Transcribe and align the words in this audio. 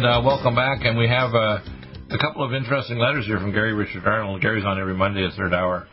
And 0.00 0.08
uh, 0.08 0.22
welcome 0.24 0.54
back. 0.54 0.78
And 0.80 0.96
we 0.96 1.06
have 1.08 1.34
uh, 1.34 1.58
a 2.08 2.16
couple 2.18 2.42
of 2.42 2.54
interesting 2.54 2.96
letters 2.96 3.26
here 3.26 3.38
from 3.38 3.52
Gary 3.52 3.74
Richard 3.74 4.06
Arnold. 4.06 4.40
Gary's 4.40 4.64
on 4.64 4.80
every 4.80 4.94
Monday 4.94 5.26
at 5.26 5.34
third 5.34 5.52
hour. 5.52 5.88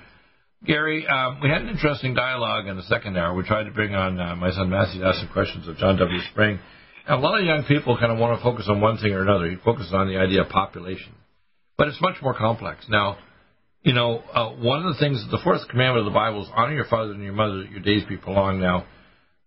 Gary, 0.65 1.05
um, 1.05 1.41
we 1.43 1.49
had 1.49 1.63
an 1.63 1.67
interesting 1.67 2.13
dialogue 2.13 2.67
in 2.67 2.77
the 2.77 2.83
second 2.83 3.17
hour. 3.17 3.33
We 3.33 3.43
tried 3.43 3.65
to 3.65 3.71
bring 3.71 3.95
on 3.95 4.17
uh, 4.17 4.33
my 4.37 4.51
son 4.51 4.69
Matthew 4.69 5.01
to 5.01 5.07
ask 5.07 5.19
some 5.19 5.27
questions 5.33 5.67
of 5.67 5.75
John 5.75 5.97
W. 5.97 6.19
Spring. 6.31 6.57
And 7.05 7.19
a 7.19 7.19
lot 7.19 7.37
of 7.37 7.45
young 7.45 7.65
people 7.65 7.97
kind 7.97 8.13
of 8.13 8.17
want 8.17 8.39
to 8.39 8.41
focus 8.41 8.67
on 8.69 8.79
one 8.79 8.95
thing 8.97 9.11
or 9.11 9.23
another. 9.23 9.49
He 9.49 9.57
focuses 9.57 9.91
on 9.93 10.07
the 10.07 10.15
idea 10.15 10.43
of 10.43 10.47
population. 10.47 11.11
But 11.77 11.89
it's 11.89 11.99
much 11.99 12.15
more 12.21 12.33
complex. 12.33 12.85
Now, 12.87 13.17
you 13.81 13.91
know, 13.91 14.19
uh, 14.19 14.51
one 14.51 14.85
of 14.85 14.93
the 14.93 14.99
things, 15.01 15.21
the 15.29 15.39
fourth 15.43 15.67
commandment 15.67 16.07
of 16.07 16.13
the 16.13 16.17
Bible 16.17 16.43
is 16.43 16.49
honor 16.55 16.75
your 16.75 16.87
father 16.87 17.11
and 17.11 17.23
your 17.23 17.33
mother 17.33 17.57
that 17.57 17.71
your 17.71 17.81
days 17.81 18.03
be 18.07 18.15
prolonged. 18.15 18.61
Now, 18.61 18.85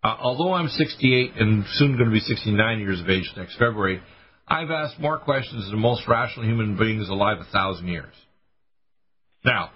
uh, 0.05 0.17
although 0.21 0.53
I'm 0.53 0.69
68 0.69 1.41
and 1.41 1.65
soon 1.77 1.97
going 1.97 2.11
to 2.11 2.13
be 2.13 2.21
69 2.21 2.81
years 2.81 3.01
of 3.01 3.09
age 3.09 3.33
next 3.39 3.57
February, 3.57 4.03
I've 4.51 4.71
asked 4.71 4.99
more 4.99 5.19
questions 5.19 5.65
than 5.65 5.71
the 5.71 5.81
most 5.81 6.09
rational 6.09 6.45
human 6.45 6.77
beings 6.77 7.09
alive 7.09 7.39
a 7.41 7.51
thousand 7.53 7.87
years. 7.87 8.13
Now, 9.45 9.71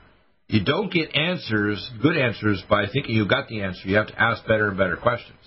you 0.49 0.65
don't 0.65 0.93
get 0.93 1.15
answers, 1.15 1.91
good 2.03 2.17
answers, 2.17 2.63
by 2.69 2.87
thinking 2.93 3.15
you 3.15 3.27
got 3.27 3.49
the 3.49 3.63
answer. 3.63 3.89
You 3.89 3.97
have 3.97 4.09
to 4.09 4.21
ask 4.21 4.43
better 4.47 4.69
and 4.69 4.77
better 4.77 4.97
questions. 4.97 5.39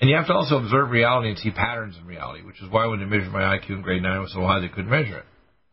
And 0.00 0.08
you 0.08 0.16
have 0.16 0.28
to 0.28 0.32
also 0.32 0.56
observe 0.56 0.90
reality 0.90 1.30
and 1.30 1.38
see 1.38 1.50
patterns 1.50 1.96
in 2.00 2.06
reality, 2.06 2.42
which 2.42 2.62
is 2.62 2.70
why 2.70 2.86
when 2.86 3.00
they 3.00 3.04
measured 3.04 3.32
my 3.32 3.56
IQ 3.56 3.70
in 3.70 3.82
grade 3.82 4.02
9, 4.02 4.16
it 4.16 4.20
was 4.20 4.32
so 4.32 4.42
high 4.42 4.60
they 4.60 4.68
couldn't 4.68 4.90
measure 4.90 5.18
it. 5.18 5.24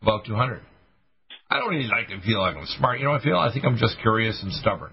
About 0.02 0.24
200. 0.26 0.60
I 1.48 1.58
don't 1.58 1.68
really 1.68 1.88
like 1.88 2.08
to 2.08 2.20
feel 2.20 2.40
like 2.40 2.56
I'm 2.56 2.66
smart. 2.78 2.98
You 2.98 3.06
know 3.06 3.12
I 3.12 3.22
feel? 3.22 3.36
I 3.36 3.52
think 3.52 3.64
I'm 3.64 3.76
just 3.76 4.00
curious 4.02 4.40
and 4.42 4.52
stubborn. 4.52 4.92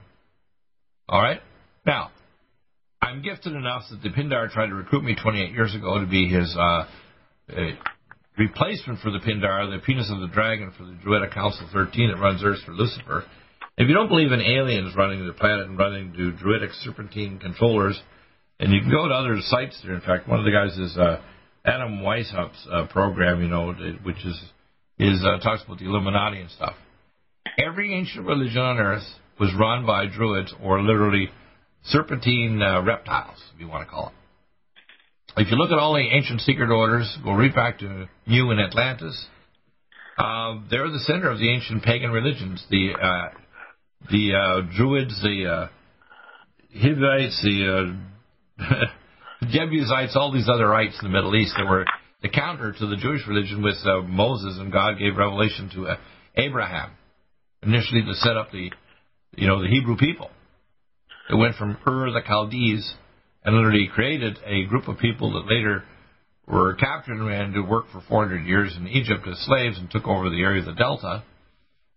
All 1.10 1.22
right? 1.22 1.42
Now, 1.86 2.12
I'm 3.02 3.22
gifted 3.22 3.54
enough 3.54 3.84
that 3.92 4.02
the 4.02 4.10
Pindar 4.10 4.52
tried 4.52 4.68
to 4.68 4.76
recruit 4.76 5.04
me 5.04 5.16
28 5.16 5.52
years 5.52 5.76
ago 5.76 6.00
to 6.00 6.08
be 6.08 6.28
his 6.28 6.56
uh, 6.58 6.86
replacement 8.38 9.00
for 9.00 9.12
the 9.12 9.20
Pindar, 9.20 9.72
the 9.72 9.82
penis 9.86 10.12
of 10.12 10.20
the 10.22 10.28
dragon 10.28 10.72
for 10.78 10.86
the 10.86 10.98
Druidic 11.04 11.32
Council 11.32 11.68
13 11.74 12.12
that 12.12 12.20
runs 12.20 12.44
Earth 12.44 12.60
for 12.66 12.74
Lucifer. 12.74 13.26
If 13.78 13.88
you 13.88 13.94
don't 13.94 14.10
believe 14.10 14.32
in 14.32 14.42
aliens 14.42 14.96
running 14.96 15.26
the 15.26 15.34
planet 15.34 15.68
and 15.68 15.78
running 15.78 16.12
the 16.12 16.36
Druidic 16.40 16.72
serpentine 16.82 17.40
controllers, 17.40 18.00
and 18.60 18.74
you 18.74 18.82
can 18.82 18.90
go 18.90 19.08
to 19.08 19.14
other 19.14 19.38
sites 19.42 19.80
there. 19.84 19.94
In 19.94 20.02
fact, 20.02 20.28
one 20.28 20.40
of 20.40 20.46
the 20.46 20.52
guys 20.52 20.78
is 20.78 20.98
uh, 20.98 21.22
Adam 21.64 22.00
Weishaupt's 22.00 22.68
uh, 22.72 22.88
program, 22.88 23.42
you 23.42 23.48
know, 23.48 23.74
which 24.04 24.26
is 24.26 24.42
is 25.00 25.24
uh, 25.24 25.38
talks 25.40 25.64
about 25.64 25.78
the 25.78 25.86
Illuminati 25.86 26.40
and 26.42 26.50
stuff. 26.50 26.74
Every 27.60 27.94
ancient 27.94 28.26
religion 28.26 28.62
on 28.62 28.80
Earth 28.80 29.04
was 29.40 29.54
run 29.60 29.86
by 29.86 30.08
Druids 30.08 30.54
or 30.64 30.82
literally 30.82 31.30
serpentine 31.84 32.60
uh, 32.62 32.82
reptiles, 32.82 33.38
if 33.54 33.62
you 33.62 33.68
want 33.68 33.88
to 33.88 33.92
call 33.92 34.08
it. 34.08 34.14
If 35.40 35.52
you 35.52 35.58
look 35.58 35.70
at 35.70 35.78
all 35.78 35.94
the 35.94 36.00
ancient 36.00 36.42
secret 36.42 36.72
orders, 36.72 37.16
go 37.24 37.34
right 37.34 37.54
back 37.54 37.78
to 37.80 38.08
Mu 38.26 38.50
and 38.50 38.60
Atlantis. 38.60 39.28
Uh, 40.18 40.62
they're 40.72 40.90
the 40.90 41.04
center 41.06 41.30
of 41.30 41.38
the 41.38 41.54
ancient 41.54 41.84
pagan 41.84 42.10
religions. 42.10 42.66
The 42.72 42.94
uh, 43.00 43.38
the 44.10 44.34
uh, 44.34 44.76
Druids, 44.76 45.22
the 45.22 45.46
uh, 45.46 45.68
Hivites, 46.74 47.40
the 47.44 47.98
uh, 48.60 48.66
Jebusites, 49.48 50.16
all 50.16 50.32
these 50.32 50.50
other 50.50 50.68
rites 50.68 50.98
in 51.00 51.08
the 51.08 51.14
Middle 51.14 51.36
East 51.36 51.54
that 51.56 51.70
were 51.70 51.86
the 52.24 52.30
counter 52.30 52.72
to 52.72 52.88
the 52.88 52.96
Jewish 52.96 53.22
religion 53.28 53.62
with 53.62 53.78
uh, 53.86 54.02
Moses, 54.02 54.58
and 54.60 54.72
God 54.72 54.98
gave 54.98 55.18
revelation 55.18 55.70
to 55.76 55.98
Abraham 56.36 56.94
initially 57.62 58.02
to 58.02 58.14
set 58.16 58.38
up 58.38 58.52
the 58.52 58.72
you 59.36 59.48
know 59.48 59.62
the 59.62 59.70
Hebrew 59.70 59.98
people. 59.98 60.32
It 61.30 61.36
went 61.36 61.58
from 61.58 61.78
Ur 61.86 62.10
the 62.10 62.24
Chaldees 62.26 62.92
and 63.48 63.56
literally 63.56 63.90
created 63.96 64.38
a 64.46 64.66
group 64.66 64.90
of 64.90 65.00
people 65.00 65.32
that 65.32 65.50
later 65.50 65.86
were 66.46 66.76
captured 66.76 67.16
and 67.16 67.54
to 67.54 67.62
work 67.62 67.86
for 67.94 68.04
400 68.06 68.46
years 68.46 68.76
in 68.78 68.90
Egypt 68.90 69.26
as 69.26 69.40
slaves 69.46 69.80
and 69.80 69.90
took 69.90 70.06
over 70.06 70.30
the 70.30 70.42
area 70.42 70.60
of 70.60 70.66
the 70.66 70.74
Delta. 70.74 71.24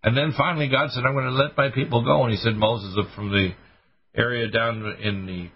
And 0.04 0.16
then 0.16 0.32
finally 0.36 0.68
God 0.68 0.90
said, 0.92 1.02
I'm 1.04 1.14
going 1.14 1.24
to 1.24 1.32
let 1.32 1.56
my 1.56 1.70
people 1.70 2.04
go. 2.04 2.22
And 2.22 2.30
he 2.32 2.38
said 2.38 2.54
Moses 2.54 2.96
up 2.96 3.12
from 3.16 3.30
the 3.30 3.50
area 4.16 4.48
down 4.48 4.96
in 5.02 5.26
the 5.26 5.48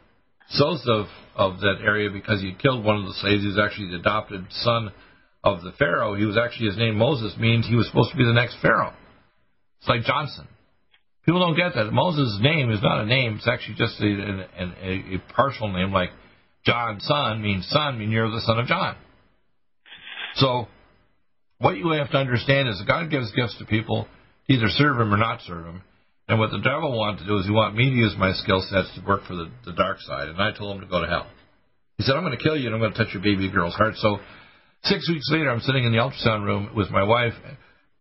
south 0.49 0.81
of, 0.89 1.07
of 1.37 1.61
that 1.61 1.77
area 1.81 2.11
because 2.11 2.41
he 2.41 2.57
killed 2.61 2.85
one 2.85 2.97
of 2.97 3.05
the 3.05 3.15
slaves. 3.21 3.43
He 3.43 3.49
was 3.49 3.61
actually 3.63 3.91
the 3.91 4.01
adopted 4.01 4.47
son 4.51 4.91
of 5.45 5.63
the 5.63 5.73
Pharaoh. 5.79 6.17
He 6.17 6.25
was 6.25 6.37
actually, 6.37 6.67
his 6.67 6.77
name 6.77 6.97
Moses 6.97 7.37
means 7.39 7.69
he 7.69 7.77
was 7.77 7.87
supposed 7.87 8.11
to 8.11 8.17
be 8.17 8.25
the 8.25 8.33
next 8.33 8.57
Pharaoh. 8.61 8.95
It's 9.79 9.89
like 9.89 10.03
Johnson. 10.03 10.49
People 11.25 11.41
don't 11.41 11.57
get 11.57 11.75
that. 11.75 11.91
Moses' 11.93 12.39
name 12.41 12.71
is 12.71 12.83
not 12.83 13.01
a 13.01 13.07
name. 13.07 13.37
It's 13.37 13.49
actually 13.49 13.77
just 13.77 13.99
a, 14.01 14.07
a, 14.07 14.65
a 14.65 15.17
a 15.17 15.33
partial 15.35 15.73
name, 15.73 15.93
like 15.93 16.11
John, 16.67 17.01
son, 17.01 17.41
means 17.41 17.67
son, 17.69 17.99
means 17.99 18.13
you're 18.13 18.31
the 18.31 18.41
son 18.41 18.59
of 18.59 18.67
John. 18.67 18.97
So, 20.35 20.67
what 21.59 21.77
you 21.77 21.89
have 21.91 22.11
to 22.11 22.19
understand 22.19 22.69
is 22.69 22.79
that 22.79 22.87
God 22.87 23.11
gives 23.11 23.33
gifts 23.33 23.57
to 23.59 23.65
people 23.65 24.07
to 24.49 24.53
either 24.53 24.69
serve 24.69 25.01
Him 25.01 25.15
or 25.15 25.17
not 25.17 25.41
serve 25.47 25.65
Him. 25.65 25.83
And 26.29 26.39
what 26.39 26.51
the 26.51 26.61
devil 26.61 26.97
wanted 26.97 27.21
to 27.21 27.27
do 27.27 27.37
is 27.39 27.45
he 27.45 27.53
wanted 27.53 27.77
me 27.77 27.91
to 27.91 27.97
use 27.97 28.15
my 28.19 28.33
skill 28.33 28.65
sets 28.71 28.89
to 28.97 29.07
work 29.07 29.25
for 29.27 29.37
the, 29.37 29.51
the 29.67 29.73
dark 29.73 30.01
side. 30.01 30.29
And 30.29 30.41
I 30.41 30.57
told 30.57 30.77
him 30.77 30.81
to 30.81 30.89
go 30.89 31.01
to 31.01 31.07
hell. 31.07 31.27
He 31.99 32.05
said, 32.05 32.17
I'm 32.17 32.25
going 32.25 32.37
to 32.37 32.43
kill 32.43 32.57
you 32.57 32.67
and 32.67 32.75
I'm 32.75 32.81
going 32.81 32.93
to 32.93 32.99
touch 32.99 33.13
your 33.13 33.23
baby 33.23 33.51
girl's 33.51 33.75
heart. 33.75 33.95
So, 33.97 34.19
six 34.85 35.09
weeks 35.09 35.29
later, 35.31 35.51
I'm 35.51 35.61
sitting 35.61 35.85
in 35.85 35.93
the 35.93 35.99
ultrasound 35.99 36.45
room 36.45 36.71
with 36.75 36.91
my 36.91 37.03
wife 37.03 37.35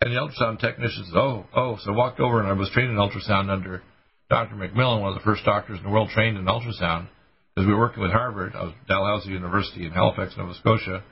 and 0.01 0.11
the 0.11 0.19
ultrasound 0.19 0.59
technician 0.59 1.05
said, 1.05 1.17
oh, 1.17 1.45
oh. 1.55 1.77
So 1.83 1.93
I 1.93 1.95
walked 1.95 2.19
over 2.19 2.39
and 2.39 2.47
I 2.47 2.53
was 2.53 2.69
trained 2.71 2.91
in 2.91 2.97
ultrasound 2.97 3.49
under 3.49 3.81
Dr. 4.29 4.55
McMillan, 4.55 5.01
one 5.01 5.13
of 5.13 5.15
the 5.15 5.23
first 5.23 5.45
doctors 5.45 5.77
in 5.77 5.83
the 5.83 5.89
world 5.89 6.09
trained 6.09 6.37
in 6.37 6.45
ultrasound, 6.45 7.07
because 7.53 7.67
we 7.67 7.73
were 7.73 7.79
working 7.79 8.01
with 8.01 8.11
Harvard. 8.11 8.53
I 8.55 8.63
was 8.63 8.73
Dalhousie 8.87 9.29
University 9.29 9.85
in 9.85 9.91
Halifax, 9.91 10.33
Nova 10.37 10.53
Scotia. 10.55 11.03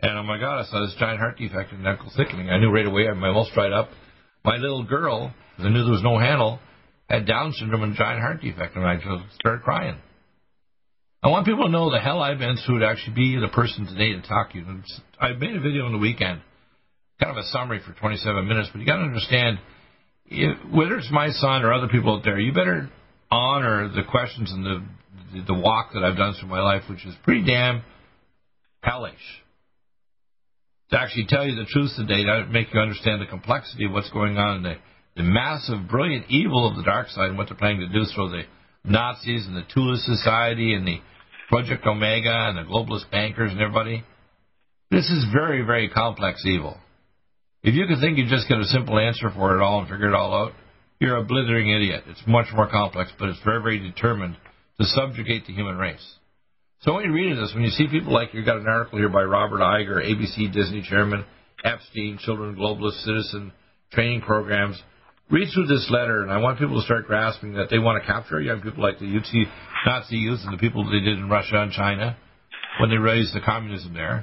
And 0.00 0.18
oh 0.18 0.22
my 0.22 0.38
God, 0.38 0.60
I 0.60 0.64
saw 0.64 0.80
this 0.80 0.94
giant 0.98 1.20
heart 1.20 1.38
defect 1.38 1.72
in 1.72 1.78
nuchal 1.78 2.14
thickening. 2.16 2.50
I 2.50 2.58
knew 2.58 2.70
right 2.70 2.86
away, 2.86 3.06
my 3.08 3.32
mouth 3.32 3.48
dried 3.54 3.72
up. 3.72 3.90
My 4.44 4.56
little 4.56 4.84
girl, 4.84 5.32
because 5.52 5.66
I 5.66 5.68
knew 5.70 5.82
there 5.82 5.92
was 5.92 6.02
no 6.02 6.18
handle, 6.18 6.60
had 7.08 7.26
Down 7.26 7.52
syndrome 7.52 7.82
and 7.82 7.94
giant 7.94 8.20
heart 8.20 8.40
defect, 8.40 8.76
and 8.76 8.86
I 8.86 8.96
just 8.96 9.34
started 9.34 9.62
crying. 9.62 9.96
I 11.22 11.28
want 11.28 11.46
people 11.46 11.64
to 11.64 11.70
know 11.70 11.90
the 11.90 12.00
hell 12.00 12.20
I've 12.20 12.38
been 12.38 12.56
through 12.66 12.80
to 12.80 12.86
actually 12.86 13.14
be 13.14 13.38
the 13.40 13.48
person 13.48 13.86
today 13.86 14.12
to 14.12 14.20
talk 14.28 14.52
to 14.52 14.58
you. 14.58 14.66
I 15.18 15.32
made 15.32 15.56
a 15.56 15.60
video 15.60 15.86
on 15.86 15.92
the 15.92 15.98
weekend 15.98 16.42
kind 17.20 17.36
of 17.36 17.36
a 17.36 17.46
summary 17.48 17.80
for 17.86 17.92
27 17.92 18.46
minutes, 18.46 18.68
but 18.72 18.80
you 18.80 18.86
got 18.86 18.96
to 18.96 19.02
understand, 19.02 19.58
whether 20.72 20.96
it's 20.96 21.10
my 21.10 21.30
son 21.30 21.62
or 21.62 21.72
other 21.72 21.88
people 21.88 22.16
out 22.16 22.24
there, 22.24 22.38
you 22.38 22.52
better 22.52 22.90
honor 23.30 23.88
the 23.88 24.02
questions 24.08 24.52
and 24.52 24.64
the 24.64 24.84
the 25.46 25.54
walk 25.54 25.92
that 25.94 26.04
I've 26.04 26.16
done 26.16 26.34
through 26.38 26.48
my 26.48 26.60
life, 26.60 26.82
which 26.88 27.04
is 27.04 27.14
pretty 27.24 27.44
damn 27.44 27.82
hellish. 28.82 29.14
To 30.90 31.00
actually 31.00 31.26
tell 31.28 31.46
you 31.46 31.56
the 31.56 31.64
truth 31.64 31.90
today, 31.96 32.24
to 32.24 32.46
make 32.50 32.72
you 32.72 32.80
understand 32.80 33.20
the 33.20 33.26
complexity 33.26 33.86
of 33.86 33.92
what's 33.92 34.10
going 34.10 34.36
on, 34.36 34.62
the, 34.62 34.74
the 35.16 35.22
massive, 35.22 35.88
brilliant 35.88 36.26
evil 36.28 36.68
of 36.68 36.76
the 36.76 36.84
dark 36.84 37.08
side, 37.08 37.30
and 37.30 37.38
what 37.38 37.48
they're 37.48 37.56
planning 37.56 37.80
to 37.80 37.88
do 37.88 38.04
through 38.14 38.30
the 38.30 38.42
Nazis 38.84 39.46
and 39.46 39.56
the 39.56 39.64
Thule 39.72 39.96
Society 39.98 40.74
and 40.74 40.86
the 40.86 41.00
Project 41.48 41.86
Omega 41.86 42.48
and 42.48 42.58
the 42.58 42.70
globalist 42.70 43.10
bankers 43.10 43.50
and 43.50 43.60
everybody. 43.60 44.04
This 44.90 45.10
is 45.10 45.24
very, 45.32 45.62
very 45.62 45.88
complex 45.88 46.44
evil. 46.46 46.78
If 47.64 47.74
you 47.74 47.86
can 47.86 47.98
think 47.98 48.18
you 48.18 48.26
just 48.28 48.46
get 48.46 48.60
a 48.60 48.64
simple 48.66 48.98
answer 48.98 49.30
for 49.30 49.56
it 49.56 49.62
all 49.62 49.80
and 49.80 49.88
figure 49.88 50.08
it 50.08 50.14
all 50.14 50.34
out, 50.34 50.52
you're 51.00 51.16
a 51.16 51.24
blithering 51.24 51.70
idiot. 51.70 52.04
It's 52.06 52.22
much 52.26 52.48
more 52.54 52.68
complex, 52.68 53.10
but 53.18 53.30
it's 53.30 53.40
very, 53.42 53.62
very 53.62 53.78
determined 53.78 54.36
to 54.78 54.84
subjugate 54.84 55.46
the 55.46 55.54
human 55.54 55.78
race. 55.78 56.04
So 56.82 56.92
when 56.92 57.04
you 57.04 57.12
read 57.14 57.38
this, 57.38 57.52
when 57.54 57.64
you 57.64 57.70
see 57.70 57.88
people 57.88 58.12
like 58.12 58.34
you've 58.34 58.44
got 58.44 58.58
an 58.58 58.68
article 58.68 58.98
here 58.98 59.08
by 59.08 59.22
Robert 59.22 59.60
Iger, 59.60 60.04
ABC 60.04 60.52
Disney 60.52 60.82
chairman, 60.86 61.24
Epstein, 61.64 62.18
Children 62.20 62.54
Globalist 62.54 63.02
Citizen 63.02 63.50
Training 63.92 64.20
Programs, 64.20 64.78
read 65.30 65.48
through 65.54 65.66
this 65.66 65.88
letter, 65.88 66.20
and 66.20 66.30
I 66.30 66.36
want 66.36 66.58
people 66.58 66.78
to 66.78 66.84
start 66.84 67.06
grasping 67.06 67.54
that 67.54 67.70
they 67.70 67.78
want 67.78 68.02
to 68.02 68.06
capture 68.06 68.42
young 68.42 68.60
people 68.60 68.82
like 68.82 68.98
the 68.98 69.06
UT 69.06 69.48
Nazi 69.86 70.16
youth 70.16 70.40
and 70.44 70.52
the 70.52 70.60
people 70.60 70.84
they 70.84 71.00
did 71.00 71.16
in 71.16 71.30
Russia 71.30 71.62
and 71.62 71.72
China 71.72 72.18
when 72.78 72.90
they 72.90 72.98
raised 72.98 73.34
the 73.34 73.40
communism 73.40 73.94
there 73.94 74.22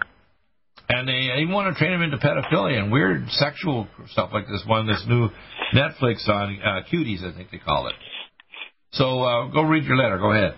and 0.92 1.08
they 1.08 1.42
even 1.42 1.54
want 1.54 1.74
to 1.74 1.80
train 1.80 1.92
them 1.92 2.02
into 2.02 2.18
pedophilia 2.18 2.78
and 2.80 2.92
weird 2.92 3.30
sexual 3.32 3.88
stuff 4.08 4.32
like 4.34 4.48
this 4.48 4.64
one, 4.68 4.88
this 4.88 5.04
new 5.08 5.30
Netflix 5.74 6.28
on 6.28 6.60
uh, 6.62 6.82
Cuties, 6.92 7.24
I 7.24 7.36
think 7.36 7.50
they 7.52 7.60
call 7.60 7.88
it. 7.88 7.96
So 8.92 9.24
uh, 9.24 9.48
go 9.48 9.62
read 9.62 9.86
your 9.86 9.96
letter. 9.96 10.18
Go 10.18 10.32
ahead. 10.32 10.56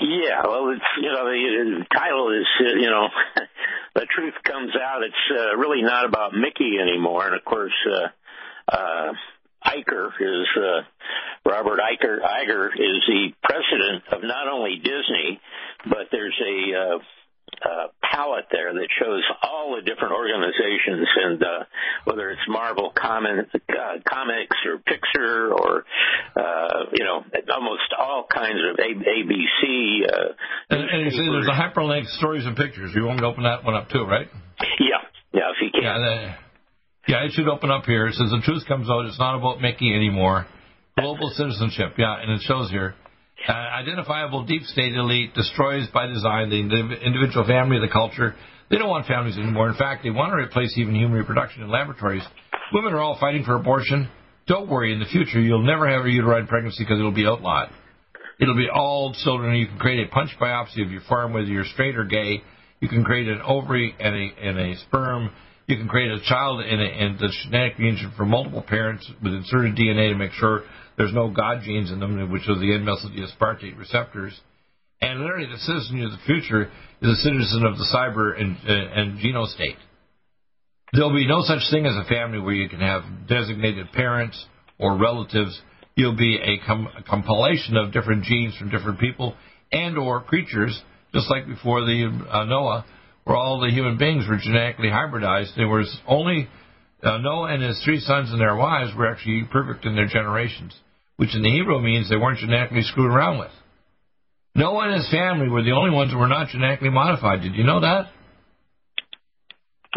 Yeah, 0.00 0.46
well, 0.46 0.70
it's 0.70 0.84
you 1.02 1.12
know 1.12 1.24
the, 1.24 1.84
title 1.92 2.30
is 2.32 2.46
uh, 2.60 2.78
you 2.78 2.88
know 2.88 3.08
the 3.94 4.06
truth 4.14 4.34
comes 4.44 4.72
out. 4.80 5.02
It's 5.02 5.24
uh, 5.30 5.56
really 5.56 5.82
not 5.82 6.06
about 6.06 6.32
Mickey 6.32 6.78
anymore, 6.80 7.26
and 7.26 7.34
of 7.34 7.44
course, 7.44 7.74
uh, 7.86 8.72
uh, 8.72 9.12
Iger 9.66 10.08
is 10.20 10.48
uh, 10.56 10.82
Robert 11.44 11.80
Iger. 11.80 12.20
Iger 12.22 12.68
is 12.68 13.02
the 13.08 13.32
president 13.42 14.04
of 14.12 14.22
not 14.22 14.48
only 14.48 14.76
Disney, 14.76 15.40
but 15.84 16.08
there's 16.12 16.38
a 16.40 16.96
uh, 16.96 16.98
uh, 17.64 17.88
palette 18.02 18.46
there 18.50 18.72
that 18.72 18.88
shows 18.98 19.22
all 19.42 19.76
the 19.76 19.82
different 19.82 20.14
organizations 20.14 21.06
and 21.24 21.42
uh, 21.42 21.64
whether 22.04 22.30
it's 22.30 22.40
Marvel 22.48 22.92
comic, 22.96 23.46
uh, 23.54 23.98
comics 24.08 24.56
or 24.66 24.78
Pixar 24.78 25.52
or 25.52 25.84
uh, 26.36 26.84
you 26.92 27.04
know 27.04 27.24
almost 27.54 27.92
all 27.98 28.26
kinds 28.32 28.58
of 28.70 28.78
a- 28.78 29.04
ABC. 29.04 30.02
Uh, 30.10 30.32
and, 30.70 30.82
and 30.90 31.04
you 31.04 31.10
see, 31.10 31.28
there's 31.30 31.48
a 31.48 31.56
hyperlink 31.56 32.06
stories 32.18 32.46
and 32.46 32.56
pictures. 32.56 32.92
You 32.94 33.04
want 33.04 33.16
me 33.18 33.22
to 33.22 33.28
open 33.28 33.44
that 33.44 33.64
one 33.64 33.74
up 33.74 33.88
too, 33.90 34.04
right? 34.04 34.28
Yeah, 34.78 35.00
yeah, 35.32 35.50
if 35.54 35.62
you 35.62 35.70
can. 35.72 35.82
Yeah, 35.82 35.98
the, 35.98 36.34
yeah, 37.08 37.24
it 37.24 37.32
should 37.32 37.48
open 37.48 37.70
up 37.70 37.84
here. 37.84 38.06
It 38.06 38.14
says 38.14 38.30
the 38.30 38.40
truth 38.44 38.64
comes 38.66 38.88
out. 38.90 39.06
It's 39.06 39.18
not 39.18 39.36
about 39.36 39.60
Mickey 39.60 39.94
anymore. 39.94 40.46
Global 40.98 41.30
citizenship. 41.30 41.94
Yeah, 41.96 42.20
and 42.20 42.30
it 42.32 42.42
shows 42.42 42.70
here. 42.70 42.94
Uh, 43.48 43.52
identifiable 43.52 44.44
deep 44.44 44.62
state 44.64 44.94
elite 44.94 45.32
destroys 45.34 45.88
by 45.94 46.06
design 46.06 46.50
the 46.50 46.58
individual 46.58 47.46
family, 47.46 47.78
the 47.80 47.90
culture. 47.90 48.34
They 48.70 48.76
don't 48.76 48.88
want 48.88 49.06
families 49.06 49.38
anymore. 49.38 49.68
In 49.70 49.76
fact, 49.76 50.04
they 50.04 50.10
want 50.10 50.32
to 50.32 50.36
replace 50.36 50.76
even 50.76 50.94
human 50.94 51.16
reproduction 51.16 51.62
in 51.62 51.70
laboratories. 51.70 52.22
Women 52.72 52.92
are 52.92 53.00
all 53.00 53.18
fighting 53.18 53.44
for 53.44 53.56
abortion. 53.56 54.10
Don't 54.46 54.68
worry, 54.68 54.92
in 54.92 55.00
the 55.00 55.06
future, 55.06 55.40
you'll 55.40 55.64
never 55.64 55.88
have 55.88 56.04
a 56.04 56.10
uterine 56.10 56.48
pregnancy 56.48 56.84
because 56.84 56.98
it'll 56.98 57.12
be 57.12 57.26
outlawed. 57.26 57.70
It'll 58.40 58.56
be 58.56 58.68
all 58.72 59.14
children. 59.24 59.56
You 59.56 59.66
can 59.66 59.78
create 59.78 60.06
a 60.06 60.10
punch 60.10 60.30
biopsy 60.40 60.84
of 60.84 60.90
your 60.90 61.02
farm, 61.08 61.32
whether 61.32 61.46
you're 61.46 61.64
straight 61.64 61.96
or 61.96 62.04
gay. 62.04 62.42
You 62.80 62.88
can 62.88 63.04
create 63.04 63.28
an 63.28 63.40
ovary 63.42 63.94
and 63.98 64.14
a, 64.14 64.48
and 64.48 64.58
a 64.58 64.76
sperm. 64.80 65.30
You 65.66 65.76
can 65.76 65.88
create 65.88 66.10
a 66.10 66.20
child 66.24 66.60
in, 66.60 66.80
a, 66.80 66.84
in 66.84 67.16
the 67.18 67.32
genetic 67.44 67.78
engine 67.78 68.12
from 68.16 68.30
multiple 68.30 68.62
parents 68.62 69.10
with 69.22 69.32
inserted 69.32 69.76
DNA 69.76 70.10
to 70.10 70.16
make 70.16 70.32
sure 70.32 70.62
there's 71.00 71.14
no 71.14 71.30
God 71.30 71.62
genes 71.64 71.90
in 71.90 71.98
them, 71.98 72.30
which 72.30 72.46
are 72.46 72.58
the 72.58 72.74
N-methyl 72.74 73.12
aspartate 73.16 73.78
receptors. 73.78 74.38
And 75.00 75.20
literally, 75.20 75.46
the 75.50 75.56
citizen 75.56 76.04
of 76.04 76.10
the 76.10 76.18
future 76.26 76.70
is 77.00 77.08
a 77.08 77.22
citizen 77.22 77.64
of 77.64 77.78
the 77.78 77.88
cyber 77.90 78.38
and, 78.38 78.58
uh, 78.68 79.00
and 79.00 79.18
geno 79.18 79.46
state. 79.46 79.78
There'll 80.92 81.14
be 81.14 81.26
no 81.26 81.40
such 81.40 81.62
thing 81.70 81.86
as 81.86 81.96
a 81.96 82.06
family 82.06 82.38
where 82.38 82.52
you 82.52 82.68
can 82.68 82.80
have 82.80 83.04
designated 83.26 83.92
parents 83.92 84.44
or 84.78 84.98
relatives. 84.98 85.58
You'll 85.94 86.18
be 86.18 86.36
a, 86.36 86.66
com- 86.66 86.90
a 86.94 87.02
compilation 87.02 87.78
of 87.78 87.94
different 87.94 88.24
genes 88.24 88.54
from 88.58 88.68
different 88.68 89.00
people 89.00 89.34
and 89.72 89.96
or 89.96 90.20
creatures, 90.20 90.78
just 91.14 91.30
like 91.30 91.46
before 91.46 91.80
the 91.80 92.26
uh, 92.30 92.44
Noah, 92.44 92.84
where 93.24 93.38
all 93.38 93.58
the 93.60 93.70
human 93.70 93.96
beings 93.96 94.26
were 94.28 94.36
genetically 94.36 94.88
hybridized. 94.88 95.56
There 95.56 95.66
was 95.66 95.90
only 96.06 96.46
uh, 97.02 97.16
Noah 97.16 97.54
and 97.54 97.62
his 97.62 97.80
three 97.86 98.00
sons 98.00 98.30
and 98.30 98.38
their 98.38 98.54
wives 98.54 98.94
were 98.94 99.10
actually 99.10 99.48
perfect 99.50 99.86
in 99.86 99.96
their 99.96 100.06
generations 100.06 100.74
which 101.20 101.36
in 101.36 101.42
the 101.42 101.50
Hebrew 101.50 101.78
means 101.82 102.08
they 102.08 102.16
weren't 102.16 102.38
genetically 102.38 102.80
screwed 102.80 103.12
around 103.12 103.40
with. 103.40 103.50
Noah 104.54 104.88
and 104.88 104.94
his 104.94 105.10
family 105.10 105.50
were 105.50 105.62
the 105.62 105.72
only 105.72 105.90
ones 105.90 106.10
who 106.10 106.16
were 106.16 106.26
not 106.26 106.48
genetically 106.48 106.88
modified. 106.88 107.42
Did 107.42 107.56
you 107.56 107.62
know 107.62 107.80
that? 107.80 108.06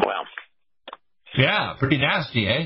Well. 0.04 0.26
Yeah, 1.38 1.76
pretty 1.80 1.98
nasty, 1.98 2.46
eh? 2.46 2.66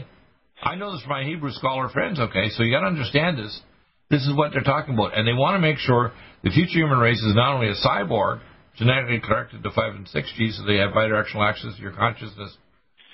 I 0.64 0.74
know 0.74 0.92
this 0.92 1.04
from 1.04 1.12
my 1.12 1.24
Hebrew 1.24 1.52
scholar 1.52 1.88
friends, 1.90 2.20
okay? 2.20 2.50
So 2.50 2.64
you 2.64 2.72
got 2.72 2.80
to 2.80 2.88
understand 2.88 3.38
this. 3.38 3.62
This 4.10 4.24
is 4.24 4.36
what 4.36 4.54
they're 4.54 4.64
talking 4.64 4.96
about. 4.96 5.16
And 5.16 5.28
they 5.28 5.34
want 5.34 5.54
to 5.54 5.60
make 5.60 5.78
sure 5.78 6.12
the 6.44 6.50
future 6.50 6.80
human 6.80 6.98
race 6.98 7.22
is 7.22 7.36
not 7.36 7.54
only 7.54 7.70
a 7.70 7.76
cyborg, 7.76 8.42
genetically 8.76 9.20
corrected 9.20 9.62
to 9.62 9.70
5 9.70 9.96
and 9.98 10.08
6G 10.08 10.58
so 10.58 10.66
they 10.66 10.78
have 10.78 10.94
bidirectional 10.94 11.48
access 11.48 11.76
to 11.76 11.82
your 11.84 11.92
consciousness, 11.92 12.58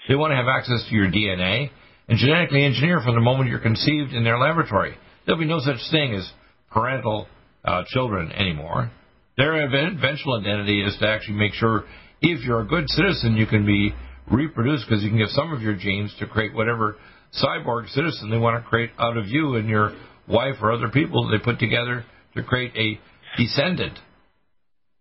they 0.07 0.15
want 0.15 0.31
to 0.31 0.37
have 0.37 0.47
access 0.47 0.87
to 0.87 0.95
your 0.95 1.11
DNA 1.11 1.69
and 2.07 2.17
genetically 2.17 2.63
engineer 2.63 3.01
from 3.01 3.15
the 3.15 3.21
moment 3.21 3.49
you're 3.49 3.59
conceived 3.59 4.13
in 4.13 4.23
their 4.23 4.39
laboratory. 4.39 4.95
There'll 5.25 5.39
be 5.39 5.45
no 5.45 5.59
such 5.59 5.79
thing 5.91 6.13
as 6.15 6.29
parental 6.71 7.27
uh, 7.63 7.83
children 7.87 8.31
anymore. 8.31 8.91
Their 9.37 9.65
eventual 9.65 10.39
identity 10.39 10.83
is 10.83 10.95
to 10.99 11.07
actually 11.07 11.37
make 11.37 11.53
sure 11.53 11.85
if 12.21 12.43
you're 12.45 12.61
a 12.61 12.67
good 12.67 12.89
citizen, 12.89 13.35
you 13.35 13.47
can 13.47 13.65
be 13.65 13.93
reproduced 14.31 14.85
because 14.87 15.03
you 15.03 15.09
can 15.09 15.17
give 15.17 15.29
some 15.29 15.51
of 15.51 15.61
your 15.61 15.75
genes 15.75 16.13
to 16.19 16.27
create 16.27 16.53
whatever 16.53 16.97
cyborg 17.43 17.89
citizen 17.89 18.29
they 18.29 18.37
want 18.37 18.63
to 18.63 18.69
create 18.69 18.91
out 18.99 19.17
of 19.17 19.27
you 19.27 19.55
and 19.55 19.67
your 19.67 19.91
wife 20.27 20.55
or 20.61 20.71
other 20.71 20.89
people 20.89 21.29
they 21.29 21.43
put 21.43 21.59
together 21.59 22.05
to 22.35 22.43
create 22.43 22.73
a 22.75 22.99
descendant. 23.41 23.97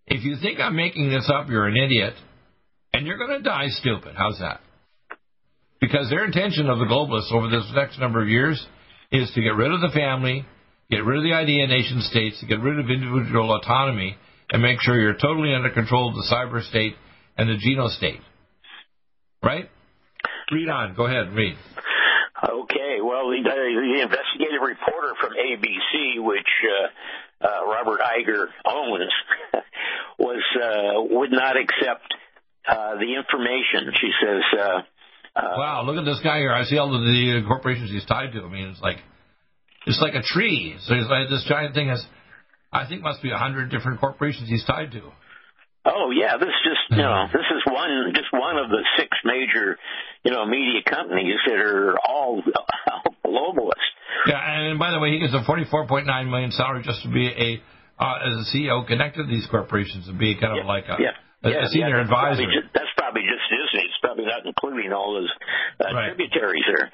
If 0.07 0.25
you 0.25 0.37
think 0.41 0.59
I'm 0.59 0.75
making 0.75 1.11
this 1.11 1.31
up, 1.33 1.49
you're 1.49 1.69
an 1.69 1.77
idiot, 1.77 2.15
and 2.93 3.07
you're 3.07 3.19
going 3.19 3.39
to 3.39 3.43
die 3.43 3.69
stupid. 3.69 4.15
How's 4.17 4.39
that? 4.41 4.61
Because 5.81 6.09
their 6.11 6.25
intention 6.25 6.69
of 6.69 6.79
the 6.79 6.85
globalists 6.85 7.33
over 7.33 7.49
this 7.49 7.71
next 7.75 7.99
number 7.99 8.23
of 8.23 8.29
years 8.29 8.65
is 9.13 9.31
to 9.35 9.43
get 9.43 9.55
rid 9.55 9.71
of 9.71 9.81
the 9.81 9.91
family, 9.95 10.45
get 10.91 11.05
rid 11.05 11.19
of 11.19 11.25
the 11.25 11.35
idea 11.35 11.65
of 11.65 11.71
nation 11.71 12.01
states, 12.01 12.41
to 12.41 12.47
get 12.47 12.61
rid 12.61 12.79
of 12.79 12.91
individual 12.91 13.55
autonomy, 13.55 14.17
and 14.51 14.63
make 14.63 14.81
sure 14.81 14.99
you're 14.99 15.15
totally 15.15 15.55
under 15.55 15.71
control 15.71 16.09
of 16.09 16.15
the 16.15 16.27
cyber 16.33 16.63
state 16.63 16.95
and 17.37 17.49
the 17.49 17.57
geno 17.59 17.89
state. 17.89 18.21
Right? 19.43 19.69
Read 20.51 20.69
on. 20.69 20.95
Go 20.95 21.07
ahead. 21.07 21.33
Read. 21.35 21.57
Okay. 22.43 22.99
Well, 23.03 23.31
the, 23.31 23.43
the 23.43 24.03
investigative 24.03 24.61
reporter 24.61 25.15
from 25.21 25.33
ABC, 25.33 26.23
which 26.23 26.49
uh, 26.65 27.47
uh, 27.47 27.67
Robert 27.67 28.01
Iger 28.01 28.47
owns, 28.67 29.13
was 30.19 30.43
uh, 30.57 31.17
would 31.17 31.33
not 31.33 31.57
accept 31.57 32.15
uh, 32.67 32.95
the 32.97 33.15
information. 33.17 33.93
She 34.01 34.11
says 34.23 34.85
uh, 35.35 35.57
wow, 35.57 35.83
look 35.85 35.97
at 35.97 36.05
this 36.05 36.21
guy 36.23 36.39
here. 36.39 36.53
I 36.53 36.65
see 36.65 36.77
all 36.79 36.95
of 36.95 37.01
the 37.01 37.43
corporations 37.47 37.91
he's 37.91 38.05
tied 38.05 38.33
to. 38.33 38.43
I 38.43 38.49
mean, 38.49 38.69
it's 38.69 38.81
like 38.81 38.99
it's 39.87 40.01
like 40.01 40.15
a 40.15 40.23
tree. 40.23 40.77
So 40.85 40.95
he's 40.95 41.09
like 41.09 41.29
this 41.29 41.45
giant 41.49 41.75
thing 41.75 41.89
has, 41.89 42.05
I 42.73 42.87
think, 42.87 43.03
must 43.03 43.23
be 43.23 43.31
a 43.31 43.39
hundred 43.39 43.71
different 43.71 44.01
corporations 44.01 44.49
he's 44.49 44.65
tied 44.65 44.93
to. 44.93 45.03
Oh 45.85 46.13
yeah, 46.15 46.37
this 46.37 46.55
just 46.63 46.85
you 46.91 47.03
know 47.03 47.27
this 47.33 47.43
is 47.43 47.63
one 47.67 48.13
just 48.15 48.31
one 48.31 48.57
of 48.57 48.71
the 48.71 48.85
six 48.97 49.11
major 49.25 49.79
you 50.23 50.31
know 50.31 50.47
media 50.47 50.83
companies 50.87 51.41
that 51.47 51.59
are 51.59 51.99
all 51.99 52.43
globalist. 53.27 53.91
Yeah, 54.27 54.39
and 54.39 54.79
by 54.79 54.93
the 54.93 55.01
way, 55.01 55.11
he 55.11 55.19
gets 55.19 55.35
a 55.35 55.43
forty-four 55.45 55.89
point 55.89 56.07
nine 56.07 56.31
million 56.31 56.53
salary 56.53 56.83
just 56.85 57.03
to 57.03 57.09
be 57.09 57.27
a 57.27 57.59
uh, 58.03 58.19
as 58.27 58.35
a 58.35 58.57
CEO 58.57 58.87
connected 58.87 59.27
to 59.27 59.31
these 59.31 59.47
corporations 59.51 60.09
and 60.09 60.19
be 60.19 60.35
kind 60.35 60.59
of 60.59 60.65
yeah, 60.65 60.71
like 60.71 60.85
a, 60.87 60.97
yeah, 60.99 61.15
a, 61.43 61.51
yeah, 61.51 61.67
a 61.67 61.69
senior 61.69 61.99
yeah, 61.99 62.03
advisor. 62.03 62.47
Just, 62.47 62.71
that's 62.75 62.95
probably 62.97 63.23
just 63.23 63.43
Disney. 63.51 63.87
It's 63.87 64.02
probably 64.13 64.27
not 64.27 64.45
including 64.45 64.93
all 64.93 65.15
those 65.15 65.33
uh, 65.81 65.95
right. 65.95 66.15
tributaries 66.15 66.65
there. 66.67 66.93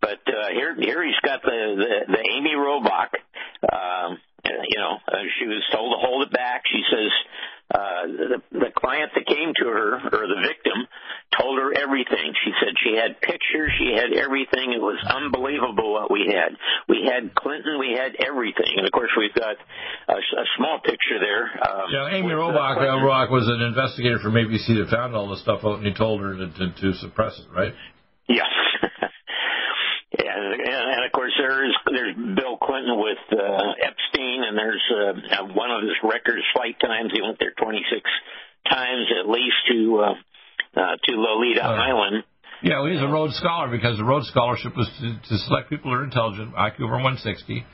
But 0.00 0.20
uh, 0.26 0.50
here, 0.52 0.74
here 0.74 1.04
he's 1.04 1.20
got 1.22 1.42
the 1.42 1.76
the, 1.78 2.12
the 2.12 2.22
Amy 2.34 2.54
Robach. 2.56 3.14
Um, 3.62 4.18
you 4.44 4.78
know, 4.78 4.98
uh, 5.06 5.22
she 5.38 5.46
was 5.46 5.62
told 5.70 5.94
to 5.94 5.98
hold 6.02 6.26
it 6.26 6.32
back. 6.32 6.62
She 6.66 6.82
says 6.90 7.12
uh, 7.72 8.04
the, 8.06 8.38
the 8.52 8.70
client 8.76 9.12
that 9.16 9.26
came 9.26 9.52
to 9.56 9.66
her, 9.66 9.96
or 9.96 10.24
the 10.28 10.40
victim, 10.44 10.84
told 11.32 11.58
her 11.58 11.72
everything. 11.72 12.36
She 12.44 12.52
said 12.60 12.76
she 12.84 12.94
had 12.96 13.20
pictures, 13.20 13.72
she 13.80 13.96
had 13.96 14.12
everything. 14.12 14.72
It 14.76 14.80
was 14.80 15.00
unbelievable 15.08 15.92
what 15.92 16.10
we 16.10 16.28
had. 16.28 16.52
We 16.88 17.08
had 17.08 17.34
Clinton, 17.34 17.80
we 17.80 17.96
had 17.96 18.16
everything, 18.20 18.76
and 18.76 18.84
of 18.84 18.92
course 18.92 19.10
we've 19.16 19.34
got 19.34 19.56
a, 20.08 20.18
a 20.20 20.46
small 20.56 20.80
picture 20.84 21.18
there. 21.18 21.48
Um, 21.64 21.88
yeah, 21.88 22.16
Amy 22.16 22.36
Robach, 22.36 22.76
uh, 22.76 23.32
was 23.32 23.48
an 23.48 23.62
investigator 23.64 24.18
from 24.18 24.34
ABC 24.34 24.76
that 24.76 24.88
found 24.90 25.16
all 25.16 25.30
this 25.30 25.40
stuff 25.40 25.64
out, 25.64 25.78
and 25.78 25.86
he 25.86 25.94
told 25.94 26.20
her 26.20 26.36
to, 26.36 26.46
to, 26.52 26.72
to 26.80 26.92
suppress 27.00 27.38
it, 27.38 27.48
right? 27.56 27.72
Yes. 28.28 28.52
And, 30.12 30.60
and 30.60 31.04
of 31.06 31.12
course, 31.12 31.32
there's 31.38 31.74
there's 31.86 32.16
Bill 32.36 32.58
Clinton 32.60 33.00
with 33.00 33.22
uh, 33.32 33.72
Epstein, 33.80 34.44
and 34.44 34.58
there's 34.58 34.84
uh, 34.92 35.44
one 35.54 35.70
of 35.70 35.82
his 35.82 35.96
record 36.04 36.38
flight 36.52 36.76
times. 36.80 37.12
He 37.14 37.22
went 37.22 37.38
there 37.38 37.56
26 37.56 37.88
times 38.68 39.06
at 39.08 39.28
least 39.28 39.56
to 39.72 39.78
uh, 40.04 40.14
uh, 40.76 40.96
to 41.04 41.12
Lolita 41.16 41.64
uh, 41.64 41.72
Island. 41.72 42.24
Yeah, 42.62 42.80
well, 42.80 42.92
he's 42.92 43.00
a 43.00 43.08
Rhodes 43.08 43.36
Scholar 43.36 43.70
because 43.70 43.96
the 43.96 44.04
Rhodes 44.04 44.28
Scholarship 44.28 44.76
was 44.76 44.88
to, 45.00 45.16
to 45.16 45.38
select 45.48 45.70
people 45.70 45.90
who 45.90 45.96
are 45.96 46.04
intelligent, 46.04 46.54
IQ 46.54 46.84
over 46.84 47.00
160, 47.00 47.64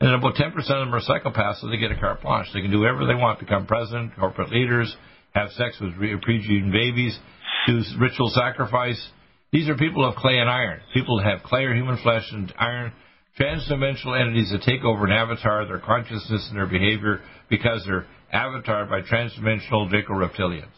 and 0.00 0.14
about 0.14 0.34
10% 0.34 0.56
of 0.56 0.64
them 0.64 0.94
are 0.94 1.02
psychopaths, 1.02 1.60
so 1.60 1.68
they 1.68 1.76
get 1.76 1.92
a 1.92 1.98
carte 2.00 2.22
blanche. 2.22 2.46
They 2.54 2.62
can 2.62 2.70
do 2.70 2.80
whatever 2.80 3.04
they 3.04 3.14
want, 3.14 3.38
become 3.38 3.66
president, 3.66 4.16
corporate 4.16 4.50
leaders, 4.50 4.96
have 5.34 5.50
sex 5.50 5.76
with 5.78 5.92
pre-gene 6.22 6.72
babies, 6.72 7.18
do 7.66 7.82
ritual 7.98 8.30
sacrifice 8.30 9.10
these 9.52 9.68
are 9.68 9.76
people 9.76 10.06
of 10.08 10.14
clay 10.16 10.38
and 10.38 10.48
iron. 10.48 10.80
People 10.94 11.18
that 11.18 11.26
have 11.26 11.42
clay 11.42 11.64
or 11.64 11.74
human 11.74 11.98
flesh 12.02 12.24
and 12.32 12.52
iron, 12.58 12.92
transdimensional 13.38 14.20
entities 14.20 14.50
that 14.52 14.62
take 14.62 14.84
over 14.84 15.06
an 15.06 15.12
avatar, 15.12 15.66
their 15.66 15.80
consciousness 15.80 16.46
and 16.50 16.58
their 16.58 16.66
behavior 16.66 17.20
because 17.48 17.84
they're 17.86 18.06
avatared 18.32 18.88
by 18.88 19.00
transdimensional 19.02 19.90
Draco 19.90 20.12
reptilians. 20.12 20.68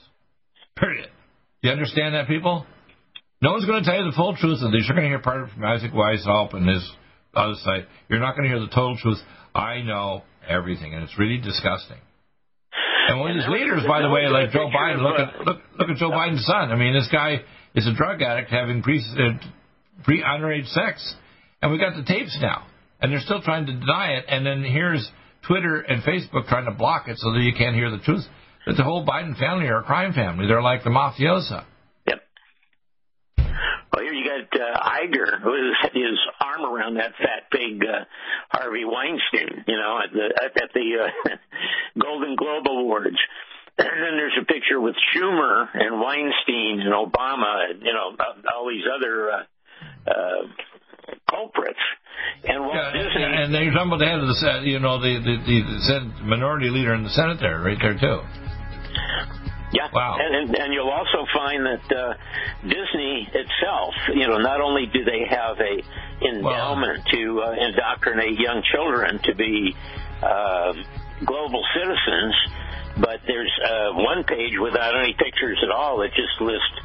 Period. 0.77 1.11
Do 1.63 1.69
you 1.69 1.73
understand 1.73 2.15
that, 2.15 2.29
people? 2.29 2.67
No 3.43 3.53
one's 3.53 3.67
going 3.67 3.83
to 3.83 3.89
tell 3.89 3.99
you 3.99 4.11
the 4.11 4.17
full 4.17 4.37
truth 4.37 4.63
of 4.63 4.73
this. 4.73 4.85
You're 4.87 4.97
going 4.97 5.11
to 5.11 5.15
hear 5.15 5.19
part 5.19 5.43
of 5.43 5.49
it 5.49 5.55
from 5.55 5.65
Isaac 5.65 5.93
Weishaupt 5.93 6.55
and 6.55 6.69
his 6.69 6.91
other 7.35 7.55
side. 7.63 7.87
You're 8.09 8.21
not 8.21 8.37
going 8.37 8.49
to 8.49 8.57
hear 8.57 8.61
the 8.61 8.73
total 8.73 8.97
truth. 8.97 9.19
I 9.55 9.83
know 9.83 10.23
everything, 10.49 10.95
and 10.95 11.03
it's 11.03 11.19
really 11.19 11.39
disgusting. 11.39 11.99
And 13.09 13.21
one 13.21 13.33
of 13.33 13.37
these 13.37 13.49
leaders, 13.49 13.83
by 13.87 14.01
the 14.01 14.09
way, 14.09 14.29
like 14.29 14.51
Joe 14.53 14.71
Biden, 14.71 15.03
look 15.03 15.19
at 15.19 15.41
look 15.45 15.59
look 15.79 15.89
at 15.91 15.97
Joe 15.97 16.11
Biden's 16.11 16.47
son. 16.47 16.71
I 16.71 16.77
mean, 16.77 16.95
this 16.95 17.09
guy 17.11 17.43
is 17.75 17.87
a 17.87 17.95
drug 17.95 18.23
addict 18.23 18.51
having 18.51 18.83
pre 18.83 18.99
uh, 18.99 19.39
pre 20.05 20.23
underage 20.23 20.69
sex, 20.69 21.15
and 21.61 21.73
we 21.73 21.79
got 21.79 21.97
the 21.97 22.05
tapes 22.05 22.37
now, 22.41 22.67
and 23.01 23.13
they're 23.13 23.21
still 23.21 23.43
trying 23.43 23.67
to 23.67 23.73
deny 23.73 24.13
it. 24.13 24.25
And 24.29 24.45
then 24.45 24.63
here's 24.63 25.11
Twitter 25.47 25.81
and 25.81 26.03
Facebook 26.03 26.49
trying 26.49 26.67
to 26.67 26.73
block 26.73 27.09
it 27.09 27.19
so 27.19 27.33
that 27.33 27.41
you 27.41 27.53
can't 27.57 27.75
hear 27.75 27.91
the 27.91 27.99
truth. 27.99 28.25
That 28.67 28.77
the 28.77 28.85
whole 28.85 29.05
Biden 29.05 29.37
family 29.39 29.67
are 29.67 29.81
a 29.81 29.83
crime 29.83 30.13
family. 30.13 30.47
They're 30.47 30.63
like 30.63 30.85
the 30.85 30.91
mafiosa. 30.91 31.65
Yep. 32.07 32.23
Well, 33.39 34.05
here 34.05 34.13
you 34.13 34.25
got 34.25 34.61
uh, 34.61 34.89
Iger 35.03 35.45
with 35.45 35.93
his 35.93 36.19
arm 36.41 36.63
around 36.63 36.95
that 36.95 37.13
fat 37.19 37.51
pig 37.51 37.83
uh, 37.83 38.05
Harvey 38.51 38.85
Weinstein, 38.85 39.65
you 39.67 39.77
know, 39.77 39.99
at 40.05 40.13
the 40.13 40.63
at 40.63 40.71
the 40.75 40.99
uh, 41.03 41.37
Golden 42.01 42.37
Globe 42.37 42.67
Awards. 42.69 43.19
And 43.79 43.89
then 43.89 44.15
there's 44.21 44.37
a 44.41 44.45
picture 44.45 44.81
with 44.81 44.95
Schumer 45.11 45.67
and 45.73 46.01
Weinstein 46.01 46.81
and 46.85 46.93
Obama, 46.93 47.71
and, 47.71 47.81
you 47.81 47.93
know, 47.93 48.17
all 48.55 48.69
these 48.69 48.85
other 48.85 49.31
uh, 49.31 49.43
uh, 50.07 50.43
culprits. 51.29 51.81
And 52.45 52.61
Walt 52.61 52.75
yeah, 52.75 52.93
Disney. 52.93 53.25
And 53.25 53.53
you're 53.53 53.73
talking 53.73 53.89
about 53.89 53.99
the 53.99 54.07
head 54.07 54.21
of 54.21 54.29
the, 54.29 54.35
Senate, 54.35 54.65
you 54.65 54.79
know, 54.79 55.01
the 55.01 55.19
the, 55.19 55.35
the, 55.41 55.59
Senate 55.89 56.23
minority 56.23 56.69
leader 56.69 56.95
in 56.95 57.03
the 57.03 57.11
Senate 57.11 57.39
there, 57.41 57.61
right 57.61 57.79
there 57.81 57.97
too. 57.99 58.21
Yeah. 59.73 59.89
Wow. 59.89 60.19
And, 60.21 60.37
and, 60.37 60.59
and 60.59 60.75
you'll 60.75 60.93
also 60.93 61.25
find 61.33 61.65
that 61.65 61.87
uh, 61.89 62.13
Disney 62.63 63.27
itself, 63.33 63.95
you 64.15 64.29
know, 64.29 64.37
not 64.37 64.61
only 64.61 64.85
do 64.93 65.03
they 65.03 65.25
have 65.31 65.57
a 65.59 65.81
endowment 66.29 67.07
to 67.11 67.41
uh, 67.41 67.55
indoctrinate 67.57 68.39
young 68.39 68.63
children 68.71 69.19
to 69.25 69.35
be 69.35 69.75
uh, 70.23 70.73
global 71.25 71.65
citizens, 71.75 72.35
but 73.01 73.21
there's 73.27 73.53
uh, 73.65 73.97
one 73.97 74.25
page 74.25 74.59
without 74.61 74.93
any 74.99 75.15
pictures 75.17 75.59
at 75.65 75.71
all 75.71 75.99
that 76.05 76.13
just 76.13 76.35
lists, 76.41 76.77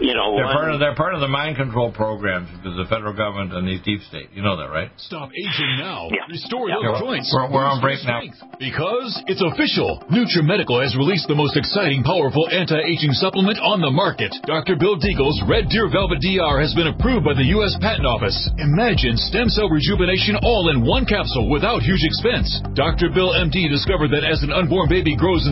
you 0.00 0.14
know, 0.14 0.34
they're 0.34 0.48
one... 0.48 0.56
part 0.56 0.70
of 0.72 0.80
they're 0.80 0.98
part 0.98 1.14
of 1.14 1.20
the 1.20 1.30
mind 1.30 1.56
control 1.56 1.92
programs 1.92 2.50
because 2.50 2.74
the 2.74 2.88
federal 2.88 3.14
government 3.14 3.52
and 3.52 3.68
these 3.68 3.82
deep 3.84 4.00
state. 4.08 4.30
You 4.34 4.42
know 4.42 4.56
that, 4.56 4.72
right? 4.72 4.90
Stop 4.96 5.30
aging 5.30 5.78
now. 5.78 6.08
Yeah. 6.10 6.26
Restore 6.26 6.68
yeah. 6.68 6.82
those 6.82 7.00
joints. 7.00 7.30
We're, 7.30 7.52
we're 7.52 7.68
on 7.68 7.78
break 7.80 8.02
now. 8.02 8.24
Because 8.58 9.14
it's 9.30 9.42
official. 9.42 10.02
NutriMedical 10.10 10.82
has 10.82 10.96
released 10.98 11.28
the 11.28 11.38
most 11.38 11.54
exciting, 11.54 12.02
powerful 12.02 12.48
anti-aging 12.50 13.14
supplement 13.20 13.60
on 13.62 13.78
the 13.84 13.92
market. 13.92 14.34
Dr. 14.48 14.74
Bill 14.74 14.98
Deagle's 14.98 15.38
Red 15.46 15.68
Deer 15.68 15.86
Velvet 15.86 16.18
DR 16.24 16.58
has 16.58 16.74
been 16.74 16.90
approved 16.90 17.22
by 17.28 17.36
the 17.36 17.52
U.S. 17.60 17.76
Patent 17.78 18.08
Office. 18.08 18.34
Imagine 18.58 19.14
stem 19.16 19.46
cell 19.52 19.68
rejuvenation 19.68 20.40
all 20.42 20.72
in 20.72 20.82
one 20.82 21.04
capsule 21.04 21.52
without 21.52 21.84
huge 21.84 22.02
expense. 22.02 22.48
Dr. 22.74 23.12
Bill 23.12 23.36
MD 23.36 23.68
discovered 23.68 24.10
that 24.10 24.24
as 24.24 24.42
an 24.42 24.50
unborn 24.50 24.88
baby 24.88 25.14
grows 25.14 25.44
in 25.46 25.51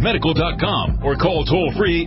medical.com 0.00 1.00
or 1.02 1.16
call 1.16 1.44
toll 1.44 1.72
free 1.76 2.06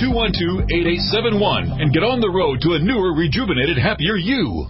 888-212-8871 0.00 1.80
and 1.80 1.92
get 1.92 2.02
on 2.02 2.20
the 2.20 2.30
road 2.30 2.60
to 2.62 2.74
a 2.74 2.78
newer, 2.78 3.14
rejuvenated, 3.14 3.78
happier 3.78 4.16
you. 4.16 4.66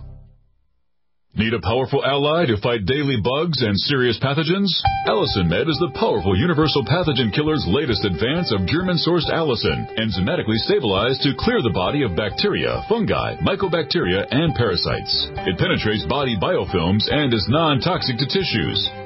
Need 1.37 1.53
a 1.53 1.61
powerful 1.61 2.01
ally 2.01 2.47
to 2.47 2.57
fight 2.65 2.89
daily 2.89 3.21
bugs 3.21 3.61
and 3.61 3.77
serious 3.77 4.19
pathogens? 4.25 4.73
Allicin 5.05 5.53
Med 5.53 5.69
is 5.69 5.77
the 5.85 5.93
powerful 5.93 6.33
universal 6.33 6.81
pathogen 6.81 7.29
killer's 7.29 7.61
latest 7.69 8.09
advance 8.09 8.49
of 8.57 8.65
German-sourced 8.65 9.29
allicin, 9.29 9.85
enzymatically 10.01 10.57
stabilized 10.65 11.21
to 11.29 11.37
clear 11.37 11.61
the 11.61 11.77
body 11.77 12.09
of 12.09 12.17
bacteria, 12.17 12.81
fungi, 12.89 13.37
mycobacteria, 13.45 14.25
and 14.33 14.55
parasites. 14.57 15.29
It 15.45 15.61
penetrates 15.61 16.09
body 16.09 16.41
biofilms 16.41 17.05
and 17.13 17.29
is 17.35 17.45
non-toxic 17.53 18.17
to 18.17 18.25
tissues. 18.25 19.06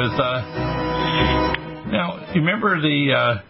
with. 0.00 0.16
Uh, 0.18 0.40
now, 1.92 2.32
you 2.32 2.40
remember 2.40 2.80
the 2.80 3.12
uh, 3.12 3.42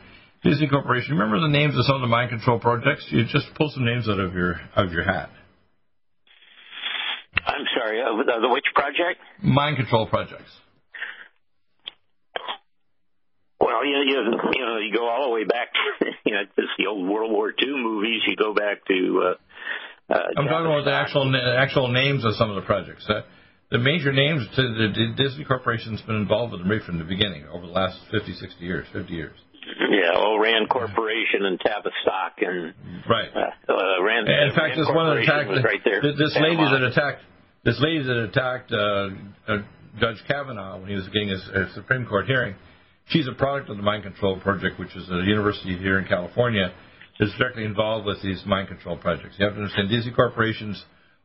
Disney 0.43 0.69
Corporation? 0.69 1.15
Remember 1.15 1.39
the 1.41 1.53
names 1.53 1.79
of 1.79 1.85
some 1.85 1.97
of 1.97 2.01
the 2.01 2.09
mind 2.09 2.31
control 2.31 2.59
projects? 2.59 3.07
You 3.11 3.25
just 3.25 3.47
pull 3.55 3.71
some 3.71 3.85
names 3.85 4.09
out 4.09 4.19
of 4.19 4.35
your 4.35 4.61
out 4.75 4.87
of 4.87 4.93
your 4.93 5.05
hat. 5.05 5.31
I'm 7.47 7.67
sorry, 7.79 8.03
uh, 8.03 8.41
the, 8.41 8.49
which 8.49 8.65
project? 8.75 9.21
Mind 9.43 9.77
control 9.77 10.07
projects. 10.07 10.51
Well, 13.61 13.87
you, 13.87 14.03
you 14.07 14.19
you 14.55 14.67
know 14.67 14.79
you 14.79 14.93
go 14.93 15.09
all 15.09 15.29
the 15.29 15.31
way 15.31 15.45
back, 15.45 15.69
you 16.25 16.33
know, 16.33 16.43
just 16.57 16.75
the 16.79 16.87
old 16.87 17.09
World 17.09 17.31
War 17.31 17.51
II 17.51 17.71
movies. 17.77 18.23
You 18.27 18.35
go 18.35 18.55
back 18.55 18.85
to. 18.89 19.23
Uh, 19.23 20.13
uh, 20.13 20.19
I'm 20.37 20.47
talking 20.47 20.67
about 20.67 20.85
the 20.85 20.93
actual 20.93 21.33
actual 21.57 21.93
names 21.93 22.25
of 22.25 22.35
some 22.35 22.51
of 22.51 22.57
the 22.57 22.63
projects. 22.63 23.07
Uh, 23.09 23.23
the 23.71 23.79
major 23.79 24.13
names 24.13 24.47
to 24.57 24.63
the 24.63 25.15
Disney 25.17 25.45
Corporation's 25.45 26.03
been 26.03 26.17
involved 26.17 26.53
with 26.53 26.61
them 26.61 26.71
right 26.71 26.83
from 26.83 26.99
the 26.99 27.05
beginning 27.05 27.47
over 27.47 27.67
the 27.67 27.73
last 27.73 27.99
50, 28.11 28.35
60 28.35 28.65
years, 28.65 28.87
50 28.93 29.13
years. 29.13 29.37
Yeah, 29.63 30.37
Rand 30.41 30.69
Corporation 30.69 31.45
and 31.45 31.61
Tavistock 31.61 32.39
and 32.39 32.75
right. 33.09 33.31
Uh, 33.31 33.73
uh, 33.73 34.03
Rand. 34.03 34.29
And 34.29 34.51
in 34.51 34.57
fact, 34.57 34.77
Rand 34.77 34.81
this 34.81 34.89
one 34.89 35.19
attacked 35.19 35.65
right 35.65 35.81
there. 35.85 36.03
this 36.03 36.37
lady 36.41 36.57
that 36.57 36.83
attacked 36.83 37.23
this 37.65 37.79
lady 37.81 38.03
that 38.03 38.17
attacked 38.25 38.73
uh, 38.73 39.11
uh, 39.47 39.59
Judge 40.01 40.17
Kavanaugh 40.27 40.79
when 40.81 40.89
he 40.89 40.95
was 40.95 41.07
getting 41.09 41.29
his, 41.29 41.45
his 41.55 41.75
Supreme 41.75 42.07
Court 42.07 42.27
hearing. 42.27 42.55
She's 43.09 43.29
a 43.29 43.35
product 43.35 43.69
of 43.69 43.77
the 43.77 43.83
Mind 43.83 44.03
Control 44.03 44.41
Project, 44.41 44.79
which 44.79 44.95
is 44.97 45.09
a 45.11 45.23
university 45.27 45.77
here 45.77 45.99
in 45.99 46.07
California 46.07 46.73
that's 47.19 47.37
directly 47.37 47.65
involved 47.65 48.07
with 48.07 48.23
these 48.23 48.43
mind 48.47 48.69
control 48.69 48.97
projects. 48.97 49.37
You 49.39 49.45
have 49.45 49.55
to 49.55 49.61
understand 49.61 49.91
Disney 49.91 50.13
Corporation's 50.13 50.83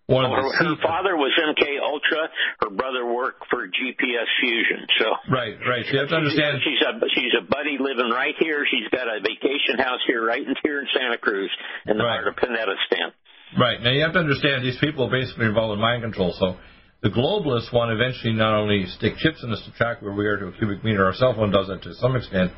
one 0.08 0.26
of 0.26 0.32
her, 0.38 0.44
the 0.44 0.76
her 0.76 0.78
father 0.86 1.18
was 1.18 1.34
MK 1.34 1.82
Ultra. 2.06 2.30
Her 2.62 2.70
brother 2.76 3.06
worked 3.06 3.46
for 3.50 3.68
GPS 3.68 4.30
Fusion. 4.42 4.88
So 5.00 5.06
right, 5.32 5.56
right. 5.68 5.86
So 5.86 5.94
you 5.94 6.00
have 6.00 6.10
to 6.10 6.16
understand. 6.16 6.62
She's 6.64 6.82
a 6.82 6.94
she's 7.14 7.34
a 7.40 7.46
buddy 7.46 7.78
living 7.80 8.12
right 8.12 8.36
here. 8.40 8.66
She's 8.70 8.88
got 8.92 9.08
a 9.08 9.20
vacation 9.20 9.78
house 9.78 10.02
here, 10.08 10.26
right 10.26 10.46
in 10.46 10.56
here 10.64 10.80
in 10.80 10.88
Santa 10.94 11.18
Cruz, 11.18 11.52
in 11.86 11.98
the 11.98 12.04
right. 12.04 12.22
heart 12.22 12.28
of 12.28 12.36
Pinetta 12.36 12.76
Stamp. 12.88 13.14
Right 13.60 13.82
now, 13.82 13.92
you 13.92 14.02
have 14.02 14.14
to 14.14 14.20
understand 14.20 14.66
these 14.66 14.80
people 14.80 15.06
are 15.06 15.12
basically 15.12 15.46
involved 15.46 15.76
in 15.76 15.82
mind 15.82 16.04
control. 16.04 16.34
So 16.38 16.58
the 17.02 17.10
globalists 17.10 17.72
want 17.72 17.90
to 17.90 17.96
eventually 17.96 18.34
not 18.34 18.54
only 18.54 18.86
stick 18.98 19.16
chips 19.18 19.44
in 19.44 19.52
us 19.52 19.62
to 19.66 19.72
track 19.78 20.02
where 20.02 20.14
we 20.14 20.26
are 20.26 20.38
to 20.38 20.48
a 20.48 20.52
cubic 20.54 20.84
meter. 20.84 21.06
Our 21.06 21.14
cell 21.14 21.34
phone 21.34 21.52
does 21.52 21.68
that 21.68 21.84
to 21.84 21.94
some 21.96 22.16
extent. 22.16 22.52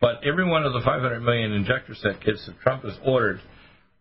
But 0.00 0.24
every 0.26 0.48
one 0.48 0.64
of 0.64 0.72
the 0.72 0.80
500 0.80 1.20
million 1.20 1.52
injector 1.52 1.94
set 1.94 2.20
kits 2.20 2.44
that 2.46 2.58
Trump 2.60 2.82
has 2.82 2.98
ordered 3.04 3.40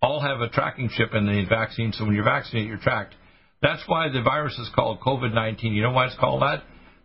all 0.02 0.20
have 0.20 0.42
a 0.42 0.50
tracking 0.50 0.90
chip 0.90 1.14
in 1.14 1.28
the 1.28 1.46
vaccine. 1.48 1.94
So 1.94 2.06
when 2.06 2.16
you're 2.16 2.24
vaccinated, 2.24 2.70
you're 2.70 2.80
tracked. 2.80 3.14
That's 3.62 3.84
why 3.86 4.10
the 4.10 4.22
virus 4.22 4.58
is 4.58 4.70
called 4.74 5.00
COVID 5.02 5.34
19. 5.34 5.74
You 5.74 5.84
know 5.84 5.92
why 5.92 6.08
it's 6.08 6.16
called 6.20 6.42
that? 6.42 6.64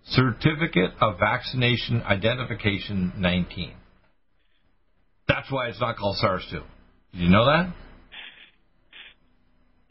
Certificate 0.09 0.93
of 1.01 1.19
Vaccination 1.19 2.03
Identification 2.03 3.13
19. 3.19 3.75
That's 5.29 5.51
why 5.51 5.69
it's 5.69 5.81
not 5.81 5.97
called 5.97 6.17
SARS 6.19 6.47
2. 6.51 6.61
Did 7.13 7.21
you 7.21 7.29
know 7.29 7.45
that? 7.47 7.75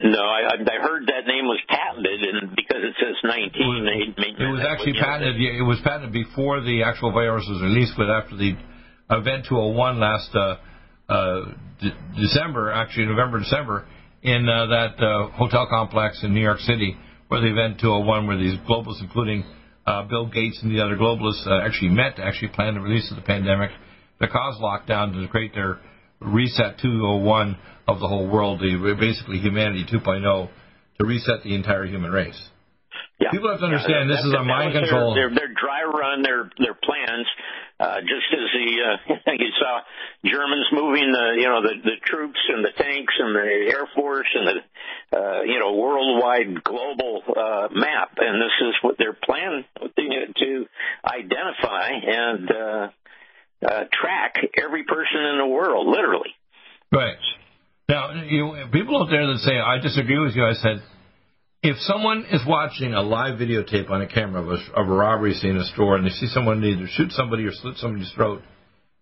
No, 0.00 0.20
I, 0.20 0.52
I 0.52 0.82
heard 0.82 1.06
that 1.06 1.26
name 1.26 1.46
was 1.46 1.60
patented, 1.68 2.20
and 2.20 2.54
because 2.54 2.82
it 2.84 2.94
says 3.00 3.16
19, 3.24 3.48
it 3.54 3.64
was, 3.64 4.34
it 4.38 4.52
was 4.52 4.66
actually 4.68 4.92
patented. 4.92 5.40
It 5.40 5.62
was 5.62 5.80
patented 5.82 6.12
before 6.12 6.60
the 6.60 6.82
actual 6.82 7.12
virus 7.12 7.46
was 7.48 7.62
released, 7.62 7.94
but 7.96 8.10
after 8.10 8.36
the 8.36 8.52
event 9.10 9.46
201 9.48 9.98
last 9.98 10.34
uh, 10.34 10.56
uh, 11.08 11.40
de- 11.80 11.96
December, 12.20 12.72
actually 12.72 13.06
November, 13.06 13.38
December, 13.38 13.86
in 14.26 14.48
uh, 14.48 14.66
that 14.66 14.98
uh, 14.98 15.30
hotel 15.30 15.68
complex 15.70 16.20
in 16.24 16.34
New 16.34 16.42
York 16.42 16.58
City, 16.58 16.96
where 17.28 17.40
the 17.40 17.46
event 17.46 17.78
201, 17.80 18.26
where 18.26 18.36
these 18.36 18.58
globalists, 18.68 19.00
including 19.00 19.44
uh, 19.86 20.02
Bill 20.02 20.26
Gates 20.26 20.58
and 20.62 20.70
the 20.74 20.82
other 20.82 20.96
globalists, 20.96 21.46
uh, 21.46 21.64
actually 21.64 21.90
met 21.90 22.16
to 22.16 22.24
actually 22.24 22.48
plan 22.48 22.74
the 22.74 22.80
release 22.80 23.08
of 23.10 23.16
the 23.16 23.22
pandemic, 23.22 23.70
to 24.20 24.26
cause 24.26 24.58
lockdown 24.60 25.14
to 25.14 25.28
create 25.28 25.54
their 25.54 25.78
reset 26.20 26.78
201 26.82 27.56
of 27.86 28.00
the 28.00 28.08
whole 28.08 28.28
world, 28.28 28.58
the, 28.58 28.96
basically 28.98 29.38
humanity 29.38 29.86
2.0, 29.86 30.50
to 30.98 31.06
reset 31.06 31.44
the 31.44 31.54
entire 31.54 31.86
human 31.86 32.10
race. 32.10 32.50
Yeah. 33.20 33.30
People 33.30 33.48
have 33.48 33.60
to 33.60 33.66
understand 33.66 34.10
yeah, 34.10 34.16
this 34.16 34.24
is 34.26 34.34
a 34.34 34.42
mind 34.42 34.74
control. 34.74 35.14
Their, 35.14 35.30
their, 35.30 35.46
their 35.46 35.54
dry 35.54 35.86
run, 35.86 36.22
their 36.22 36.50
their 36.58 36.74
plans 36.74 37.26
uh, 37.78 38.00
just 38.00 38.28
as 38.32 38.48
the 38.54 38.68
uh, 38.80 39.32
you 39.38 39.52
saw 39.58 39.80
Germans 40.24 40.66
moving 40.72 41.12
the 41.12 41.36
you 41.36 41.46
know 41.46 41.62
the 41.62 41.74
the 41.84 41.96
troops 42.02 42.40
and 42.48 42.64
the 42.64 42.72
tanks 42.72 43.14
and 43.18 43.36
the 43.36 43.72
air 43.72 43.86
force 43.94 44.28
and 44.34 44.48
the 44.48 45.18
uh, 45.18 45.42
you 45.42 45.58
know 45.58 45.74
worldwide 45.74 46.64
global 46.64 47.22
uh, 47.28 47.68
map, 47.72 48.16
and 48.18 48.40
this 48.40 48.56
is 48.68 48.74
what 48.82 48.96
they're 48.98 49.18
planning 49.24 49.64
to 49.96 50.66
identify 51.04 51.90
and 51.92 52.50
uh, 52.50 52.88
uh, 53.66 53.84
track 53.92 54.36
every 54.62 54.84
person 54.84 55.20
in 55.32 55.38
the 55.38 55.46
world, 55.46 55.86
literally. 55.86 56.30
Right. 56.92 57.16
Now, 57.88 58.12
you 58.24 58.68
people 58.72 59.02
out 59.02 59.10
there 59.10 59.26
that 59.26 59.38
say 59.38 59.58
I 59.58 59.78
disagree 59.78 60.18
with 60.18 60.34
you, 60.34 60.44
I 60.44 60.54
said 60.54 60.82
if 61.62 61.76
someone 61.80 62.26
is 62.30 62.42
watching 62.46 62.94
a 62.94 63.02
live 63.02 63.38
videotape 63.38 63.90
on 63.90 64.02
a 64.02 64.06
camera 64.06 64.42
of 64.42 64.48
a, 64.48 64.80
of 64.80 64.88
a 64.88 64.92
robbery 64.92 65.34
scene 65.34 65.50
in 65.50 65.56
a 65.58 65.64
store 65.64 65.96
and 65.96 66.06
they 66.06 66.10
see 66.10 66.28
someone 66.28 66.62
either 66.64 66.86
shoot 66.88 67.10
somebody 67.12 67.44
or 67.44 67.52
slit 67.52 67.76
somebody's 67.76 68.10
throat, 68.12 68.42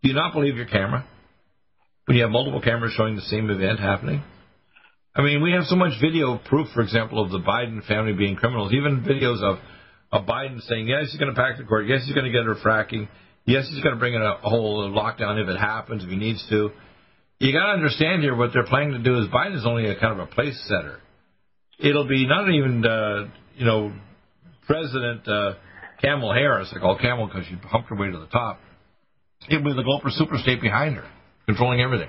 do 0.03 0.09
you 0.09 0.15
not 0.15 0.33
believe 0.33 0.57
your 0.57 0.67
camera? 0.67 1.05
When 2.07 2.17
you 2.17 2.23
have 2.23 2.31
multiple 2.31 2.61
cameras 2.61 2.93
showing 2.97 3.17
the 3.17 3.23
same 3.23 3.51
event 3.51 3.81
happening? 3.81 4.23
I 5.17 5.23
mean, 5.23 5.43
we 5.43 5.53
have 5.53 5.65
so 5.65 5.77
much 5.77 5.93
video 6.01 6.39
proof, 6.39 6.69
for 6.75 6.83
example, 6.83 7.23
of 7.23 7.31
the 7.31 7.39
Biden 7.39 7.85
family 7.87 8.13
being 8.13 8.37
criminals, 8.37 8.73
even 8.73 9.03
videos 9.03 9.43
of, 9.43 9.59
of 10.11 10.27
Biden 10.27 10.61
saying, 10.63 10.89
yes, 10.89 11.11
he's 11.11 11.21
going 11.21 11.33
to 11.33 11.41
pack 11.41 11.57
the 11.57 11.65
court, 11.65 11.87
yes, 11.87 12.03
he's 12.05 12.15
going 12.15 12.31
to 12.31 12.33
get 12.33 12.45
her 12.45 12.57
fracking, 12.57 13.09
yes, 13.45 13.69
he's 13.71 13.83
going 13.83 13.95
to 13.95 13.99
bring 13.99 14.15
in 14.15 14.23
a 14.23 14.37
whole 14.43 14.91
lockdown 14.91 15.41
if 15.43 15.49
it 15.49 15.59
happens, 15.59 16.03
if 16.03 16.11
he 16.11 16.17
needs 16.17 16.45
to. 16.51 16.71
You 17.39 17.53
got 17.53 17.67
to 17.67 17.73
understand 17.73 18.23
here 18.23 18.35
what 18.35 18.53
they're 18.53 18.67
planning 18.67 18.93
to 18.93 18.99
do 18.99 19.19
is 19.19 19.29
Biden 19.29 19.57
is 19.57 19.67
only 19.67 19.87
a 19.87 19.99
kind 19.99 20.19
of 20.19 20.29
a 20.29 20.31
place 20.31 20.61
setter 20.67 21.01
it'll 21.79 22.09
be 22.09 22.27
not 22.27 22.51
even 22.51 22.85
uh, 22.85 23.29
you 23.57 23.65
know 23.65 23.93
President 24.67 25.27
uh, 25.29 25.55
Camel 26.01 26.33
Harris. 26.33 26.73
I 26.75 26.79
call 26.79 26.99
Camel 26.99 27.27
because 27.27 27.47
she 27.47 27.55
humped 27.69 27.89
her 27.91 27.97
way 27.97 28.11
to 28.11 28.19
the 28.19 28.27
top. 28.27 28.61
It'll 29.49 29.65
be 29.65 29.75
the 29.75 29.83
global 29.83 30.11
super 30.11 30.39
state 30.39 30.61
behind 30.61 30.97
her, 30.97 31.05
controlling 31.47 31.81
everything. 31.81 32.09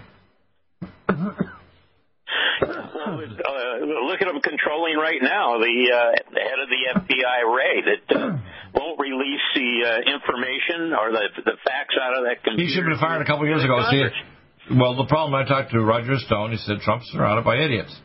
Uh, 3.45 3.84
look 4.08 4.21
at 4.21 4.25
them 4.25 4.41
controlling 4.41 4.95
right 4.97 5.21
now. 5.21 5.60
The, 5.60 5.75
uh, 5.91 6.15
the 6.34 6.39
head 6.39 6.60
of 6.63 6.69
the 6.69 6.82
FBI, 6.95 7.39
Wray, 7.45 7.82
that 7.86 8.15
uh, 8.15 8.38
won't 8.73 8.99
release 8.99 9.43
the 9.54 9.84
uh, 9.84 10.15
information 10.15 10.93
or 10.93 11.12
the 11.12 11.28
the 11.43 11.58
facts 11.63 11.95
out 12.01 12.17
of 12.17 12.23
that 12.23 12.43
computer. 12.43 12.63
He 12.63 12.73
should 12.73 12.84
have 12.84 12.91
been 12.91 12.99
fired 12.99 13.21
a 13.21 13.25
couple 13.25 13.45
years 13.45 13.63
ago. 13.63 13.84
See, 13.91 14.75
well, 14.75 14.95
the 14.95 15.06
problem 15.06 15.36
I 15.36 15.47
talked 15.47 15.71
to 15.71 15.84
Roger 15.84 16.17
Stone. 16.17 16.51
He 16.51 16.58
said 16.58 16.80
Trump's 16.82 17.08
surrounded 17.12 17.43
by 17.43 17.58
idiots 17.58 17.95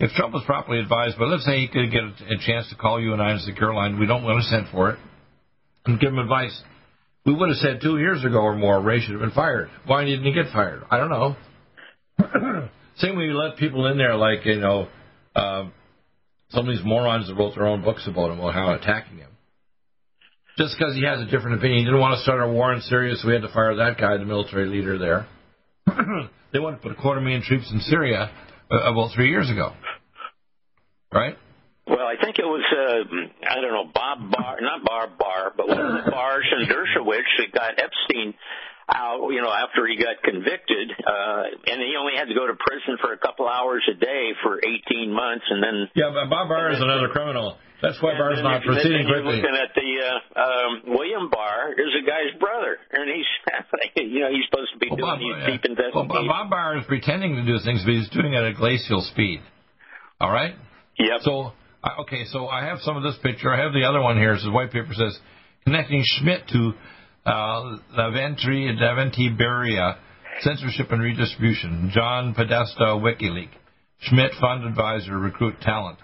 if 0.00 0.10
Trump 0.12 0.34
was 0.34 0.42
properly 0.44 0.80
advised, 0.80 1.16
but 1.18 1.28
let's 1.28 1.44
say 1.44 1.60
he 1.60 1.68
could 1.68 1.90
get 1.90 2.02
a, 2.02 2.36
chance 2.44 2.68
to 2.70 2.76
call 2.76 3.00
you 3.00 3.12
and 3.12 3.22
I 3.22 3.30
and 3.30 3.40
say, 3.40 3.52
Caroline, 3.52 3.98
we 3.98 4.06
don't 4.06 4.24
want 4.24 4.42
to 4.42 4.48
send 4.48 4.66
for 4.70 4.90
it, 4.90 4.98
and 5.86 6.00
give 6.00 6.10
him 6.10 6.18
advice. 6.18 6.60
We 7.24 7.34
would 7.34 7.48
have 7.48 7.58
said 7.58 7.80
two 7.80 7.98
years 7.98 8.24
ago 8.24 8.38
or 8.38 8.54
more, 8.54 8.80
Wray 8.80 9.00
should 9.00 9.12
have 9.12 9.20
been 9.20 9.30
fired. 9.30 9.70
Why 9.86 10.04
didn't 10.04 10.24
he 10.24 10.32
get 10.32 10.52
fired? 10.52 10.82
I 10.90 10.98
don't 10.98 11.10
know. 11.10 11.36
Same 12.96 13.16
way 13.16 13.24
you 13.24 13.34
let 13.34 13.56
people 13.56 13.86
in 13.86 13.96
there 13.96 14.14
like, 14.14 14.44
you 14.44 14.60
know, 14.60 14.88
uh, 15.34 15.68
some 16.50 16.68
of 16.68 16.74
these 16.74 16.84
morons 16.84 17.28
that 17.28 17.34
wrote 17.34 17.54
their 17.54 17.66
own 17.66 17.82
books 17.82 18.06
about 18.06 18.30
him, 18.30 18.38
about 18.38 18.54
how 18.54 18.74
attacking 18.74 19.18
him. 19.18 19.30
Just 20.56 20.76
because 20.78 20.94
he 20.94 21.04
has 21.04 21.20
a 21.20 21.24
different 21.24 21.58
opinion. 21.58 21.78
He 21.80 21.84
didn't 21.84 21.98
want 21.98 22.16
to 22.16 22.22
start 22.22 22.40
a 22.40 22.48
war 22.48 22.72
in 22.72 22.80
Syria, 22.82 23.16
so 23.16 23.26
we 23.26 23.34
had 23.34 23.42
to 23.42 23.52
fire 23.52 23.74
that 23.76 23.98
guy, 23.98 24.16
the 24.18 24.24
military 24.24 24.68
leader 24.68 24.98
there. 24.98 25.26
they 26.52 26.60
wanted 26.60 26.76
to 26.76 26.82
put 26.82 26.92
a 26.92 26.94
quarter 26.94 27.20
million 27.20 27.42
troops 27.42 27.68
in 27.72 27.80
Syria 27.80 28.30
uh, 28.70 28.92
about 28.92 29.10
three 29.14 29.30
years 29.30 29.50
ago, 29.50 29.72
right? 31.14 31.38
Well, 31.86 32.08
I 32.08 32.16
think 32.16 32.38
it 32.38 32.48
was 32.48 32.64
uh, 32.64 33.04
I 33.44 33.60
don't 33.60 33.72
know 33.72 33.88
Bob 33.92 34.32
Barr, 34.32 34.56
not 34.60 34.84
Bob 34.84 35.18
Barr, 35.18 35.52
but 35.56 35.68
one 35.68 35.80
of 35.80 36.04
the 36.04 36.10
Barrs 36.10 36.48
and 36.48 36.68
Dershowitz 36.68 37.32
that 37.38 37.52
got 37.52 37.76
Epstein 37.76 38.32
out, 38.88 39.28
you 39.28 39.40
know, 39.40 39.52
after 39.52 39.86
he 39.86 39.96
got 39.96 40.20
convicted, 40.24 40.92
uh, 40.92 41.44
and 41.68 41.80
he 41.80 41.96
only 41.96 42.16
had 42.16 42.28
to 42.28 42.36
go 42.36 42.46
to 42.46 42.56
prison 42.56 42.96
for 43.00 43.12
a 43.12 43.20
couple 43.20 43.48
hours 43.48 43.84
a 43.88 43.96
day 43.96 44.32
for 44.42 44.60
18 44.60 45.12
months, 45.12 45.44
and 45.48 45.62
then 45.62 45.76
yeah, 45.94 46.08
but 46.12 46.28
Bob 46.28 46.48
Barr 46.48 46.72
is 46.72 46.80
another 46.80 47.08
criminal. 47.08 47.56
That's 47.84 48.00
why 48.00 48.16
Barr's 48.16 48.40
not 48.40 48.64
proceeding 48.64 49.04
quickly. 49.04 49.44
Looking 49.44 49.60
at 49.60 49.76
the 49.76 49.90
uh, 50.00 50.40
um, 50.40 50.72
William 50.96 51.28
Barr 51.28 51.76
is 51.76 51.92
a 51.92 52.04
guy's 52.06 52.32
brother, 52.40 52.80
and 52.92 53.12
he's 53.12 53.28
you 54.08 54.20
know 54.24 54.32
he's 54.32 54.48
supposed 54.48 54.72
to 54.72 54.80
be 54.80 54.88
well, 54.88 54.96
doing 54.96 55.12
Bob, 55.12 55.20
these 55.20 55.36
yeah. 55.36 55.52
deep 55.52 55.64
investigations. 55.68 56.08
Well, 56.08 56.28
Bob 56.28 56.48
Barr 56.48 56.78
is 56.80 56.84
pretending 56.88 57.36
to 57.36 57.44
do 57.44 57.60
things, 57.60 57.84
but 57.84 57.92
he's 57.92 58.08
doing 58.08 58.32
it 58.32 58.40
at 58.40 58.52
a 58.52 58.56
glacial 58.56 59.04
speed. 59.04 59.44
All 60.16 60.32
right. 60.32 60.56
Yep. 60.98 61.20
So 61.22 61.52
okay, 62.00 62.24
so 62.26 62.48
I 62.48 62.64
have 62.64 62.78
some 62.80 62.96
of 62.96 63.02
this 63.02 63.16
picture. 63.22 63.52
I 63.52 63.60
have 63.62 63.72
the 63.72 63.84
other 63.84 64.00
one 64.00 64.16
here. 64.16 64.36
So 64.38 64.46
the 64.46 64.52
white 64.52 64.72
paper 64.72 64.92
says 64.94 65.18
connecting 65.64 66.02
Schmidt 66.04 66.48
to 66.48 66.72
uh, 67.26 67.78
Lavrentiy 67.98 69.38
Beria, 69.38 69.96
censorship 70.40 70.90
and 70.90 71.02
redistribution. 71.02 71.90
John 71.92 72.34
Podesta, 72.34 72.98
WikiLeaks. 72.98 73.48
Schmidt 74.00 74.32
fund 74.40 74.64
advisor, 74.64 75.18
recruit 75.18 75.60
talent. 75.62 75.98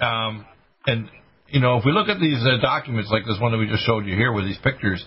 Um, 0.00 0.44
and 0.86 1.08
you 1.48 1.60
know, 1.60 1.78
if 1.78 1.84
we 1.84 1.92
look 1.92 2.08
at 2.08 2.18
these 2.18 2.42
uh, 2.42 2.60
documents 2.60 3.10
like 3.10 3.24
this 3.24 3.38
one 3.40 3.52
that 3.52 3.58
we 3.58 3.66
just 3.66 3.86
showed 3.86 4.04
you 4.04 4.14
here 4.14 4.32
with 4.32 4.44
these 4.44 4.58
pictures, 4.58 5.04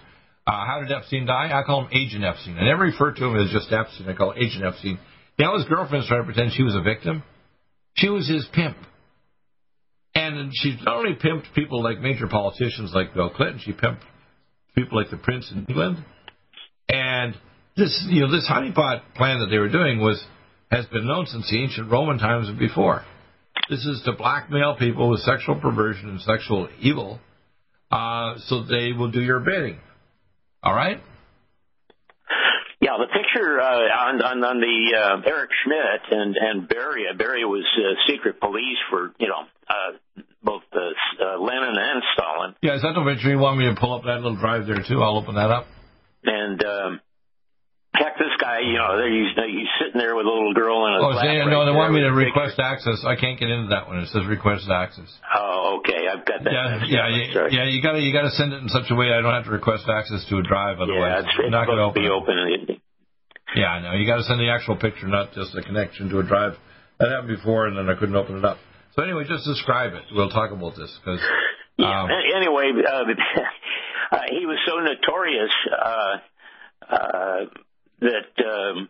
uh, 0.47 0.65
how 0.65 0.79
did 0.79 0.91
Epstein 0.91 1.25
die? 1.25 1.51
I 1.53 1.63
call 1.63 1.85
him 1.85 1.89
Agent 1.91 2.23
Epstein. 2.23 2.57
I 2.57 2.63
never 2.63 2.83
refer 2.83 3.11
to 3.11 3.25
him 3.25 3.35
as 3.35 3.51
just 3.51 3.71
Epstein. 3.71 4.07
I 4.07 4.13
call 4.13 4.33
Agent 4.37 4.63
Epstein. 4.63 4.97
Now 5.37 5.57
his 5.57 5.65
girlfriend's 5.67 6.07
trying 6.07 6.21
to 6.21 6.25
pretend 6.25 6.53
she 6.53 6.63
was 6.63 6.75
a 6.75 6.81
victim. 6.81 7.23
She 7.95 8.09
was 8.09 8.27
his 8.27 8.47
pimp. 8.53 8.77
And 10.15 10.51
she 10.53 10.77
not 10.83 10.97
only 10.97 11.15
pimped 11.15 11.53
people 11.53 11.83
like 11.83 11.99
major 11.99 12.27
politicians 12.27 12.91
like 12.93 13.13
Bill 13.13 13.29
Clinton, 13.29 13.61
she 13.63 13.73
pimped 13.73 14.01
people 14.75 14.97
like 14.97 15.09
the 15.11 15.17
Prince 15.17 15.51
in 15.51 15.65
England. 15.67 16.03
And 16.87 17.35
this, 17.77 18.05
you 18.09 18.21
know, 18.21 18.31
this 18.31 18.47
honeypot 18.49 19.01
plan 19.15 19.39
that 19.39 19.47
they 19.49 19.57
were 19.57 19.69
doing 19.69 19.99
was 19.99 20.23
has 20.71 20.85
been 20.87 21.07
known 21.07 21.25
since 21.25 21.49
the 21.49 21.61
ancient 21.61 21.91
Roman 21.91 22.17
times 22.17 22.47
and 22.47 22.59
before. 22.59 23.03
This 23.69 23.85
is 23.85 24.01
to 24.05 24.13
blackmail 24.13 24.75
people 24.77 25.09
with 25.09 25.21
sexual 25.21 25.59
perversion 25.59 26.09
and 26.09 26.21
sexual 26.21 26.69
evil, 26.79 27.19
uh, 27.91 28.35
so 28.45 28.63
they 28.63 28.91
will 28.93 29.11
do 29.11 29.21
your 29.21 29.39
bidding. 29.39 29.79
All 30.63 30.73
right. 30.73 31.01
Yeah, 32.81 32.95
the 32.95 33.11
picture 33.11 33.59
uh, 33.59 33.91
on, 34.07 34.21
on 34.23 34.43
on 34.43 34.57
the 34.63 34.77
uh, 34.95 35.27
Eric 35.27 35.51
Schmidt 35.63 36.01
and 36.11 36.35
and 36.39 36.63
Beria. 36.63 37.17
Barry 37.17 37.43
was 37.43 37.67
uh, 37.75 37.99
secret 38.07 38.39
police 38.39 38.79
for 38.89 39.11
you 39.19 39.27
know 39.27 39.43
uh, 39.67 40.21
both 40.41 40.63
uh, 40.71 40.79
uh, 40.79 41.39
Lenin 41.43 41.75
and 41.75 42.01
Stalin. 42.15 42.55
Yeah, 42.61 42.75
is 42.75 42.81
that 42.83 42.95
the 42.95 43.03
picture 43.03 43.29
you 43.29 43.37
want 43.37 43.59
me 43.59 43.67
to 43.67 43.75
pull 43.75 43.93
up 43.93 44.03
that 44.03 44.23
little 44.23 44.39
drive 44.39 44.65
there 44.65 44.79
too? 44.79 45.03
I'll 45.03 45.17
open 45.17 45.35
that 45.35 45.51
up. 45.51 45.67
And 46.23 46.63
um, 46.63 46.99
heck, 47.93 48.15
this 48.15 48.31
guy, 48.39 48.63
you 48.63 48.79
know, 48.79 48.95
he's 49.03 49.35
he's 49.35 49.71
sitting 49.83 49.99
there 49.99 50.15
with 50.15 50.25
a 50.25 50.31
little 50.31 50.53
girl 50.53 50.87
in 50.87 50.93
a. 50.93 50.97
Oh, 51.03 51.11
right 51.19 51.43
no, 51.51 51.65
they 51.67 51.75
want 51.75 51.91
me 51.91 51.99
to 51.99 52.15
request 52.15 52.55
picture. 52.55 52.63
access. 52.63 53.03
I 53.03 53.19
can't 53.19 53.39
get 53.39 53.51
into 53.51 53.75
that 53.75 53.87
one. 53.87 53.99
It 53.99 54.07
says 54.07 54.23
request 54.23 54.71
access. 54.71 55.11
Oh, 55.69 55.77
okay, 55.79 56.07
I've 56.09 56.25
got 56.25 56.43
that. 56.43 56.51
Yeah, 56.51 56.81
yeah, 56.87 57.07
yeah, 57.09 57.47
yeah. 57.51 57.65
You 57.69 57.81
gotta, 57.81 57.99
you 58.01 58.11
gotta 58.13 58.31
send 58.31 58.53
it 58.53 58.61
in 58.63 58.69
such 58.69 58.89
a 58.89 58.95
way 58.95 59.13
I 59.13 59.21
don't 59.21 59.33
have 59.33 59.45
to 59.45 59.51
request 59.51 59.85
access 59.87 60.25
to 60.29 60.37
a 60.37 60.43
drive. 60.43 60.77
Yeah, 60.77 60.83
Otherwise, 60.83 61.23
it's, 61.25 61.33
I'm 61.37 61.45
it's 61.45 61.51
not 61.51 61.67
gonna 61.67 61.93
supposed 61.93 62.05
to 62.05 62.11
open. 62.11 62.35
be 62.35 62.63
it. 62.65 62.69
open. 62.73 62.81
Yeah, 63.55 63.67
I 63.69 63.81
know. 63.81 63.93
You 63.93 64.05
got 64.05 64.17
to 64.17 64.23
send 64.23 64.39
the 64.39 64.49
actual 64.49 64.75
picture, 64.77 65.07
not 65.07 65.33
just 65.33 65.55
a 65.55 65.61
connection 65.61 66.09
to 66.09 66.19
a 66.19 66.23
drive. 66.23 66.53
That 66.99 67.09
happened 67.09 67.37
before, 67.37 67.67
and 67.67 67.77
then 67.77 67.89
I 67.89 67.97
couldn't 67.99 68.15
open 68.15 68.37
it 68.37 68.45
up. 68.45 68.57
So 68.95 69.03
anyway, 69.03 69.23
just 69.27 69.45
describe 69.45 69.93
it. 69.93 70.03
We'll 70.11 70.29
talk 70.29 70.51
about 70.51 70.75
this 70.75 70.91
because. 71.03 71.19
Yeah. 71.77 72.03
Um, 72.03 72.09
a- 72.09 72.35
Anyway, 72.35 72.71
uh, 72.85 73.03
uh, 74.11 74.21
he 74.29 74.45
was 74.45 74.57
so 74.67 74.79
notorious 74.79 75.51
uh, 75.71 76.17
uh, 76.89 77.45
that 78.01 78.45
um, 78.45 78.89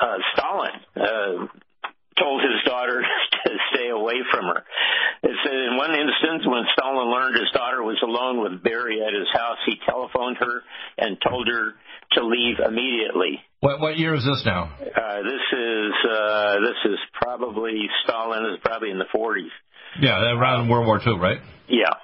uh, 0.00 0.16
Stalin 0.34 0.70
uh, 0.96 1.46
told 2.18 2.42
his 2.42 2.60
daughter 2.64 3.00
to 3.46 3.50
stay 3.72 3.88
away 3.88 4.20
from 4.30 4.44
her. 4.46 4.64
It 5.22 5.34
said 5.44 5.54
in 5.54 5.76
one 5.76 5.92
instance, 5.92 6.46
when 6.46 6.64
Stalin 6.76 7.08
learned 7.10 7.36
his 7.36 7.50
daughter 7.52 7.82
was 7.82 7.98
alone 8.02 8.42
with 8.42 8.62
Beria 8.62 9.06
at 9.06 9.14
his 9.14 9.28
house, 9.32 9.58
he 9.66 9.76
telephoned 9.86 10.36
her 10.38 10.62
and 10.98 11.16
told 11.22 11.48
her 11.48 11.74
to 12.12 12.24
leave 12.24 12.56
immediately. 12.58 13.40
what 13.60 13.80
what 13.80 13.98
year 13.98 14.14
is 14.14 14.24
this 14.24 14.42
now? 14.46 14.72
Uh, 14.80 15.18
this 15.22 15.44
is 15.52 15.92
uh, 16.08 16.54
this 16.60 16.80
is 16.92 16.98
probably 17.12 17.88
Stalin 18.04 18.44
is 18.54 18.60
probably 18.64 18.90
in 18.90 18.98
the 18.98 19.10
40s. 19.14 19.52
Yeah, 20.00 20.32
around 20.32 20.68
World 20.68 20.86
War 20.86 21.00
II, 21.04 21.18
right? 21.18 21.40
Yeah. 21.68 21.94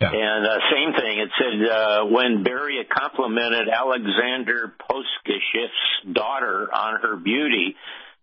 Yeah. 0.00 0.10
And 0.12 0.46
uh, 0.46 0.58
same 0.70 0.92
thing. 0.92 1.18
It 1.18 1.30
said 1.38 1.68
uh, 1.68 2.04
when 2.04 2.44
Beria 2.44 2.84
complimented 2.88 3.68
Alexander 3.68 4.74
Poskrebyshev's 4.78 6.14
daughter 6.14 6.68
on 6.72 7.00
her 7.00 7.16
beauty, 7.16 7.76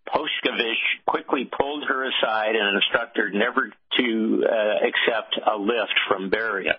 Poskrebyshev 0.07 1.05
quickly 1.07 1.45
pulled 1.45 1.85
her 1.87 2.05
aside 2.07 2.55
and 2.55 2.75
instructed 2.75 3.21
her 3.21 3.29
never 3.31 3.71
to 3.97 4.43
uh, 4.45 4.87
accept 4.87 5.39
a 5.45 5.57
lift 5.57 5.95
from 6.07 6.29
Beria. 6.29 6.75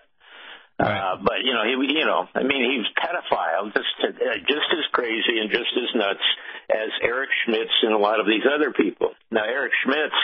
Right. 0.78 0.98
Uh, 0.98 1.16
but 1.22 1.44
you 1.44 1.54
know, 1.54 1.62
he, 1.62 1.94
you 1.94 2.04
know, 2.04 2.26
I 2.34 2.42
mean, 2.42 2.66
he's 2.66 2.90
pedophile, 2.98 3.72
just 3.72 3.94
uh, 4.02 4.34
just 4.38 4.68
as 4.74 4.84
crazy 4.92 5.38
and 5.40 5.50
just 5.50 5.70
as 5.70 5.94
nuts 5.94 6.26
as 6.68 6.90
Eric 7.02 7.30
Schmitz 7.44 7.70
and 7.82 7.92
a 7.92 7.98
lot 7.98 8.18
of 8.18 8.26
these 8.26 8.42
other 8.42 8.72
people. 8.72 9.10
Now, 9.30 9.44
Eric 9.44 9.72
Schmitz 9.84 10.14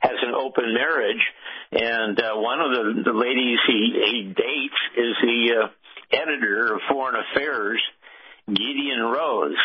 has 0.00 0.18
an 0.22 0.34
open 0.34 0.74
marriage, 0.74 1.22
and 1.70 2.18
uh, 2.18 2.34
one 2.34 2.60
of 2.60 2.70
the, 2.72 3.12
the 3.12 3.16
ladies 3.16 3.58
he, 3.68 3.94
he 4.10 4.22
dates 4.34 4.80
is 4.96 5.14
the 5.22 5.54
uh, 5.62 5.68
editor 6.10 6.74
of 6.74 6.80
Foreign 6.90 7.16
Affairs, 7.16 7.80
Gideon 8.48 9.02
Rose. 9.02 9.56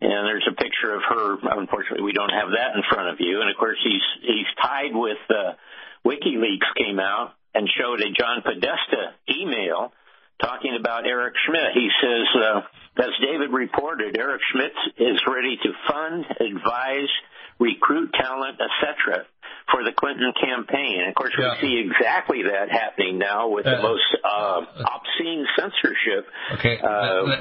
And 0.00 0.26
there's 0.26 0.46
a 0.48 0.54
picture 0.54 0.94
of 0.94 1.02
her. 1.08 1.58
Unfortunately, 1.58 2.04
we 2.04 2.12
don't 2.12 2.30
have 2.30 2.50
that 2.54 2.76
in 2.76 2.82
front 2.88 3.10
of 3.10 3.16
you. 3.18 3.40
And 3.40 3.50
of 3.50 3.56
course, 3.56 3.78
he's 3.82 4.02
he's 4.22 4.46
tied 4.62 4.94
with 4.94 5.18
uh, 5.28 5.58
WikiLeaks 6.06 6.70
came 6.76 7.00
out 7.00 7.34
and 7.54 7.68
showed 7.68 8.00
a 8.00 8.10
John 8.14 8.42
Podesta 8.42 9.18
email 9.28 9.92
talking 10.40 10.76
about 10.78 11.06
Eric 11.06 11.34
Schmidt. 11.46 11.74
He 11.74 11.90
says, 12.00 12.26
uh, 12.36 12.60
as 13.02 13.10
David 13.20 13.50
reported, 13.50 14.16
Eric 14.16 14.40
Schmidt 14.52 14.72
is 14.96 15.20
ready 15.26 15.58
to 15.62 15.70
fund, 15.88 16.24
advise, 16.38 17.10
recruit 17.58 18.14
talent, 18.14 18.58
etc. 18.60 19.26
for 19.70 19.84
the 19.84 19.92
Clinton 19.92 20.32
campaign. 20.40 21.00
And 21.00 21.08
of 21.10 21.14
course, 21.14 21.34
Yeah. 21.38 21.54
we 21.54 21.60
see 21.60 21.74
exactly 21.84 22.42
that 22.44 22.70
happening 22.70 23.18
now 23.18 23.48
with 23.48 23.64
the 23.64 23.78
Uh, 23.78 23.82
most 23.82 24.04
uh, 24.24 24.60
obscene 24.94 25.46
censorship. 25.58 26.26
Okay. 26.54 26.78
Uh, 26.78 27.22
let, 27.22 27.38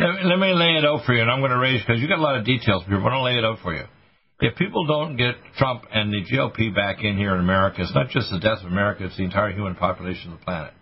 let- 0.00 0.24
let 0.26 0.38
me 0.38 0.52
lay 0.54 0.76
it 0.76 0.84
out 0.84 1.04
for 1.04 1.14
you, 1.14 1.22
and 1.22 1.30
I'm 1.30 1.40
going 1.40 1.50
to 1.52 1.58
raise 1.58 1.80
because 1.84 2.00
you 2.00 2.08
got 2.08 2.18
a 2.18 2.22
lot 2.22 2.36
of 2.36 2.44
details 2.44 2.84
but 2.88 3.12
I'll 3.12 3.22
lay 3.24 3.36
it 3.38 3.44
out 3.44 3.58
for 3.62 3.74
you. 3.74 3.84
If 4.40 4.54
people 4.56 4.86
don't 4.86 5.16
get 5.16 5.34
Trump 5.56 5.82
and 5.92 6.12
the 6.12 6.22
GOP 6.22 6.72
back 6.74 7.02
in 7.02 7.16
here 7.16 7.34
in 7.34 7.40
America, 7.40 7.82
it's 7.82 7.94
not 7.94 8.08
just 8.10 8.30
the 8.30 8.38
death 8.38 8.60
of 8.64 8.70
America; 8.70 9.04
it's 9.04 9.16
the 9.16 9.24
entire 9.24 9.50
human 9.50 9.74
population 9.74 10.32
of 10.32 10.38
the 10.38 10.44
planet. 10.44 10.72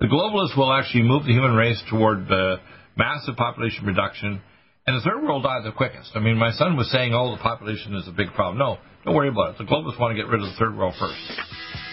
The 0.00 0.06
globalists 0.06 0.56
will 0.56 0.72
actually 0.72 1.02
move 1.02 1.24
the 1.24 1.32
human 1.32 1.54
race 1.54 1.82
toward 1.90 2.26
the 2.28 2.56
massive 2.96 3.36
population 3.36 3.84
reduction, 3.86 4.40
and 4.86 4.96
the 4.96 5.00
third 5.00 5.22
world 5.22 5.44
die 5.44 5.60
the 5.62 5.72
quickest. 5.72 6.10
I 6.14 6.20
mean, 6.20 6.36
my 6.36 6.50
son 6.52 6.76
was 6.76 6.90
saying, 6.90 7.14
"Oh, 7.14 7.30
the 7.36 7.42
population 7.42 7.94
is 7.94 8.08
a 8.08 8.12
big 8.12 8.34
problem." 8.34 8.58
No, 8.58 8.78
don't 9.04 9.14
worry 9.14 9.28
about 9.28 9.54
it. 9.54 9.58
The 9.58 9.64
globalists 9.64 9.98
want 9.98 10.16
to 10.16 10.20
get 10.20 10.28
rid 10.28 10.42
of 10.42 10.46
the 10.46 10.58
third 10.58 10.76
world 10.76 10.94
first. 10.98 11.14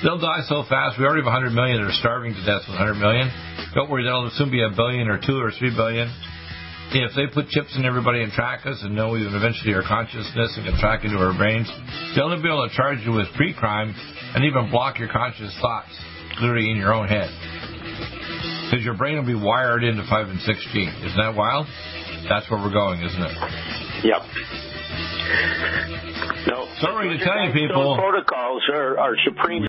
They'll 0.01 0.19
die 0.19 0.41
so 0.47 0.63
fast. 0.63 0.97
We 0.97 1.05
already 1.05 1.21
have 1.21 1.31
100 1.31 1.51
million 1.51 1.81
that 1.81 1.89
are 1.89 1.99
starving 1.99 2.33
to 2.33 2.43
death 2.45 2.63
with 2.67 2.79
100 2.79 2.95
million. 2.95 3.29
Don't 3.75 3.89
worry, 3.89 4.03
there'll 4.03 4.29
soon 4.31 4.49
be 4.49 4.63
a 4.63 4.69
billion 4.69 5.09
or 5.09 5.19
two 5.19 5.37
or 5.37 5.51
three 5.51 5.75
billion. 5.75 6.09
If 6.91 7.13
they 7.13 7.27
put 7.27 7.49
chips 7.49 7.75
in 7.77 7.85
everybody 7.85 8.23
and 8.23 8.31
track 8.31 8.65
us 8.65 8.81
and 8.81 8.95
know 8.95 9.15
even 9.15 9.35
eventually 9.35 9.75
our 9.75 9.83
consciousness 9.83 10.57
and 10.57 10.65
can 10.65 10.79
track 10.79 11.05
into 11.05 11.17
our 11.17 11.37
brains, 11.37 11.69
they'll 12.15 12.33
be 12.41 12.49
able 12.49 12.67
to 12.67 12.73
charge 12.73 13.05
you 13.05 13.11
with 13.11 13.27
pre-crime 13.35 13.93
and 14.33 14.43
even 14.43 14.71
block 14.71 14.97
your 14.97 15.09
conscious 15.09 15.53
thoughts, 15.61 15.93
literally 16.41 16.71
in 16.71 16.77
your 16.77 16.93
own 16.93 17.07
head. 17.07 17.29
Because 18.65 18.83
your 18.83 18.97
brain 18.97 19.17
will 19.17 19.27
be 19.27 19.37
wired 19.37 19.83
into 19.83 20.01
5 20.09 20.29
and 20.29 20.39
6G. 20.39 21.05
Isn't 21.05 21.17
that 21.17 21.35
wild? 21.35 21.67
That's 22.27 22.49
where 22.49 22.59
we're 22.59 22.73
going, 22.73 23.01
isn't 23.01 23.21
it? 23.21 23.37
Yep. 24.03 24.21
No. 26.47 26.67
Sorry 26.81 27.17
to 27.17 27.23
tell 27.23 27.45
you, 27.45 27.53
people. 27.53 27.95
protocols 27.95 28.63
are, 28.73 28.97
are 28.99 29.15
supreme. 29.23 29.68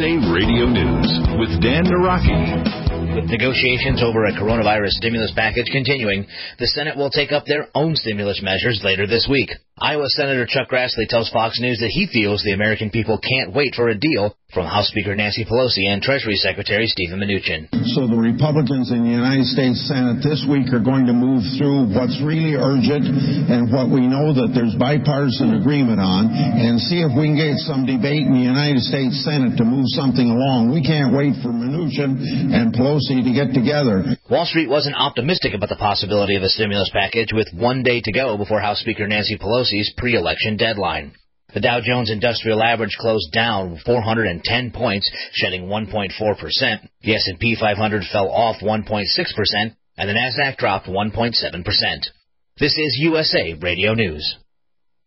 USA 0.00 0.16
Radio 0.32 0.64
News 0.64 1.20
with 1.38 1.60
Dan 1.60 1.84
Naraki. 1.84 2.79
With 3.14 3.26
negotiations 3.26 4.02
over 4.04 4.24
a 4.24 4.32
coronavirus 4.32 5.02
stimulus 5.02 5.32
package 5.34 5.66
continuing, 5.72 6.26
the 6.60 6.68
Senate 6.68 6.96
will 6.96 7.10
take 7.10 7.32
up 7.32 7.44
their 7.44 7.66
own 7.74 7.96
stimulus 7.96 8.40
measures 8.40 8.80
later 8.84 9.06
this 9.06 9.26
week. 9.28 9.50
Iowa 9.80 10.12
Senator 10.12 10.44
Chuck 10.44 10.68
Grassley 10.68 11.08
tells 11.08 11.32
Fox 11.32 11.58
News 11.58 11.80
that 11.80 11.88
he 11.88 12.04
feels 12.12 12.44
the 12.44 12.52
American 12.52 12.92
people 12.92 13.16
can't 13.16 13.56
wait 13.56 13.72
for 13.74 13.88
a 13.88 13.96
deal 13.96 14.36
from 14.52 14.68
House 14.68 14.92
Speaker 14.92 15.16
Nancy 15.16 15.46
Pelosi 15.48 15.88
and 15.88 16.04
Treasury 16.04 16.36
Secretary 16.36 16.84
Stephen 16.84 17.16
Mnuchin. 17.16 17.64
So 17.96 18.04
the 18.04 18.20
Republicans 18.20 18.92
in 18.92 19.08
the 19.08 19.14
United 19.14 19.48
States 19.48 19.80
Senate 19.88 20.20
this 20.20 20.44
week 20.44 20.68
are 20.76 20.84
going 20.84 21.08
to 21.08 21.16
move 21.16 21.40
through 21.56 21.96
what's 21.96 22.20
really 22.20 22.60
urgent 22.60 23.08
and 23.08 23.72
what 23.72 23.88
we 23.88 24.04
know 24.04 24.36
that 24.36 24.52
there's 24.52 24.76
bipartisan 24.76 25.56
agreement 25.56 26.02
on 26.02 26.28
and 26.28 26.76
see 26.84 27.00
if 27.00 27.08
we 27.16 27.32
can 27.32 27.40
get 27.40 27.56
some 27.64 27.88
debate 27.88 28.28
in 28.28 28.36
the 28.36 28.44
United 28.44 28.84
States 28.84 29.16
Senate 29.24 29.56
to 29.56 29.64
move 29.64 29.88
something 29.96 30.28
along. 30.28 30.76
We 30.76 30.84
can't 30.84 31.16
wait 31.16 31.40
for 31.40 31.56
Mnuchin 31.56 32.20
and 32.52 32.76
Pelosi 32.76 32.99
to 33.08 33.32
get 33.32 33.54
together. 33.54 34.16
Wall 34.30 34.46
Street 34.46 34.68
wasn't 34.68 34.96
optimistic 34.96 35.54
about 35.54 35.68
the 35.68 35.76
possibility 35.76 36.36
of 36.36 36.42
a 36.42 36.48
stimulus 36.48 36.90
package 36.92 37.32
with 37.32 37.48
one 37.54 37.82
day 37.82 38.00
to 38.00 38.12
go 38.12 38.36
before 38.36 38.60
House 38.60 38.80
Speaker 38.80 39.06
Nancy 39.06 39.38
Pelosi's 39.38 39.92
pre-election 39.96 40.56
deadline. 40.56 41.12
The 41.54 41.60
Dow 41.60 41.80
Jones 41.80 42.10
Industrial 42.10 42.62
Average 42.62 42.96
closed 43.00 43.32
down 43.32 43.80
410 43.84 44.70
points, 44.70 45.10
shedding 45.32 45.62
1.4%. 45.62 46.88
The 47.02 47.14
S&P 47.14 47.56
500 47.58 48.04
fell 48.12 48.30
off 48.30 48.60
1.6%, 48.62 49.06
and 49.96 50.08
the 50.08 50.14
Nasdaq 50.14 50.56
dropped 50.58 50.86
1.7%. 50.86 51.64
This 52.58 52.76
is 52.76 52.98
USA 53.00 53.54
Radio 53.54 53.94
News. 53.94 54.36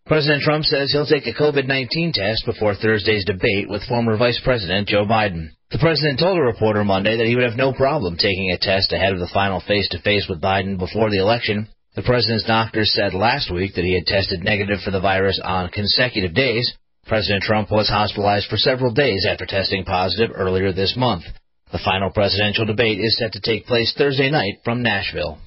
President 0.06 0.42
Trump 0.42 0.66
says 0.66 0.92
he'll 0.92 1.06
take 1.06 1.28
a 1.28 1.34
COVID-19 1.34 2.12
test 2.12 2.46
before 2.46 2.76
Thursday's 2.76 3.24
debate 3.24 3.70
with 3.70 3.88
former 3.88 4.18
Vice 4.18 4.42
President 4.44 4.90
Joe 4.90 5.06
Biden. 5.06 5.52
The 5.74 5.80
president 5.80 6.20
told 6.20 6.38
a 6.38 6.42
reporter 6.44 6.84
Monday 6.84 7.18
that 7.18 7.26
he 7.26 7.34
would 7.34 7.50
have 7.50 7.58
no 7.58 7.74
problem 7.74 8.16
taking 8.16 8.52
a 8.52 8.60
test 8.60 8.94
ahead 8.94 9.14
of 9.14 9.20
the 9.20 9.34
final 9.34 9.60
face-to-face 9.60 10.28
with 10.30 10.40
Biden 10.40 10.78
before 10.78 11.10
the 11.10 11.18
election. 11.18 11.68
The 11.96 12.04
president's 12.04 12.46
doctor 12.46 12.86
said 12.86 13.16
last 13.16 13.50
week 13.50 13.74
that 13.74 13.84
he 13.84 13.96
had 13.96 14.06
tested 14.06 14.44
negative 14.44 14.82
for 14.86 14.92
the 14.92 15.02
virus 15.02 15.42
on 15.44 15.72
consecutive 15.72 16.36
days. 16.36 16.72
President 17.08 17.42
Trump 17.42 17.72
was 17.72 17.90
hospitalized 17.90 18.50
for 18.52 18.58
several 18.58 18.94
days 18.94 19.26
after 19.28 19.48
testing 19.48 19.84
positive 19.84 20.30
earlier 20.36 20.72
this 20.74 20.94
month. 20.96 21.24
The 21.72 21.82
final 21.84 22.12
presidential 22.12 22.66
debate 22.66 23.00
is 23.00 23.18
set 23.18 23.32
to 23.34 23.42
take 23.42 23.66
place 23.66 23.96
Thursday 23.98 24.30
night 24.30 24.62
from 24.64 24.84
Nashville. 24.84 25.40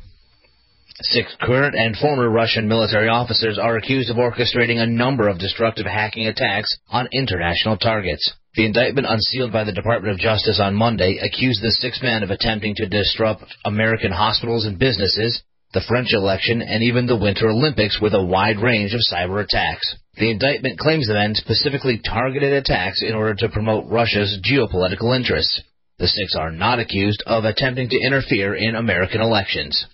Six 1.03 1.37
current 1.41 1.77
and 1.77 1.97
former 1.97 2.29
Russian 2.29 2.67
military 2.67 3.09
officers 3.09 3.61
are 3.61 3.77
accused 3.77 4.11
of 4.11 4.17
orchestrating 4.17 4.79
a 4.79 4.87
number 4.87 5.29
of 5.29 5.39
destructive 5.39 5.87
hacking 5.87 6.27
attacks 6.27 6.77
on 6.91 7.09
international 7.13 7.77
targets. 7.77 8.33
The 8.57 8.65
indictment 8.65 9.07
unsealed 9.07 9.53
by 9.53 9.65
the 9.65 9.73
Department 9.73 10.15
of 10.15 10.19
Justice 10.19 10.59
on 10.61 10.75
Monday 10.75 11.19
accused 11.23 11.61
the 11.63 11.73
six 11.73 12.01
men 12.03 12.23
of 12.23 12.31
attempting 12.31 12.75
to 12.77 12.89
disrupt 12.89 13.45
American 13.67 14.11
hospitals 14.11 14.65
and 14.65 14.79
businesses, 14.79 15.43
the 15.75 15.85
French 15.87 16.15
election, 16.15 16.63
and 16.63 16.83
even 16.83 17.07
the 17.07 17.19
Winter 17.19 17.51
Olympics 17.51 18.01
with 18.01 18.15
a 18.15 18.25
wide 18.25 18.59
range 18.59 18.95
of 18.95 19.01
cyber 19.13 19.45
attacks. 19.45 19.97
The 20.15 20.31
indictment 20.31 20.79
claims 20.79 21.07
the 21.07 21.13
men 21.13 21.35
specifically 21.35 22.01
targeted 22.03 22.55
attacks 22.55 23.03
in 23.03 23.15
order 23.15 23.35
to 23.35 23.51
promote 23.51 23.91
Russia's 23.91 24.41
geopolitical 24.43 25.15
interests. 25.15 25.61
The 25.99 26.09
six 26.09 26.35
are 26.35 26.51
not 26.51 26.79
accused 26.79 27.23
of 27.27 27.45
attempting 27.45 27.91
to 27.91 28.01
interfere 28.01 28.55
in 28.55 28.75
American 28.75 29.21
elections. 29.21 29.85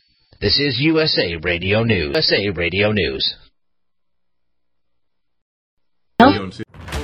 This 0.40 0.60
is 0.60 0.78
USA 0.78 1.34
Radio 1.42 1.82
News. 1.82 2.14
USA 2.14 2.50
Radio 2.50 2.92
News. 2.92 3.34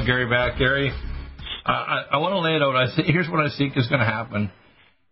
have 0.00 0.06
Gary 0.06 0.28
back. 0.28 0.58
Gary, 0.58 0.90
uh, 1.66 1.70
I, 1.70 2.04
I 2.12 2.16
want 2.18 2.32
to 2.32 2.38
lay 2.38 2.56
it 2.56 2.62
out. 2.62 2.74
I 2.74 2.86
see, 2.96 3.02
here's 3.02 3.28
what 3.28 3.40
I 3.40 3.48
think 3.56 3.76
is 3.76 3.86
going 3.88 4.00
to 4.00 4.06
happen. 4.06 4.50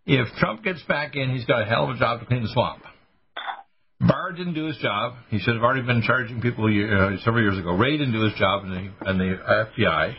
If 0.07 0.29
Trump 0.39 0.65
gets 0.65 0.83
back 0.85 1.15
in, 1.15 1.31
he's 1.31 1.45
got 1.45 1.63
a 1.63 1.65
hell 1.67 1.85
of 1.85 1.97
a 1.97 1.99
job 1.99 2.21
to 2.21 2.27
clean 2.27 2.43
the 2.43 2.49
swamp. 2.49 2.83
Barr 4.01 4.33
didn't 4.33 4.55
do 4.55 4.67
his 4.67 4.79
job. 4.79 5.15
He 5.29 5.41
should 5.41 5.55
have 5.55 5.63
already 5.63 5.83
been 5.83 6.03
charging 6.03 6.41
people 6.41 6.65
uh, 6.65 7.19
several 7.25 7.43
years 7.43 7.59
ago. 7.59 7.73
Wray 7.73 7.99
didn't 7.99 8.13
do 8.13 8.23
his 8.23 8.33
job 8.35 8.65
in 8.65 8.71
the, 8.71 9.11
in 9.11 9.19
the 9.19 9.37
FBI. 9.47 10.15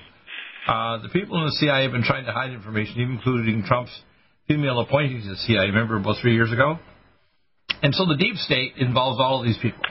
Uh, 0.67 1.01
the 1.01 1.09
people 1.09 1.39
in 1.39 1.45
the 1.45 1.57
CIA 1.59 1.83
have 1.83 1.91
been 1.91 2.03
trying 2.03 2.25
to 2.25 2.31
hide 2.31 2.51
information, 2.51 3.01
even 3.01 3.13
including 3.15 3.63
Trump's 3.63 3.97
female 4.47 4.79
appointees 4.81 5.23
to 5.23 5.29
the 5.31 5.37
CIA. 5.37 5.67
Remember 5.67 5.97
about 5.97 6.17
three 6.21 6.35
years 6.35 6.51
ago? 6.51 6.77
And 7.81 7.95
so 7.95 8.05
the 8.05 8.17
deep 8.17 8.35
state 8.35 8.73
involves 8.77 9.19
all 9.19 9.39
of 9.39 9.45
these 9.45 9.57
people. 9.57 9.81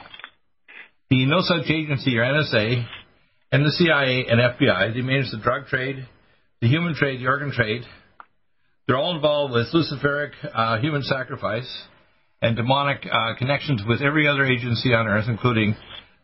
The 1.11 1.25
No 1.27 1.41
Such 1.41 1.71
Agency, 1.71 2.17
or 2.19 2.23
NSA, 2.23 2.87
and 3.50 3.64
the 3.64 3.70
CIA 3.70 4.26
and 4.28 4.40
FBI, 4.40 4.94
they 4.94 5.00
manage 5.00 5.30
the 5.30 5.38
drug 5.42 5.66
trade, 5.66 6.06
the 6.61 6.68
human 6.68 6.94
trade, 6.94 7.20
the 7.20 7.26
organ 7.26 7.50
trade. 7.50 7.82
They're 8.87 8.96
all 8.96 9.14
involved 9.14 9.54
with 9.54 9.68
luciferic 9.72 10.32
uh, 10.54 10.78
human 10.78 11.02
sacrifice 11.02 11.68
and 12.40 12.56
demonic 12.56 13.06
uh, 13.11 13.34
connections 13.37 13.82
with 13.87 14.00
every 14.00 14.28
other 14.28 14.44
agency 14.44 14.94
on 14.94 15.06
earth, 15.06 15.26
including 15.28 15.76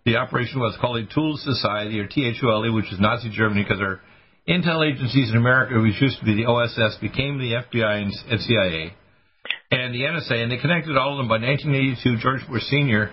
the 0.05 0.17
operation 0.17 0.61
what's 0.61 0.77
called 0.79 0.97
the 0.97 1.15
Tool 1.15 1.37
Society, 1.39 1.99
or 1.99 2.07
THULE, 2.07 2.75
which 2.75 2.93
is 2.93 3.01
Nazi 3.01 3.31
Germany, 3.31 3.65
because 3.65 3.81
our 3.81 4.01
intel 4.47 4.87
agencies 4.87 5.31
in 5.31 5.37
America, 5.37 5.81
which 5.81 6.01
used 6.01 6.19
to 6.19 6.25
be 6.25 6.35
the 6.35 6.47
OSS, 6.47 6.99
became 7.01 7.39
the 7.39 7.53
FBI 7.53 8.03
and, 8.03 8.13
and 8.31 8.41
CIA, 8.41 8.93
and 9.71 9.95
the 9.95 10.01
NSA, 10.03 10.43
and 10.43 10.53
they 10.53 10.59
connected 10.59 10.97
all 10.97 11.13
of 11.13 11.19
them 11.19 11.29
by 11.29 11.39
1982. 11.39 12.19
George 12.21 12.47
Bush 12.49 12.65
Sr. 12.65 13.11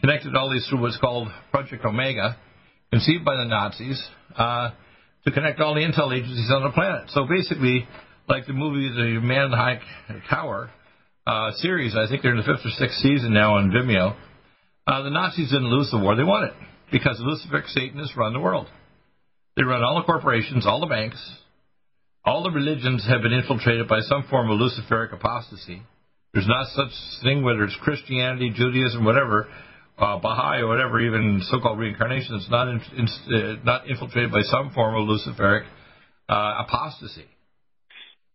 connected 0.00 0.34
all 0.34 0.50
these 0.50 0.66
through 0.68 0.80
what's 0.80 0.96
called 0.96 1.28
Project 1.52 1.84
Omega, 1.84 2.36
conceived 2.90 3.24
by 3.24 3.36
the 3.36 3.44
Nazis, 3.44 4.02
uh, 4.36 4.70
to 5.24 5.30
connect 5.30 5.60
all 5.60 5.74
the 5.74 5.80
intel 5.80 6.16
agencies 6.16 6.50
on 6.50 6.62
the 6.62 6.70
planet. 6.70 7.10
So 7.10 7.26
basically, 7.26 7.86
like 8.28 8.46
the 8.46 8.52
movie 8.52 8.88
The 8.88 9.20
Man 9.20 9.46
in 9.46 9.50
the 9.50 9.56
High 9.56 9.80
Tower 10.28 10.70
uh, 11.26 11.52
series, 11.56 11.94
I 11.94 12.08
think 12.08 12.22
they're 12.22 12.32
in 12.32 12.38
the 12.38 12.44
fifth 12.44 12.64
or 12.64 12.70
sixth 12.70 12.98
season 12.98 13.32
now 13.32 13.56
on 13.56 13.70
Vimeo. 13.70 14.16
Uh, 14.86 15.02
the 15.02 15.10
Nazis 15.10 15.50
didn't 15.50 15.70
lose 15.70 15.90
the 15.90 15.98
war; 15.98 16.16
they 16.16 16.24
won 16.24 16.44
it 16.44 16.54
because 16.90 17.18
the 17.18 17.24
Luciferic 17.24 17.68
Satanists 17.68 18.16
run 18.16 18.32
the 18.32 18.40
world. 18.40 18.66
They 19.56 19.62
run 19.62 19.82
all 19.84 19.96
the 19.96 20.06
corporations, 20.06 20.66
all 20.66 20.80
the 20.80 20.86
banks, 20.86 21.20
all 22.24 22.42
the 22.42 22.50
religions 22.50 23.06
have 23.08 23.22
been 23.22 23.32
infiltrated 23.32 23.88
by 23.88 24.00
some 24.00 24.24
form 24.28 24.50
of 24.50 24.58
Luciferic 24.58 25.12
apostasy. 25.12 25.82
There's 26.32 26.46
not 26.46 26.68
such 26.68 26.92
thing 27.22 27.42
whether 27.42 27.64
it's 27.64 27.76
Christianity, 27.82 28.52
Judaism, 28.54 29.04
whatever, 29.04 29.48
uh, 30.00 30.18
Baha'i 30.18 30.60
or 30.60 30.68
whatever, 30.68 31.00
even 31.00 31.40
so-called 31.50 31.78
reincarnation, 31.78 32.34
it's 32.36 32.50
not 32.50 32.68
in, 32.68 32.80
in, 32.96 33.06
uh, 33.06 33.56
not 33.64 33.88
infiltrated 33.88 34.32
by 34.32 34.42
some 34.42 34.70
form 34.72 34.94
of 34.96 35.08
Luciferic 35.08 35.64
uh, 36.28 36.64
apostasy. 36.66 37.26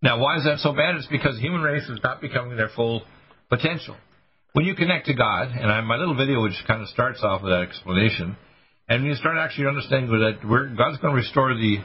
Now, 0.01 0.19
why 0.19 0.37
is 0.37 0.43
that 0.43 0.59
so 0.59 0.73
bad? 0.73 0.95
It's 0.95 1.07
because 1.07 1.35
the 1.35 1.41
human 1.41 1.61
race 1.61 1.87
is 1.89 1.99
not 2.03 2.21
becoming 2.21 2.57
their 2.57 2.69
full 2.75 3.03
potential. 3.49 3.95
When 4.53 4.65
you 4.65 4.75
connect 4.75 5.07
to 5.07 5.13
God, 5.13 5.49
and 5.49 5.71
I, 5.71 5.81
my 5.81 5.95
little 5.95 6.15
video, 6.15 6.41
which 6.43 6.53
kind 6.67 6.81
of 6.81 6.87
starts 6.89 7.21
off 7.23 7.41
with 7.41 7.51
that 7.51 7.63
explanation, 7.63 8.37
and 8.87 9.03
you 9.03 9.15
start 9.15 9.37
actually 9.37 9.67
understanding 9.67 10.11
that 10.11 10.41
God's 10.77 10.97
going 10.99 11.13
to 11.13 11.17
restore 11.17 11.53
the, 11.55 11.77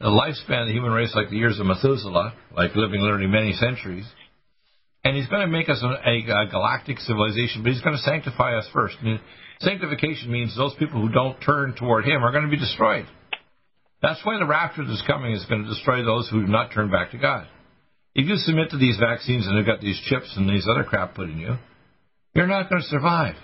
the 0.00 0.08
lifespan 0.08 0.62
of 0.62 0.66
the 0.66 0.72
human 0.74 0.90
race 0.90 1.12
like 1.14 1.30
the 1.30 1.36
years 1.36 1.60
of 1.60 1.66
Methuselah, 1.66 2.34
like 2.56 2.74
living 2.74 3.00
literally 3.00 3.28
many 3.28 3.52
centuries, 3.52 4.04
and 5.04 5.16
He's 5.16 5.26
going 5.26 5.42
to 5.42 5.52
make 5.52 5.68
us 5.68 5.82
a, 5.82 5.86
a, 5.86 6.44
a 6.44 6.46
galactic 6.50 6.98
civilization, 6.98 7.62
but 7.62 7.72
He's 7.72 7.82
going 7.82 7.96
to 7.96 8.02
sanctify 8.02 8.56
us 8.56 8.68
first. 8.72 8.96
And 9.02 9.20
sanctification 9.60 10.30
means 10.30 10.56
those 10.56 10.74
people 10.78 11.00
who 11.00 11.12
don't 11.12 11.40
turn 11.40 11.74
toward 11.78 12.04
Him 12.04 12.24
are 12.24 12.32
going 12.32 12.44
to 12.44 12.50
be 12.50 12.58
destroyed. 12.58 13.06
That's 14.02 14.20
why 14.24 14.38
the 14.38 14.46
rapture 14.46 14.84
that's 14.84 15.04
coming 15.06 15.32
is 15.32 15.44
going 15.46 15.62
to 15.62 15.68
destroy 15.68 16.04
those 16.04 16.28
who 16.28 16.44
do 16.44 16.50
not 16.50 16.72
turn 16.72 16.90
back 16.90 17.12
to 17.12 17.18
God. 17.18 17.46
If 18.14 18.26
you 18.26 18.36
submit 18.36 18.70
to 18.70 18.78
these 18.78 18.98
vaccines 18.98 19.46
and 19.46 19.56
they've 19.56 19.66
got 19.66 19.80
these 19.80 20.00
chips 20.06 20.34
and 20.36 20.48
these 20.48 20.66
other 20.70 20.84
crap 20.84 21.14
put 21.14 21.30
in 21.30 21.38
you, 21.38 21.56
you're 22.34 22.48
not 22.48 22.68
going 22.68 22.82
to 22.82 22.88
survive. 22.88 23.36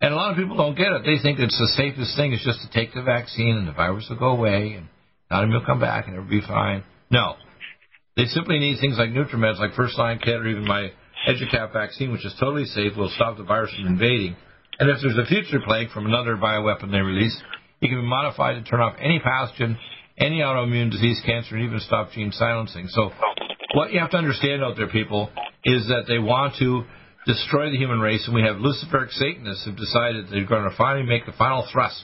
And 0.00 0.14
a 0.14 0.16
lot 0.16 0.30
of 0.30 0.36
people 0.36 0.56
don't 0.56 0.76
get 0.76 0.92
it. 0.92 1.02
They 1.04 1.20
think 1.22 1.38
it's 1.38 1.58
the 1.58 1.72
safest 1.76 2.16
thing 2.16 2.32
is 2.32 2.42
just 2.44 2.60
to 2.62 2.70
take 2.70 2.94
the 2.94 3.02
vaccine 3.02 3.56
and 3.56 3.68
the 3.68 3.72
virus 3.72 4.06
will 4.08 4.18
go 4.18 4.30
away 4.30 4.74
and 4.76 4.88
not 5.30 5.42
even 5.42 5.52
will 5.52 5.66
come 5.66 5.80
back 5.80 6.06
and 6.06 6.14
it'll 6.14 6.28
be 6.28 6.40
fine. 6.40 6.84
No. 7.10 7.34
They 8.18 8.26
simply 8.26 8.58
need 8.58 8.80
things 8.80 8.98
like 8.98 9.10
NutriMeds, 9.10 9.60
like 9.60 9.74
First 9.74 9.96
Line 9.96 10.18
Kit, 10.18 10.34
or 10.34 10.48
even 10.48 10.66
my 10.66 10.90
EduCap 11.28 11.72
vaccine, 11.72 12.10
which 12.10 12.26
is 12.26 12.34
totally 12.38 12.64
safe, 12.64 12.96
will 12.96 13.12
stop 13.14 13.36
the 13.38 13.44
virus 13.44 13.72
from 13.74 13.86
invading. 13.86 14.34
And 14.80 14.90
if 14.90 14.98
there's 15.00 15.16
a 15.16 15.24
future 15.24 15.60
plague 15.64 15.90
from 15.90 16.06
another 16.06 16.36
bioweapon 16.36 16.90
they 16.90 16.98
release, 16.98 17.40
it 17.80 17.86
can 17.86 18.00
be 18.00 18.06
modified 18.06 18.56
to 18.56 18.68
turn 18.68 18.80
off 18.80 18.96
any 18.98 19.20
pathogen, 19.20 19.76
any 20.18 20.40
autoimmune 20.40 20.90
disease, 20.90 21.22
cancer, 21.24 21.54
and 21.54 21.64
even 21.64 21.78
stop 21.78 22.10
gene 22.10 22.32
silencing. 22.32 22.88
So 22.88 23.12
what 23.74 23.92
you 23.92 24.00
have 24.00 24.10
to 24.10 24.16
understand 24.16 24.64
out 24.64 24.76
there, 24.76 24.88
people, 24.88 25.30
is 25.64 25.86
that 25.86 26.06
they 26.08 26.18
want 26.18 26.56
to 26.58 26.82
destroy 27.24 27.70
the 27.70 27.76
human 27.76 28.00
race, 28.00 28.24
and 28.26 28.34
we 28.34 28.42
have 28.42 28.56
Luciferic 28.56 29.12
Satanists 29.12 29.64
who've 29.64 29.76
decided 29.76 30.26
they're 30.28 30.44
going 30.44 30.68
to 30.68 30.76
finally 30.76 31.06
make 31.06 31.24
the 31.24 31.32
final 31.38 31.68
thrust 31.72 32.02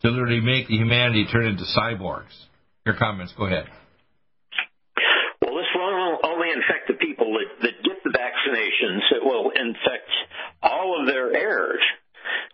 to 0.00 0.08
literally 0.08 0.40
make 0.40 0.68
the 0.68 0.76
humanity 0.76 1.26
turn 1.30 1.46
into 1.46 1.64
cyborgs. 1.76 2.32
Your 2.86 2.96
comments, 2.96 3.34
go 3.36 3.44
ahead. 3.44 3.66
Well, 5.42 5.54
this 5.54 5.66
will 5.74 6.18
only 6.24 6.48
infect 6.50 6.88
the 6.88 6.94
people 7.16 7.32
that, 7.32 7.62
that 7.62 7.82
get 7.82 8.02
the 8.04 8.10
vaccinations. 8.10 9.00
It 9.14 9.24
will 9.24 9.50
infect 9.50 10.10
all 10.62 11.00
of 11.00 11.06
their 11.06 11.34
heirs. 11.34 11.80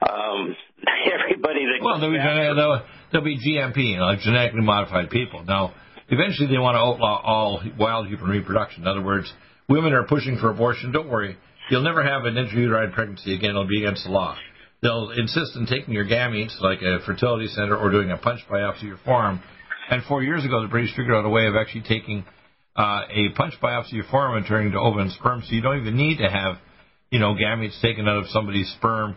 Um, 0.09 0.57
everybody 1.13 1.67
that 1.67 1.85
well, 1.85 2.01
there'll 2.01 2.15
be, 2.15 2.19
there'll, 2.19 2.83
there'll 3.11 3.25
be 3.25 3.39
GMP, 3.39 3.99
like 3.99 4.21
genetically 4.21 4.63
modified 4.63 5.11
people. 5.11 5.45
Now, 5.45 5.75
eventually 6.09 6.49
they 6.49 6.59
want 6.59 6.75
to 6.77 6.81
outlaw 6.81 7.21
all 7.23 7.63
wild 7.79 8.09
human 8.09 8.31
reproduction. 8.31 8.83
In 8.83 8.89
other 8.89 9.03
words, 9.03 9.33
women 9.69 9.93
are 9.93 10.05
pushing 10.05 10.39
for 10.39 10.51
abortion. 10.51 10.93
Don't 10.93 11.09
worry, 11.09 11.37
you'll 11.71 11.83
never 11.83 12.03
have 12.03 12.25
an 12.25 12.35
intrauterine 12.35 12.93
pregnancy 12.93 13.35
again. 13.35 13.51
It'll 13.51 13.67
be 13.67 13.85
against 13.85 14.05
the 14.05 14.11
law. 14.11 14.37
They'll 14.83 15.11
insist 15.11 15.53
on 15.57 15.67
taking 15.67 15.95
your 15.95 16.05
gametes, 16.05 16.61
like 16.61 16.81
a 16.83 16.99
fertility 17.07 17.47
center, 17.47 17.77
or 17.77 17.91
doing 17.91 18.11
a 18.11 18.17
punch 18.17 18.41
biopsy 18.51 18.83
of 18.83 18.89
your 18.89 18.99
forearm. 19.05 19.41
And 19.89 20.03
four 20.05 20.25
years 20.25 20.45
ago, 20.45 20.61
the 20.63 20.69
British 20.69 20.91
figured 20.97 21.15
out 21.15 21.25
a 21.25 21.29
way 21.29 21.47
of 21.47 21.55
actually 21.55 21.83
taking 21.83 22.25
uh, 22.77 23.03
a 23.11 23.29
punch 23.37 23.55
biopsy 23.63 24.01
of 24.01 24.07
forearm 24.11 24.45
turning 24.45 24.73
to 24.73 24.79
ovum 24.79 25.01
and 25.01 25.13
sperm, 25.13 25.43
so 25.45 25.55
you 25.55 25.61
don't 25.61 25.81
even 25.81 25.97
need 25.97 26.19
to 26.19 26.29
have, 26.29 26.57
you 27.11 27.19
know, 27.19 27.35
gametes 27.35 27.81
taken 27.83 28.09
out 28.09 28.17
of 28.17 28.29
somebody's 28.29 28.73
sperm 28.79 29.17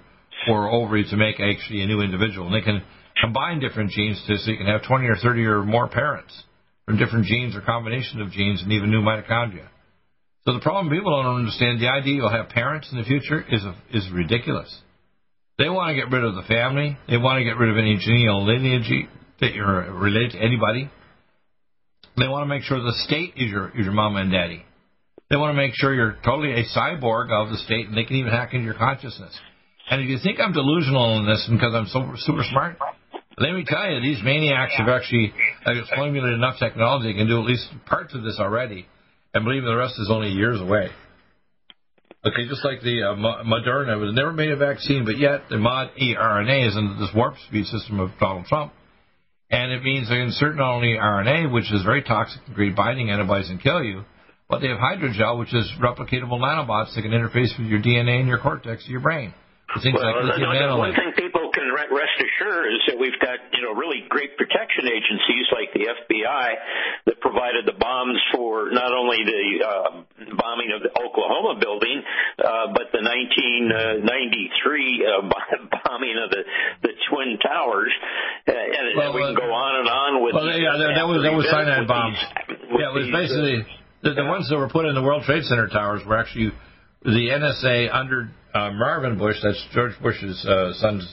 or 0.49 0.69
ovary 0.69 1.05
to 1.09 1.15
make 1.15 1.39
actually 1.39 1.81
a 1.81 1.87
new 1.87 2.01
individual. 2.01 2.47
And 2.47 2.55
they 2.55 2.65
can 2.65 2.83
combine 3.21 3.59
different 3.59 3.91
genes 3.91 4.21
to, 4.27 4.37
so 4.37 4.51
you 4.51 4.57
can 4.57 4.67
have 4.67 4.83
20 4.83 5.05
or 5.07 5.15
30 5.15 5.45
or 5.45 5.63
more 5.63 5.87
parents 5.87 6.33
from 6.85 6.97
different 6.97 7.25
genes 7.25 7.55
or 7.55 7.61
combination 7.61 8.21
of 8.21 8.31
genes 8.31 8.61
and 8.61 8.71
even 8.71 8.91
new 8.91 9.01
mitochondria. 9.01 9.67
So 10.45 10.53
the 10.53 10.59
problem 10.59 10.95
people 10.95 11.11
don't 11.11 11.37
understand, 11.37 11.81
the 11.81 11.87
idea 11.87 12.15
you'll 12.15 12.29
have 12.29 12.49
parents 12.49 12.89
in 12.91 12.99
the 12.99 13.03
future 13.03 13.43
is 13.49 13.63
a, 13.63 13.75
is 13.91 14.07
ridiculous. 14.13 14.69
They 15.57 15.69
want 15.69 15.89
to 15.89 15.95
get 15.95 16.11
rid 16.11 16.23
of 16.23 16.35
the 16.35 16.43
family. 16.43 16.97
They 17.09 17.17
want 17.17 17.39
to 17.39 17.43
get 17.43 17.57
rid 17.57 17.71
of 17.71 17.77
any 17.77 17.97
genealogy 17.97 18.59
lineage 18.59 19.09
that 19.39 19.55
you're 19.55 19.91
related 19.93 20.31
to 20.31 20.39
anybody. 20.39 20.91
They 22.17 22.27
want 22.27 22.43
to 22.43 22.47
make 22.47 22.63
sure 22.63 22.79
the 22.79 22.95
state 23.05 23.33
is 23.35 23.49
your 23.51 23.69
is 23.69 23.85
your 23.85 23.93
mama 23.93 24.19
and 24.21 24.31
daddy. 24.31 24.63
They 25.29 25.35
want 25.35 25.55
to 25.55 25.57
make 25.57 25.73
sure 25.75 25.93
you're 25.93 26.17
totally 26.23 26.53
a 26.53 26.63
cyborg 26.77 27.31
of 27.31 27.49
the 27.49 27.57
state, 27.57 27.87
and 27.87 27.97
they 27.97 28.05
can 28.05 28.15
even 28.17 28.31
hack 28.31 28.53
into 28.53 28.65
your 28.65 28.75
consciousness. 28.75 29.37
And 29.89 30.01
if 30.01 30.07
you 30.07 30.17
think 30.23 30.39
I'm 30.39 30.53
delusional 30.53 31.19
in 31.19 31.25
this 31.25 31.47
because 31.51 31.73
I'm 31.73 31.87
so 31.87 32.13
super 32.17 32.43
smart, 32.49 32.77
let 33.37 33.53
me 33.53 33.65
tell 33.67 33.91
you, 33.91 34.01
these 34.01 34.23
maniacs 34.23 34.73
have 34.77 34.87
actually 34.87 35.33
formulated 35.95 36.33
enough 36.33 36.57
technology 36.59 37.13
can 37.13 37.27
do 37.27 37.39
at 37.39 37.45
least 37.45 37.67
parts 37.85 38.13
of 38.13 38.23
this 38.23 38.37
already 38.39 38.87
and 39.35 39.43
believe 39.43 39.63
me, 39.63 39.67
the 39.67 39.75
rest 39.75 39.95
is 39.99 40.09
only 40.09 40.29
years 40.29 40.61
away. 40.61 40.87
Okay, 42.25 42.47
just 42.47 42.63
like 42.63 42.81
the 42.81 43.03
uh, 43.03 43.15
Moderna 43.43 43.99
was 43.99 44.15
never 44.15 44.31
made 44.31 44.49
a 44.49 44.55
vaccine, 44.55 45.03
but 45.03 45.17
yet 45.17 45.41
the 45.49 45.57
mod 45.57 45.89
eRNA 46.01 46.69
is 46.69 46.75
in 46.77 46.97
this 46.97 47.09
warp 47.13 47.35
speed 47.47 47.65
system 47.65 47.99
of 47.99 48.11
Donald 48.17 48.45
Trump. 48.45 48.71
And 49.51 49.71
it 49.71 49.83
means 49.83 50.09
they 50.09 50.19
insert 50.19 50.55
not 50.55 50.75
only 50.75 50.97
RNA, 50.99 51.51
which 51.51 51.71
is 51.71 51.83
very 51.83 52.01
toxic 52.01 52.41
and 52.47 52.55
create 52.55 52.75
binding 52.75 53.11
antibodies 53.11 53.49
and 53.49 53.61
kill 53.61 53.83
you, 53.83 54.03
but 54.49 54.59
they 54.59 54.67
have 54.67 54.77
hydrogel, 54.77 55.39
which 55.39 55.53
is 55.53 55.71
replicatable 55.79 56.39
nanobots 56.39 56.95
that 56.95 57.01
can 57.01 57.11
interface 57.11 57.57
with 57.57 57.67
your 57.67 57.81
DNA 57.81 58.19
and 58.19 58.27
your 58.27 58.39
cortex 58.39 58.83
of 58.85 58.89
your 58.89 59.01
brain. 59.01 59.33
Things 59.81 59.97
well, 59.97 60.25
like 60.25 60.37
lithium 60.37 60.77
one 60.77 60.93
thing 60.93 61.11
people 61.17 61.44
rest 61.75 62.15
assured 62.17 62.71
is 62.71 62.81
that 62.87 62.97
we've 62.97 63.19
got 63.19 63.39
you 63.51 63.61
know 63.61 63.75
really 63.75 64.07
great 64.07 64.37
protection 64.37 64.87
agencies 64.87 65.45
like 65.51 65.73
the 65.75 65.91
FBI 65.91 66.47
that 67.05 67.19
provided 67.19 67.67
the 67.67 67.75
bombs 67.75 68.19
for 68.33 68.71
not 68.71 68.95
only 68.95 69.23
the 69.27 69.43
uh, 69.59 70.03
bombing 70.39 70.71
of 70.71 70.81
the 70.81 70.91
Oklahoma 70.95 71.59
building, 71.59 72.01
uh, 72.39 72.71
but 72.71 72.95
the 72.95 73.03
1993 73.03 73.91
uh, 75.03 75.27
bombing 75.83 76.15
of 76.21 76.31
the 76.31 76.43
the 76.81 76.93
Twin 77.11 77.37
Towers, 77.43 77.93
uh, 78.47 78.51
and, 78.55 78.95
well, 78.95 79.13
we 79.13 79.21
can 79.21 79.35
go 79.35 79.51
on 79.51 79.79
and 79.83 79.89
on 79.89 80.23
with. 80.23 80.33
Well, 80.33 80.47
yeah, 80.47 80.79
that, 80.79 80.95
that 80.95 81.07
was 81.07 81.21
that 81.21 81.35
was 81.35 81.45
cyanide 81.51 81.87
bombs. 81.87 82.17
These, 82.47 82.57
yeah, 82.79 82.89
it 82.89 82.95
was 82.95 83.07
uh, 83.09 83.17
basically 83.17 83.65
the, 84.01 84.13
the 84.13 84.25
ones 84.25 84.49
that 84.49 84.57
were 84.57 84.69
put 84.69 84.85
in 84.85 84.95
the 84.95 85.03
World 85.03 85.23
Trade 85.23 85.43
Center 85.43 85.67
towers 85.67 86.05
were 86.05 86.17
actually 86.17 86.51
the 87.05 87.29
NSA 87.29 87.93
under 87.93 88.29
uh, 88.55 88.71
Marvin 88.71 89.17
Bush, 89.17 89.35
that's 89.43 89.63
George 89.73 89.93
Bush's 90.01 90.43
uh, 90.45 90.73
son's, 90.73 91.05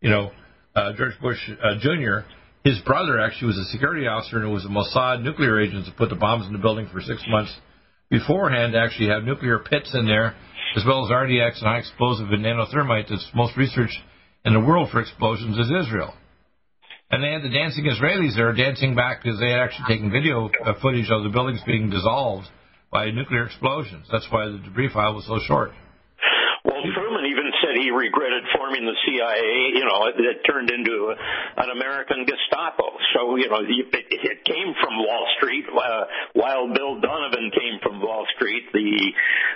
you 0.00 0.10
know, 0.10 0.30
uh, 0.74 0.92
George 0.96 1.18
Bush 1.20 1.38
uh, 1.50 1.78
Jr., 1.80 2.26
his 2.64 2.78
brother 2.80 3.20
actually 3.20 3.48
was 3.48 3.58
a 3.58 3.64
security 3.72 4.06
officer 4.06 4.36
and 4.36 4.48
it 4.48 4.52
was 4.52 4.64
a 4.64 4.68
Mossad 4.68 5.22
nuclear 5.22 5.60
agent 5.60 5.86
that 5.86 5.96
put 5.96 6.10
the 6.10 6.16
bombs 6.16 6.46
in 6.46 6.52
the 6.52 6.58
building 6.58 6.88
for 6.92 7.00
six 7.00 7.22
months 7.28 7.54
beforehand 8.10 8.74
actually 8.74 9.08
have 9.08 9.24
nuclear 9.24 9.58
pits 9.58 9.94
in 9.94 10.06
there, 10.06 10.34
as 10.76 10.84
well 10.86 11.04
as 11.04 11.10
RDX 11.10 11.58
and 11.58 11.68
high 11.68 11.78
explosive 11.78 12.30
and 12.30 12.44
nanothermite 12.44 13.08
that's 13.08 13.28
most 13.34 13.56
researched 13.56 13.98
in 14.44 14.52
the 14.54 14.60
world 14.60 14.90
for 14.90 15.00
explosions 15.00 15.58
is 15.58 15.70
Israel. 15.86 16.14
And 17.10 17.24
they 17.24 17.32
had 17.32 17.42
the 17.42 17.48
dancing 17.48 17.84
Israelis 17.84 18.36
there 18.36 18.52
dancing 18.52 18.94
back 18.94 19.22
because 19.22 19.40
they 19.40 19.50
had 19.50 19.60
actually 19.60 19.86
taken 19.88 20.10
video 20.10 20.50
uh, 20.64 20.74
footage 20.80 21.08
of 21.10 21.22
the 21.22 21.30
buildings 21.30 21.60
being 21.66 21.88
dissolved 21.88 22.46
by 22.92 23.10
nuclear 23.10 23.46
explosions. 23.46 24.06
That's 24.12 24.26
why 24.30 24.46
the 24.48 24.58
debris 24.58 24.92
file 24.92 25.14
was 25.14 25.26
so 25.26 25.38
short. 25.46 25.72
Well, 26.64 26.82
Truman 26.94 27.24
said 27.68 27.76
he 27.76 27.90
regretted 27.90 28.44
forming 28.56 28.84
the 28.84 28.96
CIA. 29.04 29.76
You 29.76 29.84
know, 29.84 30.08
it, 30.08 30.16
it 30.16 30.40
turned 30.48 30.70
into 30.70 31.12
a, 31.12 31.16
an 31.60 31.70
American 31.70 32.24
Gestapo. 32.24 32.96
So 33.14 33.36
you 33.36 33.48
know, 33.48 33.60
it, 33.60 33.92
it 33.92 34.44
came 34.44 34.72
from 34.80 34.96
Wall 34.96 35.26
Street. 35.36 35.66
Uh, 35.68 36.04
while 36.32 36.72
Bill 36.72 37.00
Donovan 37.00 37.52
came 37.52 37.80
from 37.82 38.00
Wall 38.00 38.26
Street, 38.36 38.72
the 38.72 39.12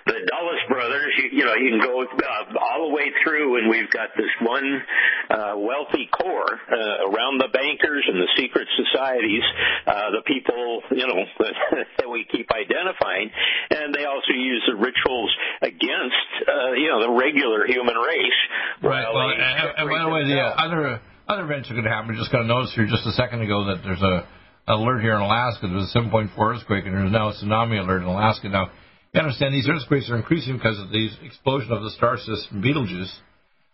the 0.06 0.18
Dulles 0.28 0.62
brothers. 0.68 1.12
You, 1.16 1.40
you 1.40 1.44
know, 1.44 1.54
you 1.54 1.70
can 1.72 1.80
go 1.80 2.04
uh, 2.04 2.58
all 2.60 2.88
the 2.88 2.94
way 2.94 3.12
through, 3.24 3.58
and 3.58 3.70
we've 3.70 3.90
got 3.90 4.10
this 4.16 4.30
one 4.42 4.82
uh, 5.30 5.54
wealthy 5.56 6.08
core 6.12 6.52
uh, 6.52 7.08
around 7.08 7.40
the 7.40 7.48
bankers 7.48 8.04
and 8.08 8.20
the 8.20 8.30
secret 8.36 8.68
societies, 8.76 9.44
uh, 9.86 10.10
the 10.12 10.24
people 10.26 10.82
you 10.92 11.06
know 11.06 11.24
that 11.98 12.08
we 12.08 12.24
keep 12.30 12.50
identifying, 12.52 13.30
and 13.70 13.94
they 13.94 14.04
also 14.04 14.32
use 14.34 14.62
the 14.68 14.76
rituals 14.76 15.32
against 15.62 16.28
uh, 16.48 16.72
you 16.76 16.88
know 16.88 17.00
the 17.00 17.12
regular 17.12 17.66
human 17.66 17.96
race. 18.02 18.40
Right. 18.82 19.06
Well, 19.06 19.30
and, 19.30 19.78
and 19.78 19.86
by 19.88 20.02
the 20.02 20.10
way, 20.10 20.26
the 20.26 20.40
uh, 20.40 20.58
other 20.58 21.00
other 21.28 21.44
events 21.44 21.70
are 21.70 21.74
going 21.74 21.86
to 21.86 21.90
happen. 21.90 22.10
We 22.10 22.16
just 22.18 22.32
got 22.32 22.42
a 22.42 22.50
notice 22.50 22.72
here 22.74 22.86
just 22.86 23.06
a 23.06 23.12
second 23.12 23.42
ago 23.42 23.70
that 23.70 23.82
there's 23.84 24.02
a 24.02 24.26
alert 24.68 25.00
here 25.00 25.14
in 25.14 25.22
Alaska. 25.22 25.66
There 25.66 25.76
was 25.76 25.90
a 25.94 25.98
7.4 25.98 26.30
earthquake, 26.38 26.84
and 26.86 26.94
there's 26.94 27.12
now 27.12 27.30
a 27.30 27.34
tsunami 27.34 27.80
alert 27.80 28.02
in 28.02 28.08
Alaska. 28.08 28.48
Now, 28.48 28.70
you 29.12 29.20
understand 29.20 29.54
these 29.54 29.68
earthquakes 29.68 30.10
are 30.10 30.16
increasing 30.16 30.56
because 30.56 30.78
of 30.78 30.90
the 30.90 31.08
explosion 31.24 31.72
of 31.72 31.82
the 31.82 31.90
star 31.90 32.16
system 32.18 32.62
Betelgeuse. 32.62 33.12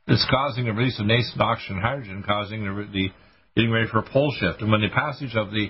It's 0.09 0.27
causing 0.31 0.65
the 0.65 0.73
release 0.73 0.99
of 0.99 1.07
nascent 1.07 1.41
oxygen 1.41 1.77
and 1.77 1.85
hydrogen, 1.85 2.25
causing 2.27 2.65
the, 2.65 2.89
the 2.93 3.09
getting 3.55 3.71
ready 3.71 3.89
for 3.89 3.99
a 3.99 4.09
pole 4.09 4.35
shift. 4.41 4.63
And 4.63 4.71
when 4.71 4.81
the 4.81 4.89
passage 4.89 5.37
of 5.37 5.51
the 5.51 5.69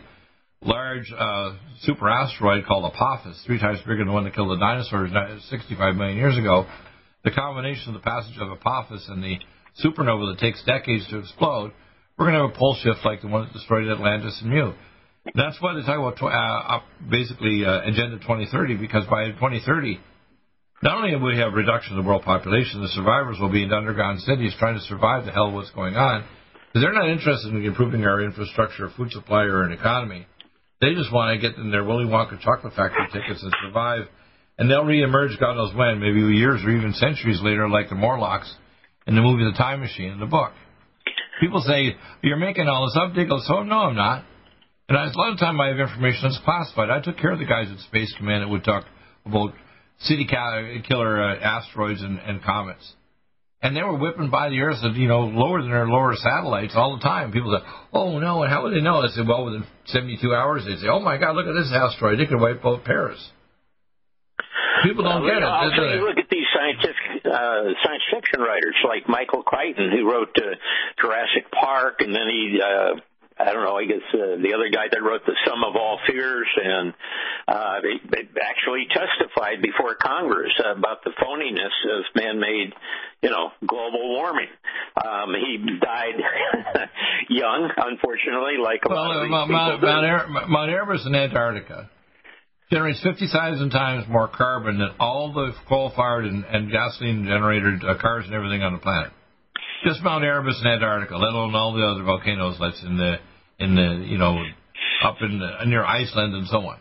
large 0.62 1.12
uh, 1.16 1.56
super 1.82 2.08
asteroid 2.08 2.64
called 2.66 2.90
Apophis, 2.92 3.42
three 3.46 3.58
times 3.58 3.80
bigger 3.80 3.98
than 3.98 4.08
the 4.08 4.12
one 4.12 4.24
that 4.24 4.34
killed 4.34 4.50
the 4.50 4.58
dinosaurs 4.58 5.10
65 5.50 5.96
million 5.96 6.16
years 6.16 6.38
ago, 6.38 6.66
the 7.24 7.30
combination 7.30 7.94
of 7.94 8.00
the 8.00 8.04
passage 8.04 8.36
of 8.40 8.50
Apophis 8.50 9.06
and 9.08 9.22
the 9.22 9.38
supernova 9.84 10.32
that 10.32 10.40
takes 10.40 10.62
decades 10.64 11.06
to 11.08 11.18
explode, 11.18 11.72
we're 12.16 12.26
going 12.26 12.34
to 12.34 12.46
have 12.46 12.54
a 12.54 12.58
pole 12.58 12.76
shift 12.82 13.04
like 13.04 13.20
the 13.20 13.28
one 13.28 13.44
that 13.44 13.52
destroyed 13.52 13.88
Atlantis 13.88 14.40
and 14.42 14.50
Mu. 14.50 14.72
That's 15.34 15.60
why 15.60 15.74
they 15.74 15.82
talk 15.82 15.98
about 15.98 16.22
uh, 16.22 16.80
basically 17.10 17.64
uh, 17.64 17.82
Agenda 17.82 18.18
2030, 18.18 18.76
because 18.76 19.04
by 19.06 19.26
2030, 19.26 20.00
not 20.82 20.96
only 20.96 21.14
will 21.16 21.34
we 21.34 21.38
have 21.38 21.52
reduction 21.52 21.98
of 21.98 22.04
the 22.04 22.08
world 22.08 22.22
population, 22.22 22.80
the 22.80 22.88
survivors 22.88 23.36
will 23.40 23.50
be 23.50 23.62
in 23.62 23.72
underground 23.72 24.20
cities 24.20 24.54
trying 24.58 24.78
to 24.78 24.84
survive 24.86 25.26
the 25.26 25.32
hell 25.32 25.48
of 25.48 25.54
what's 25.54 25.70
going 25.70 25.96
on, 25.96 26.24
because 26.68 26.82
they're 26.82 26.92
not 26.92 27.08
interested 27.08 27.52
in 27.52 27.64
improving 27.64 28.04
our 28.04 28.22
infrastructure, 28.22 28.88
food 28.96 29.10
supply, 29.10 29.42
or 29.42 29.62
an 29.62 29.72
economy. 29.72 30.26
They 30.80 30.94
just 30.94 31.12
want 31.12 31.34
to 31.34 31.40
get 31.40 31.58
in 31.58 31.70
their 31.70 31.84
Willy 31.84 32.04
Wonka 32.04 32.40
chocolate 32.40 32.74
factory 32.74 33.08
tickets 33.12 33.42
and 33.42 33.52
survive, 33.66 34.06
and 34.58 34.70
they'll 34.70 34.84
reemerge 34.84 35.38
God 35.38 35.54
knows 35.54 35.74
when, 35.74 36.00
maybe 36.00 36.20
years 36.36 36.60
or 36.64 36.70
even 36.70 36.92
centuries 36.94 37.40
later, 37.42 37.68
like 37.68 37.88
the 37.88 37.94
Morlocks 37.94 38.52
in 39.06 39.14
the 39.14 39.22
movie 39.22 39.44
The 39.44 39.56
Time 39.56 39.80
Machine 39.80 40.10
in 40.10 40.20
the 40.20 40.26
book. 40.26 40.52
People 41.40 41.60
say, 41.60 41.96
You're 42.22 42.36
making 42.36 42.66
all 42.66 42.86
this 42.86 42.98
up, 43.00 43.14
Diggle. 43.14 43.42
So, 43.46 43.62
no, 43.62 43.76
I'm 43.76 43.94
not. 43.94 44.24
And 44.88 44.96
a 44.96 45.18
lot 45.18 45.32
of 45.32 45.38
time 45.38 45.60
I 45.60 45.68
have 45.68 45.78
information 45.78 46.22
that's 46.24 46.40
classified. 46.44 46.90
I 46.90 47.00
took 47.00 47.18
care 47.18 47.32
of 47.32 47.38
the 47.38 47.44
guys 47.44 47.68
at 47.70 47.78
Space 47.80 48.12
Command 48.16 48.42
that 48.42 48.48
would 48.48 48.64
talk 48.64 48.84
about 49.24 49.52
city 50.00 50.26
killer 50.26 51.22
uh, 51.22 51.38
asteroids 51.40 52.02
and, 52.02 52.18
and 52.18 52.42
comets. 52.42 52.94
and 53.60 53.76
they 53.76 53.82
were 53.82 53.96
whipping 53.96 54.30
by 54.30 54.48
the 54.48 54.60
Earth, 54.60 54.78
you 54.94 55.08
know, 55.08 55.20
lower 55.20 55.60
than 55.60 55.70
their 55.70 55.86
lower 55.86 56.14
satellites 56.16 56.72
all 56.74 56.96
the 56.96 57.02
time. 57.02 57.32
People 57.32 57.56
say, 57.56 57.68
"Oh 57.92 58.18
no!" 58.18 58.42
And 58.42 58.52
how 58.52 58.62
would 58.62 58.74
they 58.74 58.80
know? 58.80 59.02
I 59.02 59.08
said, 59.08 59.26
"Well, 59.28 59.44
within 59.44 59.64
72 59.86 60.34
hours, 60.34 60.64
they 60.64 60.76
say, 60.76 60.88
"Oh 60.88 61.00
my 61.00 61.18
God, 61.18 61.36
look 61.36 61.46
at 61.46 61.54
this 61.54 61.72
asteroid! 61.72 62.20
It 62.20 62.28
could 62.28 62.40
wipe 62.40 62.64
out 62.64 62.84
Paris." 62.84 63.20
People 64.82 65.04
don't 65.04 65.24
get 65.26 65.38
it. 65.38 65.44
I'll 65.44 65.70
tell 65.70 65.94
you, 65.94 66.06
look 66.06 66.18
at 66.18 66.30
these 66.30 66.46
scientific 66.54 67.24
uh, 67.24 67.74
science 67.84 68.02
fiction 68.12 68.40
writers 68.40 68.76
like 68.86 69.08
Michael 69.08 69.42
Crichton, 69.42 69.90
who 69.90 70.10
wrote 70.10 70.36
uh, 70.36 70.54
Jurassic 71.00 71.50
Park, 71.50 72.00
and 72.00 72.14
then 72.14 72.28
he 72.28 72.60
uh, 72.62 73.00
I 73.38 73.52
don't 73.52 73.62
know, 73.62 73.76
I 73.76 73.84
guess 73.84 74.02
uh, 74.12 74.42
the 74.42 74.52
other 74.54 74.68
guy 74.68 74.90
that 74.90 75.00
wrote 75.00 75.24
The 75.24 75.36
Sum 75.46 75.62
of 75.62 75.76
All 75.76 76.00
Fears, 76.08 76.48
and 76.56 76.92
uh, 77.46 77.80
they, 77.82 78.02
they 78.10 78.40
actually 78.42 78.88
testified 78.90 79.62
before 79.62 79.94
Congress 79.94 80.50
about 80.58 81.04
the 81.04 81.12
phoniness 81.22 81.70
of 81.86 82.04
man-made, 82.16 82.74
you 83.22 83.30
know, 83.30 83.52
global 83.64 84.10
warming. 84.10 84.50
Um, 84.98 85.34
he 85.38 85.78
died 85.78 86.18
young, 87.28 87.70
unfortunately, 87.76 88.58
like 88.60 88.82
a 88.84 88.88
well, 88.88 89.06
lot 89.06 89.22
of 89.22 89.30
Mount, 89.30 89.50
Mount, 89.50 89.82
Mount, 89.82 90.50
Mount 90.50 90.70
Everest 90.70 91.06
in 91.06 91.14
Antarctica 91.14 91.88
generates 92.70 93.02
50,000 93.02 93.70
times 93.70 94.06
more 94.08 94.28
carbon 94.28 94.78
than 94.78 94.90
all 95.00 95.32
the 95.32 95.52
coal-fired 95.68 96.24
and, 96.24 96.44
and 96.44 96.70
gasoline-generated 96.70 97.84
uh, 97.84 97.98
cars 98.00 98.24
and 98.26 98.34
everything 98.34 98.62
on 98.62 98.72
the 98.72 98.78
planet. 98.78 99.12
Just 99.84 100.02
Mount 100.02 100.24
Erebus 100.24 100.60
in 100.60 100.66
Antarctica, 100.66 101.16
let 101.16 101.32
alone 101.32 101.54
all 101.54 101.72
the 101.72 101.84
other 101.84 102.02
volcanoes 102.02 102.56
that's 102.60 102.82
in 102.82 102.96
the 102.96 103.16
in 103.60 103.74
the 103.74 104.04
you 104.06 104.18
know 104.18 104.42
up 105.04 105.16
in 105.20 105.38
the, 105.38 105.64
near 105.66 105.84
Iceland 105.84 106.34
and 106.34 106.48
so 106.48 106.58
on. 106.58 106.78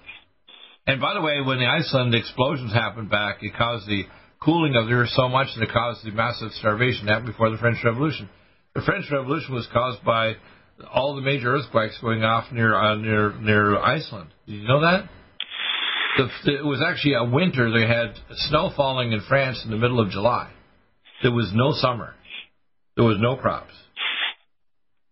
And 0.87 0.99
by 0.99 1.13
the 1.13 1.21
way, 1.21 1.41
when 1.41 1.59
the 1.59 1.67
Iceland 1.67 2.15
explosions 2.15 2.73
happened 2.73 3.09
back, 3.09 3.37
it 3.41 3.53
caused 3.55 3.87
the 3.87 4.03
cooling 4.41 4.75
of 4.75 4.87
the 4.87 4.93
earth 4.93 5.09
so 5.09 5.27
much 5.27 5.47
that 5.55 5.63
it 5.63 5.71
caused 5.71 6.05
the 6.05 6.11
massive 6.11 6.51
starvation 6.53 7.05
that 7.05 7.13
happened 7.13 7.33
before 7.33 7.51
the 7.51 7.57
French 7.57 7.77
Revolution. 7.83 8.29
The 8.73 8.81
French 8.81 9.05
Revolution 9.11 9.53
was 9.53 9.67
caused 9.71 10.03
by 10.03 10.33
all 10.91 11.15
the 11.15 11.21
major 11.21 11.55
earthquakes 11.55 11.97
going 12.01 12.23
off 12.23 12.51
near 12.51 12.75
uh, 12.75 12.95
near 12.95 13.33
near 13.39 13.77
Iceland. 13.77 14.29
Did 14.47 14.61
you 14.61 14.67
know 14.67 14.81
that? 14.81 15.09
The, 16.17 16.53
it 16.53 16.65
was 16.65 16.83
actually 16.85 17.13
a 17.13 17.23
winter. 17.23 17.71
They 17.71 17.87
had 17.87 18.13
snow 18.49 18.71
falling 18.75 19.11
in 19.11 19.21
France 19.27 19.61
in 19.63 19.71
the 19.71 19.77
middle 19.77 19.99
of 19.99 20.09
July. 20.09 20.51
There 21.21 21.31
was 21.31 21.51
no 21.53 21.71
summer. 21.73 22.13
There 22.95 23.05
was 23.05 23.17
no 23.19 23.35
crops. 23.35 23.73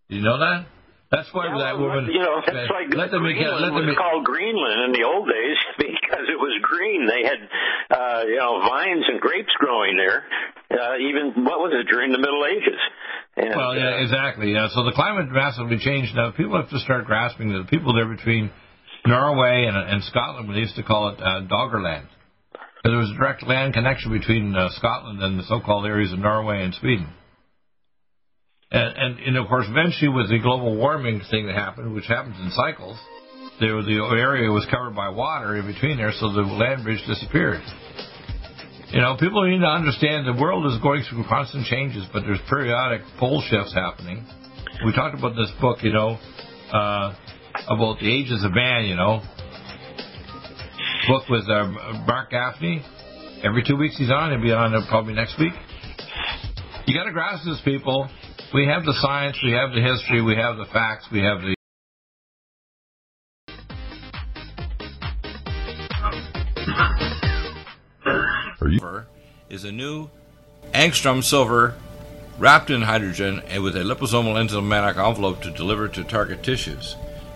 You 0.09 0.21
know 0.21 0.37
that? 0.39 0.65
That's 1.11 1.29
why 1.31 1.47
yeah, 1.47 1.71
that 1.71 1.79
woman. 1.79 2.09
You 2.11 2.19
know, 2.19 2.41
that's 2.41 2.69
like 2.69 2.89
let 2.91 3.13
them 3.13 3.21
Greenland 3.21 3.61
let 3.61 3.71
them 3.77 3.85
was 3.85 3.97
called 3.97 4.25
Greenland 4.25 4.89
in 4.89 4.91
the 4.97 5.05
old 5.05 5.29
days 5.29 5.59
because 5.77 6.25
it 6.27 6.37
was 6.37 6.53
green. 6.65 7.05
They 7.05 7.23
had, 7.23 7.41
uh, 7.93 8.21
you 8.25 8.37
know, 8.41 8.59
vines 8.65 9.05
and 9.07 9.21
grapes 9.21 9.53
growing 9.57 9.97
there. 9.97 10.25
Uh, 10.69 10.97
even 10.97 11.45
what 11.45 11.61
was 11.61 11.71
it 11.77 11.87
during 11.87 12.11
the 12.11 12.17
Middle 12.17 12.43
Ages? 12.43 12.81
And, 13.37 13.53
well, 13.53 13.77
yeah, 13.77 13.95
uh, 13.95 14.03
exactly. 14.03 14.51
Yeah. 14.51 14.67
So 14.73 14.83
the 14.83 14.91
climate 14.91 15.29
massively 15.29 15.77
changed. 15.77 16.15
Now 16.15 16.31
people 16.31 16.57
have 16.57 16.69
to 16.73 16.79
start 16.79 17.05
grasping 17.05 17.53
that 17.53 17.69
the 17.69 17.69
people 17.69 17.93
there 17.93 18.09
between 18.09 18.49
Norway 19.05 19.65
and, 19.67 19.77
and 19.77 20.03
Scotland, 20.03 20.49
we 20.49 20.55
used 20.55 20.75
to 20.75 20.83
call 20.83 21.09
it 21.09 21.19
uh, 21.19 21.41
Doggerland. 21.47 22.07
There 22.83 22.97
was 22.97 23.11
a 23.11 23.17
direct 23.17 23.45
land 23.47 23.73
connection 23.73 24.11
between 24.11 24.55
uh, 24.55 24.69
Scotland 24.77 25.21
and 25.21 25.39
the 25.39 25.43
so-called 25.43 25.85
areas 25.85 26.13
of 26.13 26.19
Norway 26.19 26.63
and 26.63 26.73
Sweden. 26.73 27.07
And, 28.71 28.97
and, 28.97 29.19
and, 29.19 29.37
of 29.37 29.47
course, 29.47 29.65
eventually 29.69 30.09
with 30.09 30.29
the 30.29 30.39
global 30.39 30.75
warming 30.75 31.21
thing 31.29 31.47
that 31.47 31.55
happened, 31.55 31.93
which 31.93 32.07
happens 32.07 32.35
in 32.39 32.51
cycles, 32.51 32.99
there, 33.59 33.81
the 33.81 34.17
area 34.17 34.51
was 34.51 34.67
covered 34.69 34.95
by 34.95 35.09
water 35.09 35.55
in 35.55 35.65
between 35.65 35.97
there, 35.97 36.11
so 36.11 36.33
the 36.33 36.41
land 36.41 36.83
bridge 36.83 37.01
disappeared. 37.07 37.61
You 38.89 39.01
know, 39.01 39.17
people 39.19 39.49
need 39.49 39.59
to 39.59 39.67
understand 39.67 40.27
the 40.27 40.39
world 40.39 40.65
is 40.71 40.79
going 40.81 41.03
through 41.09 41.23
constant 41.27 41.65
changes, 41.65 42.05
but 42.11 42.21
there's 42.21 42.39
periodic 42.49 43.01
pole 43.17 43.41
shifts 43.49 43.73
happening. 43.73 44.25
We 44.85 44.93
talked 44.93 45.17
about 45.17 45.35
this 45.35 45.51
book, 45.61 45.79
you 45.81 45.93
know, 45.93 46.17
uh, 46.71 47.15
about 47.67 47.99
the 47.99 48.11
ages 48.11 48.43
of 48.43 48.53
man, 48.53 48.85
you 48.85 48.95
know. 48.95 49.21
Book 51.07 51.29
with 51.29 51.47
uh, 51.49 51.67
Mark 52.07 52.31
Gaffney. 52.31 52.83
Every 53.43 53.63
two 53.63 53.75
weeks 53.75 53.97
he's 53.97 54.09
on. 54.09 54.31
He'll 54.31 54.41
be 54.41 54.51
on 54.51 54.71
probably 54.87 55.13
next 55.13 55.37
week. 55.39 55.53
You 56.87 56.95
got 56.95 57.05
to 57.05 57.11
grasp 57.11 57.45
this, 57.45 57.61
people. 57.63 58.09
We 58.53 58.65
have 58.67 58.85
the 58.85 58.93
science, 59.01 59.37
we 59.43 59.51
have 59.51 59.71
the 59.71 59.81
history, 59.81 60.21
we 60.21 60.35
have 60.35 60.57
the 60.57 60.65
facts, 60.71 61.07
we 61.11 61.19
have 61.21 61.41
the 61.41 61.55
is 69.49 69.63
a 69.63 69.71
new 69.71 70.09
angstrom 70.73 71.23
silver 71.23 71.75
wrapped 72.37 72.69
in 72.69 72.81
hydrogen 72.81 73.41
and 73.47 73.63
with 73.63 73.75
a 73.75 73.79
liposomal 73.79 74.35
enzymatic 74.35 74.97
envelope 74.97 75.41
to 75.41 75.51
deliver 75.51 75.87
to 75.87 76.03
target 76.03 76.43
tissues. 76.43 76.95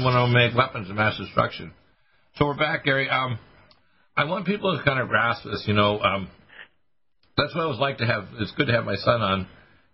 doesn't 0.00 0.14
want 0.14 0.32
to 0.32 0.34
make 0.34 0.56
weapons 0.56 0.88
of 0.88 0.96
mass 0.96 1.18
destruction. 1.18 1.72
So 2.36 2.46
we're 2.46 2.56
back, 2.56 2.84
Gary. 2.84 3.08
Um, 3.10 3.38
I 4.16 4.24
want 4.24 4.46
people 4.46 4.76
to 4.76 4.82
kind 4.82 4.98
of 4.98 5.08
grasp 5.08 5.44
this. 5.44 5.64
You 5.66 5.74
know, 5.74 6.00
um, 6.00 6.28
that's 7.36 7.54
what 7.54 7.64
I 7.64 7.66
was 7.66 7.78
like 7.78 7.98
to 7.98 8.06
have. 8.06 8.24
It's 8.38 8.52
good 8.52 8.66
to 8.68 8.72
have 8.72 8.84
my 8.84 8.96
son 8.96 9.20
on 9.20 9.46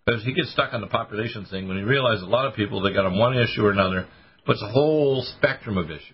because 0.05 0.23
he 0.23 0.33
gets 0.33 0.51
stuck 0.53 0.73
on 0.73 0.79
the 0.79 0.87
population 0.87 1.45
thing 1.45 1.67
when 1.67 1.77
he 1.77 1.83
realizes 1.83 2.23
a 2.23 2.27
lot 2.27 2.45
of 2.45 2.53
people 2.55 2.81
they 2.81 2.93
got 2.93 3.05
on 3.05 3.17
one 3.17 3.37
issue 3.37 3.65
or 3.65 3.71
another, 3.71 4.07
but 4.45 4.53
it's 4.53 4.63
a 4.63 4.71
whole 4.71 5.25
spectrum 5.37 5.77
of 5.77 5.91
issues. 5.91 6.13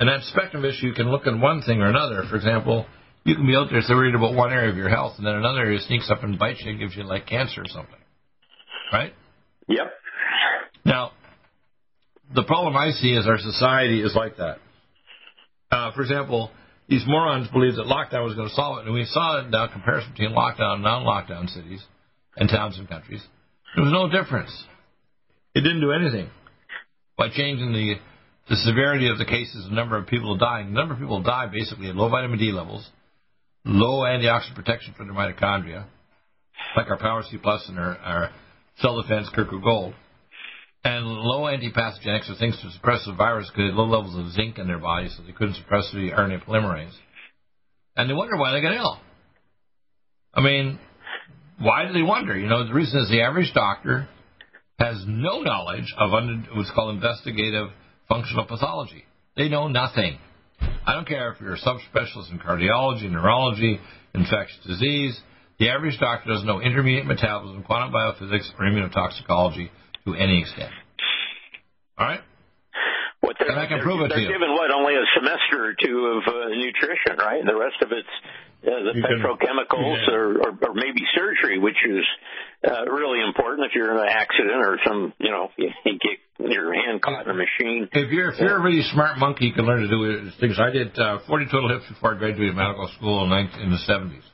And 0.00 0.08
that 0.08 0.22
spectrum 0.24 0.64
of 0.64 0.70
issue 0.70 0.88
you 0.88 0.94
can 0.94 1.10
look 1.10 1.26
at 1.26 1.38
one 1.38 1.62
thing 1.62 1.80
or 1.80 1.86
another. 1.86 2.24
For 2.28 2.36
example, 2.36 2.86
you 3.24 3.36
can 3.36 3.46
be 3.46 3.54
out 3.54 3.68
there 3.70 3.82
so 3.82 3.94
worried 3.94 4.16
about 4.16 4.34
one 4.34 4.52
area 4.52 4.70
of 4.70 4.76
your 4.76 4.88
health, 4.88 5.14
and 5.18 5.26
then 5.26 5.34
another 5.34 5.60
area 5.60 5.78
sneaks 5.80 6.10
up 6.10 6.24
and 6.24 6.38
bites 6.38 6.60
you 6.64 6.70
and 6.70 6.80
gives 6.80 6.96
you 6.96 7.04
like 7.04 7.26
cancer 7.26 7.62
or 7.62 7.68
something. 7.68 7.94
Right? 8.92 9.14
Yep. 9.68 9.92
Now, 10.84 11.12
the 12.34 12.44
problem 12.44 12.76
I 12.76 12.90
see 12.92 13.12
is 13.12 13.26
our 13.26 13.38
society 13.38 14.02
is 14.02 14.14
like 14.14 14.36
that. 14.36 14.58
Uh, 15.70 15.92
for 15.92 16.02
example, 16.02 16.50
these 16.88 17.04
morons 17.06 17.48
believed 17.48 17.76
that 17.76 17.86
lockdown 17.86 18.24
was 18.24 18.34
going 18.34 18.48
to 18.48 18.54
solve 18.54 18.78
it, 18.78 18.86
and 18.86 18.94
we 18.94 19.04
saw 19.04 19.40
it 19.40 19.50
now 19.50 19.68
comparison 19.68 20.12
between 20.12 20.30
lockdown 20.30 20.74
and 20.74 20.82
non-lockdown 20.82 21.48
cities 21.48 21.82
and 22.36 22.48
towns 22.48 22.78
and 22.78 22.88
countries. 22.88 23.22
There 23.74 23.84
was 23.84 23.92
no 23.92 24.08
difference. 24.08 24.50
It 25.54 25.60
didn't 25.60 25.80
do 25.80 25.92
anything 25.92 26.30
by 27.16 27.28
changing 27.28 27.72
the 27.72 27.94
the 28.48 28.56
severity 28.56 29.08
of 29.08 29.18
the 29.18 29.24
cases, 29.24 29.64
the 29.68 29.74
number 29.74 29.96
of 29.96 30.08
people 30.08 30.36
dying. 30.36 30.72
The 30.72 30.80
number 30.80 30.94
of 30.94 31.00
people 31.00 31.22
die 31.22 31.46
basically 31.46 31.88
at 31.88 31.94
low 31.94 32.08
vitamin 32.08 32.40
D 32.40 32.50
levels, 32.50 32.88
low 33.64 34.00
antioxidant 34.00 34.56
protection 34.56 34.92
for 34.96 35.04
their 35.04 35.14
mitochondria, 35.14 35.86
like 36.76 36.88
our 36.88 36.98
Power 36.98 37.22
C 37.30 37.36
Plus 37.36 37.64
and 37.68 37.78
our, 37.78 37.96
our 37.98 38.30
cell 38.78 39.00
defense 39.00 39.28
Kirkwood 39.32 39.62
Gold 39.62 39.94
and 40.82 41.06
low 41.06 41.42
antipathogenics 41.42 42.30
are 42.30 42.38
things 42.38 42.58
to 42.62 42.70
suppress 42.70 43.04
the 43.04 43.12
virus 43.12 43.48
because 43.48 43.58
they 43.58 43.66
had 43.66 43.74
low 43.74 43.86
levels 43.86 44.16
of 44.16 44.32
zinc 44.32 44.58
in 44.58 44.66
their 44.66 44.78
body, 44.78 45.08
so 45.08 45.22
they 45.22 45.32
couldn't 45.32 45.54
suppress 45.54 45.90
the 45.92 46.10
RNA 46.10 46.44
polymerase. 46.44 46.94
And 47.96 48.08
they 48.08 48.14
wonder 48.14 48.36
why 48.36 48.52
they 48.52 48.62
get 48.62 48.72
ill. 48.72 48.98
I 50.32 50.40
mean, 50.40 50.78
why 51.58 51.86
do 51.86 51.92
they 51.92 52.02
wonder? 52.02 52.38
You 52.38 52.46
know, 52.46 52.66
the 52.66 52.72
reason 52.72 53.00
is 53.00 53.10
the 53.10 53.22
average 53.22 53.52
doctor 53.52 54.08
has 54.78 55.04
no 55.06 55.42
knowledge 55.42 55.94
of 55.98 56.10
what's 56.54 56.70
called 56.70 56.94
investigative 56.94 57.68
functional 58.08 58.46
pathology. 58.46 59.04
They 59.36 59.48
know 59.48 59.68
nothing. 59.68 60.18
I 60.86 60.94
don't 60.94 61.06
care 61.06 61.32
if 61.32 61.40
you're 61.40 61.54
a 61.54 61.58
subspecialist 61.58 62.32
in 62.32 62.38
cardiology, 62.38 63.10
neurology, 63.10 63.78
infectious 64.14 64.58
disease. 64.66 65.18
The 65.58 65.68
average 65.68 65.98
doctor 66.00 66.30
doesn't 66.30 66.46
know 66.46 66.60
intermediate 66.60 67.04
metabolism, 67.04 67.64
quantum 67.64 67.92
biophysics, 67.92 68.48
or 68.58 68.64
immunotoxicology 68.64 69.68
to 70.12 70.20
any 70.20 70.40
extent. 70.40 70.72
All 71.98 72.06
right? 72.06 72.20
What 73.20 73.36
and 73.40 73.60
I 73.60 73.66
can 73.66 73.80
prove 73.80 74.00
it 74.00 74.08
to 74.08 74.20
you. 74.20 74.28
They're 74.28 74.38
given 74.38 74.56
what 74.56 74.72
only 74.72 74.96
a 74.96 75.04
semester 75.12 75.60
or 75.60 75.74
two 75.76 75.98
of 76.16 76.22
uh, 76.24 76.48
nutrition, 76.56 77.20
right? 77.20 77.44
The 77.44 77.56
rest 77.56 77.76
of 77.84 77.92
it's 77.92 78.14
uh, 78.64 78.80
the 78.80 78.92
you 78.96 79.04
petrochemicals 79.04 80.04
can, 80.04 80.08
yeah. 80.08 80.16
or, 80.16 80.26
or, 80.40 80.50
or 80.68 80.74
maybe 80.74 81.00
surgery, 81.14 81.58
which 81.58 81.76
is 81.84 82.04
uh, 82.64 82.84
really 82.88 83.20
important 83.20 83.66
if 83.68 83.72
you're 83.74 83.92
in 83.92 84.00
an 84.00 84.08
accident 84.08 84.60
or 84.64 84.78
some, 84.84 85.12
you 85.18 85.30
know, 85.30 85.48
you, 85.56 85.68
get 85.84 86.16
your 86.50 86.72
hand 86.72 87.02
caught 87.02 87.24
in 87.24 87.30
a 87.30 87.34
machine. 87.34 87.88
If 87.92 88.10
you're 88.10 88.32
if 88.32 88.40
you're 88.40 88.56
a 88.56 88.62
really 88.62 88.82
smart 88.92 89.18
monkey, 89.18 89.46
you 89.46 89.52
can 89.52 89.64
learn 89.64 89.80
to 89.80 89.88
do 89.88 90.30
things. 90.40 90.56
I 90.58 90.70
did 90.70 90.98
uh, 90.98 91.18
40 91.26 91.46
total 91.50 91.68
hips 91.68 91.88
before 91.88 92.14
I 92.14 92.18
graduated 92.18 92.56
medical 92.56 92.88
school 92.96 93.24
in, 93.24 93.30
19, 93.30 93.60
in 93.60 93.70
the 93.70 93.80
70s. 93.88 94.24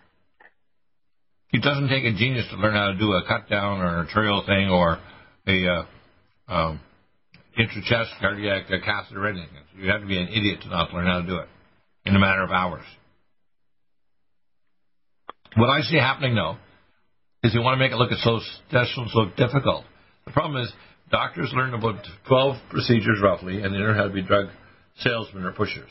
It 1.53 1.63
doesn't 1.63 1.89
take 1.89 2.05
a 2.05 2.13
genius 2.13 2.47
to 2.51 2.57
learn 2.57 2.75
how 2.75 2.93
to 2.93 2.99
do 2.99 3.13
a 3.13 3.23
cut 3.27 3.49
down 3.49 3.81
or 3.81 3.87
an 3.87 4.07
arterial 4.07 4.45
thing 4.47 4.69
or 4.69 4.99
a 5.47 5.67
uh, 5.67 6.53
um, 6.53 6.81
intra-chest 7.59 8.11
cardiac 8.21 8.69
catheter 8.69 9.25
or 9.25 9.29
anything. 9.29 9.49
You 9.79 9.91
have 9.91 10.01
to 10.01 10.07
be 10.07 10.19
an 10.19 10.29
idiot 10.29 10.61
to 10.63 10.69
not 10.69 10.93
learn 10.93 11.07
how 11.07 11.21
to 11.21 11.27
do 11.27 11.37
it 11.39 11.49
in 12.05 12.15
a 12.15 12.19
matter 12.19 12.43
of 12.43 12.51
hours. 12.51 12.85
What 15.57 15.71
I 15.71 15.81
see 15.83 15.97
happening, 15.97 16.35
though, 16.35 16.57
is 17.43 17.53
they 17.53 17.59
want 17.59 17.75
to 17.75 17.79
make 17.79 17.93
it 17.93 17.97
look 17.97 18.11
so 18.13 18.41
so 18.71 19.25
difficult. 19.37 19.85
The 20.27 20.33
problem 20.33 20.63
is 20.63 20.73
doctors 21.11 21.53
learn 21.55 21.73
about 21.73 22.07
12 22.29 22.57
procedures 22.71 23.21
roughly, 23.23 23.63
and 23.63 23.73
they 23.73 23.79
learn 23.79 23.97
how 23.97 24.05
to 24.05 24.13
be 24.13 24.23
drug 24.23 24.47
salesmen 24.99 25.45
or 25.45 25.53
pushers. 25.53 25.91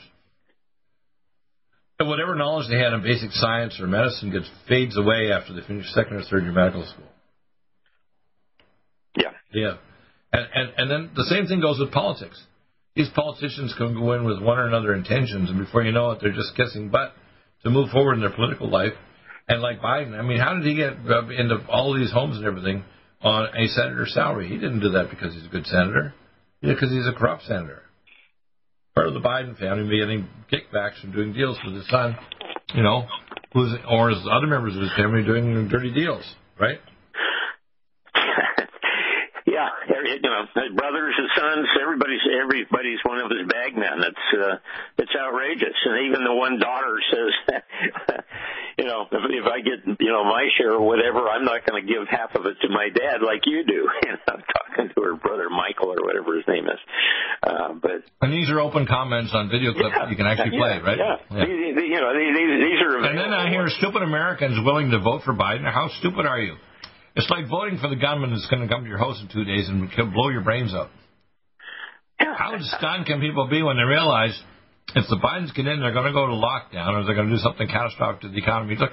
And 1.98 2.08
whatever 2.08 2.34
knowledge 2.34 2.68
they 2.68 2.78
had 2.78 2.92
in 2.92 3.02
basic 3.02 3.30
science 3.32 3.80
or 3.80 3.86
medicine 3.86 4.30
gets 4.30 4.50
fades 4.68 4.96
away 4.98 5.32
after 5.32 5.54
they 5.54 5.66
finish 5.66 5.86
second 5.92 6.16
or 6.16 6.22
third 6.22 6.42
year 6.42 6.52
medical 6.52 6.84
school. 6.84 7.08
Yeah. 9.56 9.76
And, 10.32 10.46
and, 10.54 10.72
and 10.76 10.90
then 10.90 11.10
the 11.16 11.24
same 11.24 11.46
thing 11.46 11.60
goes 11.60 11.80
with 11.80 11.90
politics. 11.90 12.40
These 12.94 13.08
politicians 13.14 13.74
can 13.76 13.94
go 13.94 14.12
in 14.12 14.24
with 14.24 14.42
one 14.42 14.58
or 14.58 14.66
another 14.66 14.94
intentions, 14.94 15.50
and 15.50 15.58
before 15.58 15.82
you 15.82 15.92
know 15.92 16.10
it, 16.10 16.18
they're 16.20 16.32
just 16.32 16.54
kissing 16.56 16.90
butt 16.90 17.14
to 17.62 17.70
move 17.70 17.90
forward 17.90 18.14
in 18.14 18.20
their 18.20 18.34
political 18.34 18.70
life. 18.70 18.92
And 19.48 19.62
like 19.62 19.80
Biden, 19.80 20.18
I 20.18 20.22
mean, 20.22 20.38
how 20.38 20.54
did 20.54 20.64
he 20.64 20.74
get 20.74 20.92
into 20.92 21.64
all 21.68 21.94
these 21.94 22.12
homes 22.12 22.36
and 22.36 22.44
everything 22.44 22.84
on 23.22 23.48
a 23.56 23.68
senator's 23.68 24.12
salary? 24.12 24.48
He 24.48 24.56
didn't 24.56 24.80
do 24.80 24.90
that 24.90 25.08
because 25.08 25.32
he's 25.34 25.46
a 25.46 25.48
good 25.48 25.66
senator. 25.66 26.14
He 26.60 26.68
because 26.68 26.90
he's 26.90 27.06
a 27.06 27.12
corrupt 27.16 27.44
senator. 27.44 27.82
Part 28.94 29.08
of 29.08 29.14
the 29.14 29.20
Biden 29.20 29.58
family 29.58 29.84
may 29.84 29.98
getting 29.98 30.28
kickbacks 30.52 31.00
from 31.00 31.12
doing 31.12 31.32
deals 31.32 31.58
with 31.64 31.74
his 31.74 31.88
son, 31.88 32.16
you 32.74 32.82
know, 32.82 33.06
who's 33.52 33.72
or 33.88 34.10
his 34.10 34.26
other 34.30 34.46
members 34.46 34.74
of 34.74 34.82
his 34.82 34.92
family 34.96 35.22
doing 35.22 35.68
dirty 35.68 35.92
deals, 35.92 36.24
right? 36.60 36.78
You 40.06 40.30
know, 40.30 40.46
brothers 40.74 41.14
and 41.18 41.28
sons, 41.36 41.66
everybody's 41.82 42.22
everybody's 42.42 43.02
one 43.02 43.18
of 43.18 43.30
his 43.30 43.46
bagmen. 43.50 44.06
It's 44.06 44.26
uh, 44.38 44.56
it's 44.98 45.14
outrageous, 45.14 45.76
and 45.84 46.06
even 46.06 46.24
the 46.24 46.34
one 46.34 46.58
daughter 46.58 46.96
says, 47.10 47.32
you 48.78 48.84
know, 48.84 49.08
if, 49.10 49.22
if 49.30 49.46
I 49.46 49.60
get, 49.60 49.80
you 50.00 50.12
know, 50.12 50.24
my 50.24 50.48
share 50.56 50.74
or 50.74 50.86
whatever, 50.86 51.28
I'm 51.28 51.44
not 51.44 51.66
going 51.66 51.80
to 51.80 51.86
give 51.86 52.06
half 52.08 52.34
of 52.34 52.46
it 52.46 52.56
to 52.62 52.68
my 52.68 52.88
dad 52.92 53.22
like 53.22 53.42
you 53.46 53.64
do. 53.64 53.88
And 54.06 54.18
I'm 54.28 54.42
talking 54.42 54.94
to 54.94 55.02
her 55.02 55.16
brother 55.16 55.50
Michael 55.50 55.90
or 55.90 55.98
whatever 56.04 56.36
his 56.36 56.46
name 56.46 56.66
is. 56.66 56.78
Uh, 57.42 57.74
but 57.74 58.06
and 58.22 58.32
these 58.32 58.48
are 58.50 58.60
open 58.60 58.86
comments 58.86 59.32
on 59.34 59.50
video 59.50 59.72
clips 59.72 59.96
yeah, 59.96 60.04
that 60.04 60.10
you 60.10 60.16
can 60.16 60.26
actually 60.26 60.54
yeah, 60.54 60.62
play, 60.62 60.74
right? 60.78 60.98
Yeah. 60.98 61.16
yeah. 61.30 61.44
These, 61.44 61.90
you 61.90 62.00
know, 62.00 62.12
these, 62.14 62.32
these 62.32 62.80
are. 62.86 63.02
And 63.02 63.18
then 63.18 63.32
I 63.32 63.50
hear 63.50 63.66
stupid 63.82 64.02
Americans 64.02 64.58
willing 64.64 64.90
to 64.90 65.00
vote 65.00 65.22
for 65.24 65.34
Biden. 65.34 65.64
How 65.66 65.88
stupid 65.98 66.26
are 66.26 66.38
you? 66.38 66.54
It's 67.16 67.30
like 67.30 67.48
voting 67.48 67.78
for 67.78 67.88
the 67.88 67.96
gunman 67.96 68.30
that's 68.30 68.46
going 68.46 68.60
to 68.60 68.68
come 68.68 68.84
to 68.84 68.88
your 68.88 68.98
house 68.98 69.18
in 69.20 69.28
two 69.32 69.44
days 69.44 69.68
and 69.68 69.90
blow 70.12 70.28
your 70.28 70.42
brains 70.42 70.74
up. 70.74 70.90
How 72.18 72.54
stunned 72.60 73.06
can 73.06 73.20
people 73.20 73.48
be 73.48 73.62
when 73.62 73.78
they 73.78 73.82
realize 73.82 74.38
if 74.94 75.08
the 75.08 75.16
Bidens 75.16 75.54
get 75.54 75.66
in, 75.66 75.80
they're 75.80 75.92
going 75.92 76.06
to 76.06 76.12
go 76.12 76.26
to 76.26 76.32
lockdown 76.32 76.92
or 76.92 77.04
they're 77.04 77.14
going 77.14 77.28
to 77.28 77.34
do 77.34 77.40
something 77.40 77.66
catastrophic 77.66 78.20
to 78.22 78.28
the 78.28 78.36
economy? 78.36 78.76
Look, 78.78 78.90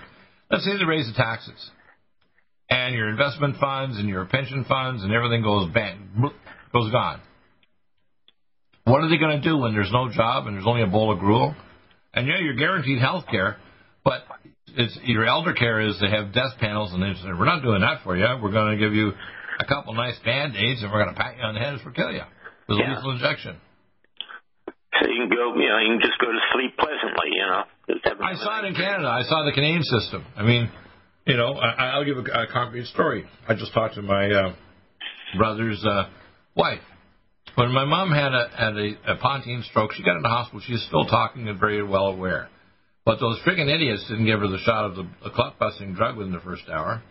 let's 0.49 0.63
say 0.63 0.77
they 0.77 0.85
raise 0.85 1.05
the 1.07 1.13
taxes, 1.13 1.69
and 2.69 2.95
your 2.95 3.09
investment 3.09 3.57
funds 3.59 3.97
and 3.97 4.07
your 4.07 4.25
pension 4.25 4.65
funds 4.67 5.03
and 5.03 5.11
everything 5.11 5.43
goes 5.43 5.69
bang, 5.73 6.09
goes 6.73 6.91
gone. 6.91 7.19
What 8.85 9.03
are 9.03 9.09
they 9.09 9.17
going 9.17 9.41
to 9.41 9.47
do 9.47 9.57
when 9.57 9.73
there's 9.73 9.91
no 9.91 10.09
job 10.09 10.47
and 10.47 10.55
there's 10.55 10.67
only 10.67 10.81
a 10.81 10.87
bowl 10.87 11.11
of 11.11 11.19
gruel? 11.19 11.55
And 12.13 12.27
yeah, 12.27 12.39
you're 12.39 12.55
guaranteed 12.55 12.99
health 12.99 13.25
care, 13.29 13.57
it's 14.75 14.97
your 15.03 15.25
elder 15.25 15.53
care 15.53 15.79
is 15.81 15.99
they 15.99 16.09
have 16.09 16.33
death 16.33 16.57
panels, 16.59 16.93
and 16.93 17.01
they 17.01 17.13
say, 17.21 17.27
we're 17.37 17.45
not 17.45 17.61
doing 17.61 17.81
that 17.81 18.03
for 18.03 18.15
you. 18.17 18.25
We're 18.41 18.51
going 18.51 18.77
to 18.77 18.83
give 18.83 18.93
you 18.93 19.11
a 19.59 19.65
couple 19.65 19.93
nice 19.93 20.17
band 20.25 20.55
aids, 20.55 20.81
and 20.81 20.91
we're 20.91 21.03
going 21.03 21.13
to 21.15 21.19
pat 21.21 21.37
you 21.37 21.43
on 21.43 21.53
the 21.53 21.59
head 21.59 21.79
for 21.83 21.91
kill 21.91 22.11
you 22.11 22.21
with 22.67 22.79
Yeah. 22.79 22.93
a 22.93 22.95
lethal 22.95 23.11
injection. 23.11 23.55
So 24.67 25.07
you 25.09 25.27
can 25.27 25.29
go, 25.29 25.53
you 25.55 25.69
know, 25.69 25.79
you 25.79 25.89
can 25.97 26.01
just 26.01 26.19
go 26.19 26.31
to 26.31 26.39
sleep 26.53 26.77
pleasantly, 26.77 27.29
you 27.33 27.45
know. 27.45 27.63
I 28.23 28.35
saw 28.35 28.63
it 28.63 28.65
in 28.65 28.75
Canada. 28.75 29.07
I 29.09 29.23
saw 29.23 29.43
the 29.43 29.51
Canadian 29.51 29.83
system. 29.83 30.25
I 30.37 30.43
mean, 30.43 30.71
you 31.25 31.35
know, 31.35 31.53
I, 31.53 31.89
I'll 31.89 32.05
give 32.05 32.17
a, 32.17 32.21
a 32.21 32.47
concrete 32.51 32.85
story. 32.87 33.25
I 33.47 33.55
just 33.55 33.73
talked 33.73 33.95
to 33.95 34.01
my 34.01 34.29
uh, 34.31 34.55
brother's 35.37 35.83
uh, 35.85 36.09
wife. 36.55 36.79
When 37.55 37.71
my 37.71 37.85
mom 37.85 38.11
had 38.11 38.33
a 38.33 38.49
had 38.57 38.75
a, 38.77 39.13
a 39.13 39.15
pontine 39.17 39.63
stroke, 39.69 39.93
she 39.93 40.03
got 40.03 40.15
into 40.15 40.29
hospital. 40.29 40.61
She's 40.65 40.83
still 40.87 41.05
talking 41.05 41.47
and 41.47 41.59
very 41.59 41.83
well 41.83 42.07
aware. 42.07 42.49
But 43.05 43.19
those 43.19 43.37
friggin' 43.45 43.73
idiots 43.73 44.05
didn't 44.07 44.25
give 44.25 44.39
her 44.39 44.47
the 44.47 44.59
shot 44.59 44.85
of 44.85 44.95
the, 44.95 45.07
the 45.23 45.29
clot 45.29 45.59
busting 45.59 45.93
drug 45.93 46.17
within 46.17 46.33
the 46.33 46.39
first 46.39 46.63
hour. 46.71 47.03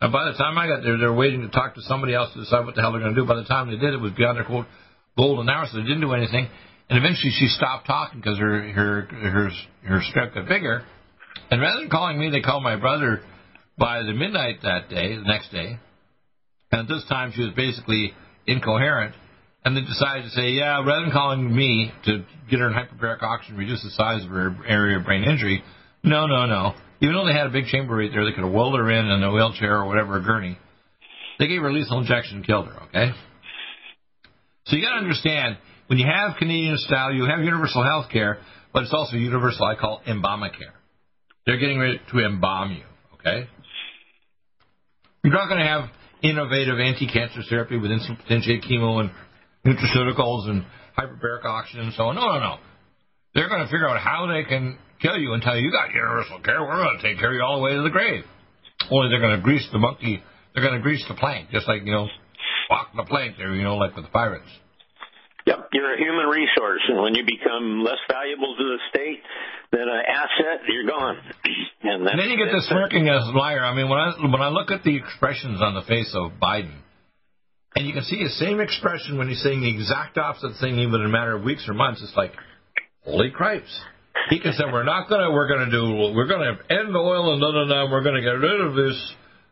And 0.00 0.12
by 0.12 0.30
the 0.30 0.36
time 0.36 0.58
I 0.58 0.66
got 0.66 0.82
there, 0.82 0.96
they 0.96 1.06
were 1.06 1.14
waiting 1.14 1.42
to 1.42 1.48
talk 1.48 1.74
to 1.74 1.82
somebody 1.82 2.14
else 2.14 2.32
to 2.34 2.40
decide 2.40 2.64
what 2.64 2.74
the 2.74 2.80
hell 2.80 2.92
they're 2.92 3.00
going 3.00 3.14
to 3.14 3.20
do. 3.20 3.26
By 3.26 3.36
the 3.36 3.44
time 3.44 3.68
they 3.68 3.76
did, 3.76 3.94
it 3.94 4.00
was 4.00 4.12
beyond 4.12 4.36
their 4.36 4.44
quote 4.44 4.66
golden 5.16 5.48
hour, 5.48 5.66
so 5.70 5.78
they 5.78 5.84
didn't 5.84 6.00
do 6.00 6.12
anything. 6.12 6.48
And 6.88 6.98
eventually, 6.98 7.32
she 7.32 7.48
stopped 7.48 7.86
talking 7.86 8.20
because 8.20 8.38
her 8.38 8.72
her 8.72 9.02
her 9.02 9.50
her 9.84 10.00
stroke 10.02 10.34
got 10.34 10.48
bigger. 10.48 10.84
And 11.50 11.60
rather 11.60 11.80
than 11.80 11.90
calling 11.90 12.18
me, 12.18 12.30
they 12.30 12.40
called 12.40 12.62
my 12.62 12.76
brother 12.76 13.22
by 13.76 14.02
the 14.02 14.12
midnight 14.12 14.62
that 14.62 14.88
day, 14.88 15.16
the 15.16 15.22
next 15.22 15.50
day. 15.50 15.78
And 16.70 16.82
at 16.82 16.88
this 16.88 17.04
time, 17.08 17.32
she 17.34 17.42
was 17.42 17.52
basically 17.54 18.12
incoherent. 18.46 19.14
And 19.64 19.76
they 19.76 19.82
decided 19.82 20.24
to 20.24 20.30
say, 20.30 20.50
yeah, 20.50 20.82
rather 20.84 21.02
than 21.02 21.12
calling 21.12 21.54
me 21.54 21.92
to 22.04 22.24
get 22.48 22.60
her 22.60 22.68
in 22.68 22.74
hyperbaric 22.74 23.22
oxygen, 23.22 23.56
reduce 23.56 23.82
the 23.82 23.90
size 23.90 24.24
of 24.24 24.30
her 24.30 24.56
area 24.66 24.98
of 24.98 25.04
brain 25.04 25.24
injury, 25.24 25.62
no, 26.02 26.26
no, 26.26 26.46
no. 26.46 26.74
Even 27.00 27.14
though 27.14 27.26
they 27.26 27.34
had 27.34 27.46
a 27.46 27.50
big 27.50 27.66
chamber 27.66 27.96
right 27.96 28.10
there, 28.12 28.24
they 28.24 28.32
could 28.32 28.44
have 28.44 28.52
wheeled 28.52 28.78
her 28.78 28.90
in 28.90 29.06
in 29.06 29.22
a 29.22 29.32
wheelchair 29.32 29.78
or 29.78 29.86
whatever, 29.86 30.16
a 30.16 30.22
gurney. 30.22 30.56
They 31.38 31.48
gave 31.48 31.60
her 31.60 31.68
a 31.68 31.72
lethal 31.72 31.98
injection 32.00 32.38
and 32.38 32.46
killed 32.46 32.66
her, 32.68 32.82
okay? 32.84 33.10
So 34.66 34.76
you 34.76 34.82
got 34.82 34.90
to 34.90 35.02
understand, 35.02 35.58
when 35.86 35.98
you 35.98 36.06
have 36.06 36.36
Canadian 36.38 36.76
style, 36.78 37.12
you 37.12 37.24
have 37.26 37.40
universal 37.40 37.84
health 37.84 38.10
care, 38.10 38.38
but 38.72 38.82
it's 38.84 38.92
also 38.92 39.16
universal, 39.16 39.64
I 39.64 39.74
call 39.74 40.02
Embamacare. 40.06 40.74
They're 41.46 41.58
getting 41.58 41.78
ready 41.78 42.00
to 42.10 42.18
embalm 42.24 42.72
you, 42.72 42.84
okay? 43.14 43.48
You're 45.24 45.32
not 45.32 45.48
going 45.48 45.60
to 45.60 45.66
have 45.66 45.90
innovative 46.22 46.78
anti-cancer 46.78 47.42
therapy 47.48 47.78
with 47.78 47.90
potentiated 48.24 48.64
chemo 48.64 49.00
and 49.00 49.10
nutraceuticals 49.68 50.48
and 50.48 50.64
hyperbaric 50.96 51.44
oxygen 51.44 51.86
and 51.86 51.94
so 51.94 52.04
on. 52.04 52.16
No, 52.16 52.22
no, 52.22 52.38
no. 52.40 52.56
They're 53.34 53.48
going 53.48 53.60
to 53.60 53.70
figure 53.70 53.88
out 53.88 54.00
how 54.00 54.26
they 54.26 54.48
can 54.48 54.78
kill 55.00 55.16
you 55.16 55.32
and 55.34 55.42
tell 55.42 55.56
you, 55.56 55.66
you 55.66 55.72
got 55.72 55.92
universal 55.94 56.40
care. 56.40 56.60
We're 56.62 56.82
going 56.82 56.96
to 56.96 57.02
take 57.02 57.18
care 57.18 57.30
of 57.30 57.36
you 57.36 57.42
all 57.42 57.58
the 57.58 57.62
way 57.62 57.74
to 57.74 57.82
the 57.82 57.90
grave. 57.90 58.24
Only 58.90 59.10
they're 59.10 59.20
going 59.20 59.36
to 59.36 59.42
grease 59.42 59.68
the 59.70 59.78
monkey. 59.78 60.22
They're 60.54 60.64
going 60.64 60.74
to 60.74 60.82
grease 60.82 61.04
the 61.06 61.14
plank, 61.14 61.50
just 61.50 61.68
like, 61.68 61.84
you 61.84 61.92
know, 61.92 62.08
walk 62.70 62.88
the 62.96 63.04
plank 63.04 63.36
there, 63.36 63.54
you 63.54 63.62
know, 63.62 63.76
like 63.76 63.94
with 63.94 64.06
the 64.06 64.10
pirates. 64.10 64.48
Yep, 65.46 65.68
you're 65.72 65.94
a 65.94 65.98
human 65.98 66.26
resource, 66.26 66.82
and 66.88 67.00
when 67.00 67.14
you 67.14 67.24
become 67.24 67.80
less 67.80 68.00
valuable 68.10 68.54
to 68.58 68.64
the 68.64 68.78
state 68.90 69.20
than 69.72 69.88
an 69.88 70.02
asset, 70.04 70.60
you're 70.68 70.84
gone. 70.84 71.16
And, 71.82 72.06
And 72.06 72.20
then 72.20 72.28
you 72.28 72.36
get 72.36 72.52
this 72.52 72.68
smirking 72.68 73.08
as 73.08 73.22
liar. 73.34 73.64
I 73.64 73.74
mean, 73.74 73.88
when 73.88 73.98
I 73.98 74.12
when 74.20 74.42
I 74.42 74.48
look 74.48 74.70
at 74.70 74.82
the 74.82 74.96
expressions 74.96 75.62
on 75.62 75.74
the 75.74 75.82
face 75.82 76.12
of 76.14 76.32
Biden, 76.42 76.76
and 77.78 77.86
you 77.86 77.94
can 77.94 78.02
see 78.02 78.18
his 78.18 78.36
same 78.38 78.58
expression 78.58 79.18
when 79.18 79.28
he's 79.28 79.40
saying 79.40 79.60
the 79.62 79.70
exact 79.70 80.18
opposite 80.18 80.58
thing, 80.60 80.78
even 80.80 81.00
in 81.00 81.06
a 81.06 81.08
matter 81.08 81.36
of 81.36 81.44
weeks 81.44 81.64
or 81.68 81.74
months. 81.74 82.02
It's 82.02 82.16
like, 82.16 82.32
holy 83.04 83.30
cripes! 83.30 83.70
He 84.30 84.40
can 84.40 84.52
say 84.52 84.64
we're 84.66 84.82
not 84.82 85.08
gonna 85.08 85.30
we're 85.30 85.46
gonna 85.46 85.70
do 85.70 86.12
we're 86.12 86.26
gonna 86.26 86.58
end 86.68 86.90
oil 86.96 87.32
and 87.32 87.40
da 87.40 87.52
da 87.52 87.64
da. 87.70 87.90
We're 87.90 88.02
gonna 88.02 88.20
get 88.20 88.34
rid 88.34 88.60
of 88.60 88.74
this 88.74 88.98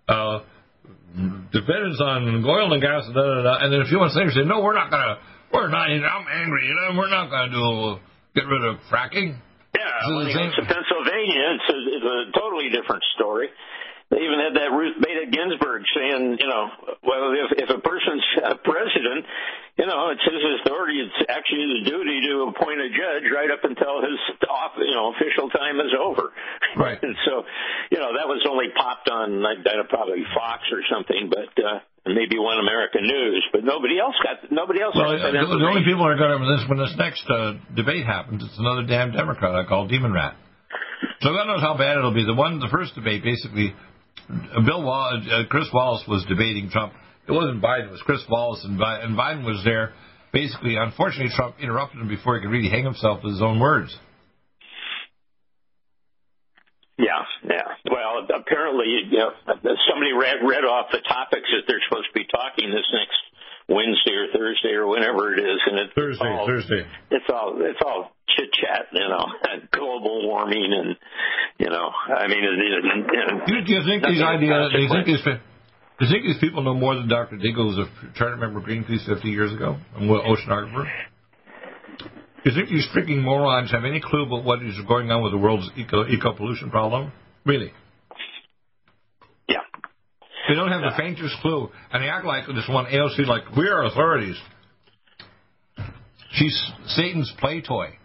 uh, 0.09 0.41
dependence 1.53 2.01
on 2.03 2.45
oil 2.45 2.72
and 2.72 2.83
gas 2.83 3.07
and 3.07 3.14
da 3.14 3.22
da 3.22 3.43
da. 3.43 3.55
And 3.62 3.72
then 3.72 3.81
a 3.83 3.87
few 3.87 3.99
months 3.99 4.16
later, 4.16 4.31
say 4.33 4.43
no, 4.45 4.61
we're 4.61 4.74
not 4.74 4.91
gonna. 4.91 5.18
We're 5.55 5.68
not. 5.68 5.87
I'm 5.89 6.27
angry. 6.27 6.66
You 6.66 6.74
know, 6.74 6.99
we're 6.99 7.09
not 7.09 7.31
gonna 7.31 7.53
do 7.53 8.03
get 8.35 8.45
rid 8.51 8.64
of 8.66 8.83
fracking. 8.91 9.39
Yeah, 9.77 10.16
when 10.16 10.27
he 10.27 10.35
goes 10.35 10.51
to 10.57 10.66
Pennsylvania, 10.66 11.45
it's 11.55 11.68
a, 11.70 11.79
it's 11.95 12.05
a 12.05 12.18
totally 12.39 12.68
different 12.74 13.05
story. 13.14 13.49
They 14.07 14.22
even 14.22 14.38
had 14.38 14.54
that 14.54 14.70
Ruth 14.70 15.02
Bader 15.02 15.26
Ginsburg 15.26 15.82
saying, 15.90 16.38
you 16.38 16.46
know, 16.46 16.70
well, 17.02 17.34
if, 17.34 17.59
if 17.59 17.68
a 17.74 17.82
person's 17.82 18.22
a 18.38 18.54
president, 18.54 19.26
you 19.74 19.86
know, 19.86 20.14
it's 20.14 20.22
his 20.22 20.62
authority, 20.62 21.02
it's 21.02 21.26
actually 21.26 21.66
his 21.74 21.90
duty 21.90 22.22
to 22.30 22.54
appoint 22.54 22.78
a 22.78 22.90
judge 22.94 23.26
right 23.34 23.50
up 23.50 23.66
until 23.66 24.07
his 24.07 24.14
off, 24.46 24.78
you 24.78 24.94
know, 24.94 25.11
official 25.11 25.50
time 25.50 25.82
is 25.82 25.90
over. 25.90 26.30
Right. 26.78 27.02
and 27.02 27.18
so, 27.26 27.42
you 27.90 27.98
know, 27.98 28.14
that 28.14 28.30
was 28.30 28.46
only 28.46 28.70
popped 28.78 29.11
on 29.11 29.42
like 29.42 29.66
probably 29.90 30.22
Fox 30.38 30.62
or 30.70 30.86
something, 30.86 31.26
but 31.26 31.50
uh, 31.59 31.82
maybe 32.07 32.38
One 32.38 32.62
American 32.62 33.11
News, 33.11 33.42
but 33.50 33.66
nobody 33.66 33.98
else 33.98 34.14
got 34.22 34.38
nobody 34.54 34.86
else 34.86 34.94
Well, 34.94 35.18
the, 35.18 35.34
the 35.34 35.66
only 35.66 35.82
people 35.82 36.07
that 36.07 36.14
are 36.14 36.20
going 36.22 36.30
to 36.30 36.46
this 36.46 36.62
when 36.70 36.78
this 36.78 36.94
next 36.94 37.26
uh, 37.26 37.59
debate 37.74 38.07
happens, 38.07 38.46
it's 38.46 38.59
another 38.59 38.86
damn 38.86 39.11
Democrat 39.11 39.50
I 39.50 39.66
call 39.66 39.90
Demon 39.90 40.14
Rat. 40.14 40.38
So 41.20 41.34
God 41.34 41.50
knows 41.50 41.61
how 41.61 41.76
bad 41.76 41.98
it'll 41.98 42.14
be. 42.14 42.24
The 42.24 42.34
one, 42.34 42.61
the 42.61 42.70
first 42.70 42.94
debate, 42.94 43.24
basically, 43.24 43.74
Bill 44.29 44.83
Wallace, 44.83 45.27
uh, 45.31 45.43
Chris 45.49 45.68
Wallace 45.72 46.05
was 46.09 46.24
debating 46.29 46.70
Trump. 46.70 46.93
It 47.29 47.33
wasn't 47.33 47.62
Biden; 47.62 47.87
it 47.87 47.91
was 47.91 48.03
Chris 48.03 48.22
Wallace, 48.29 48.64
and, 48.64 48.79
Bi- 48.79 49.01
and 49.01 49.16
Biden 49.16 49.45
was 49.45 49.62
there. 49.64 49.93
Basically, 50.33 50.77
unfortunately, 50.77 51.33
Trump 51.35 51.57
interrupted 51.61 52.01
him 52.01 52.09
before 52.09 52.37
he 52.37 52.43
could 52.43 52.51
really 52.51 52.68
hang 52.68 52.85
himself 52.85 53.22
with 53.22 53.33
his 53.33 53.43
own 53.43 53.59
words. 53.59 53.97
Yeah, 56.99 57.22
yeah. 57.45 57.77
Well, 57.91 58.27
apparently, 58.35 58.87
you 59.11 59.18
know, 59.18 59.31
somebody 59.45 60.12
read 60.16 60.37
read 60.43 60.64
off 60.64 60.87
the 60.91 61.05
topics 61.07 61.45
that 61.53 61.64
they're 61.68 61.83
supposed 61.89 62.09
to 62.09 62.18
be 62.18 62.27
talking 62.27 62.70
this 62.70 62.89
next 62.93 63.20
Wednesday 63.68 64.16
or 64.16 64.27
Thursday 64.33 64.72
or 64.72 64.87
whenever 64.87 65.35
it 65.35 65.41
is, 65.41 65.61
and 65.66 65.79
it's 65.79 65.93
Thursday, 65.95 66.24
all, 66.24 66.47
Thursday. 66.47 66.87
It's 67.11 67.27
all 67.29 67.59
it's 67.61 67.81
all 67.85 68.16
chit 68.37 68.53
chat, 68.53 68.87
you 68.93 69.09
know, 69.09 69.26
global 69.72 70.28
warming, 70.28 70.72
and 70.72 70.97
you 71.59 71.70
know, 71.70 71.91
I 71.91 72.28
mean, 72.28 72.45
it, 72.45 72.59
it, 72.61 72.84
it, 72.84 73.47
Do 73.47 73.55
you, 73.55 73.64
do 73.64 73.72
you 73.72 73.82
think 73.84 74.05
these 74.05 74.22
ideas? 74.22 74.70
Do 74.72 74.80
you 74.80 74.89
think 74.89 75.07
these? 75.07 75.24
Do 75.24 76.05
you 76.05 76.12
think 76.12 76.24
these 76.24 76.39
people 76.41 76.62
know 76.62 76.74
more 76.74 76.95
than 76.95 77.09
Dr. 77.09 77.39
Diggle, 77.39 77.72
who's 77.72 77.87
a 77.87 78.18
charter 78.18 78.37
member 78.37 78.59
of 78.59 78.66
Greenpeace 78.66 79.07
50 79.07 79.28
years 79.28 79.53
ago, 79.53 79.78
and 79.97 80.11
what 80.11 80.24
oceanographer? 80.24 80.84
Do 81.99 82.53
you 82.53 82.55
think 82.55 82.68
these 82.68 82.87
freaking 82.95 83.22
morons 83.22 83.72
have 83.72 83.84
any 83.84 84.01
clue 84.01 84.26
about 84.26 84.45
what 84.45 84.62
is 84.62 84.74
going 84.87 85.11
on 85.11 85.22
with 85.22 85.32
the 85.32 85.39
world's 85.39 85.68
eco, 85.76 86.07
eco 86.07 86.34
pollution 86.34 86.70
problem? 86.70 87.12
Really? 87.47 87.72
Yeah. 89.49 89.57
They 90.49 90.55
don't 90.55 90.68
have 90.70 90.82
the 90.82 90.93
faintest 90.99 91.34
clue, 91.41 91.70
and 91.91 92.05
they 92.05 92.09
act 92.09 92.26
like 92.26 92.47
this 92.47 92.68
one 92.68 92.84
AOC, 92.84 93.26
like 93.26 93.57
we 93.57 93.66
are 93.66 93.84
authorities. 93.84 94.37
She's 96.32 96.72
Satan's 96.89 97.32
play 97.39 97.62
toy. 97.62 97.97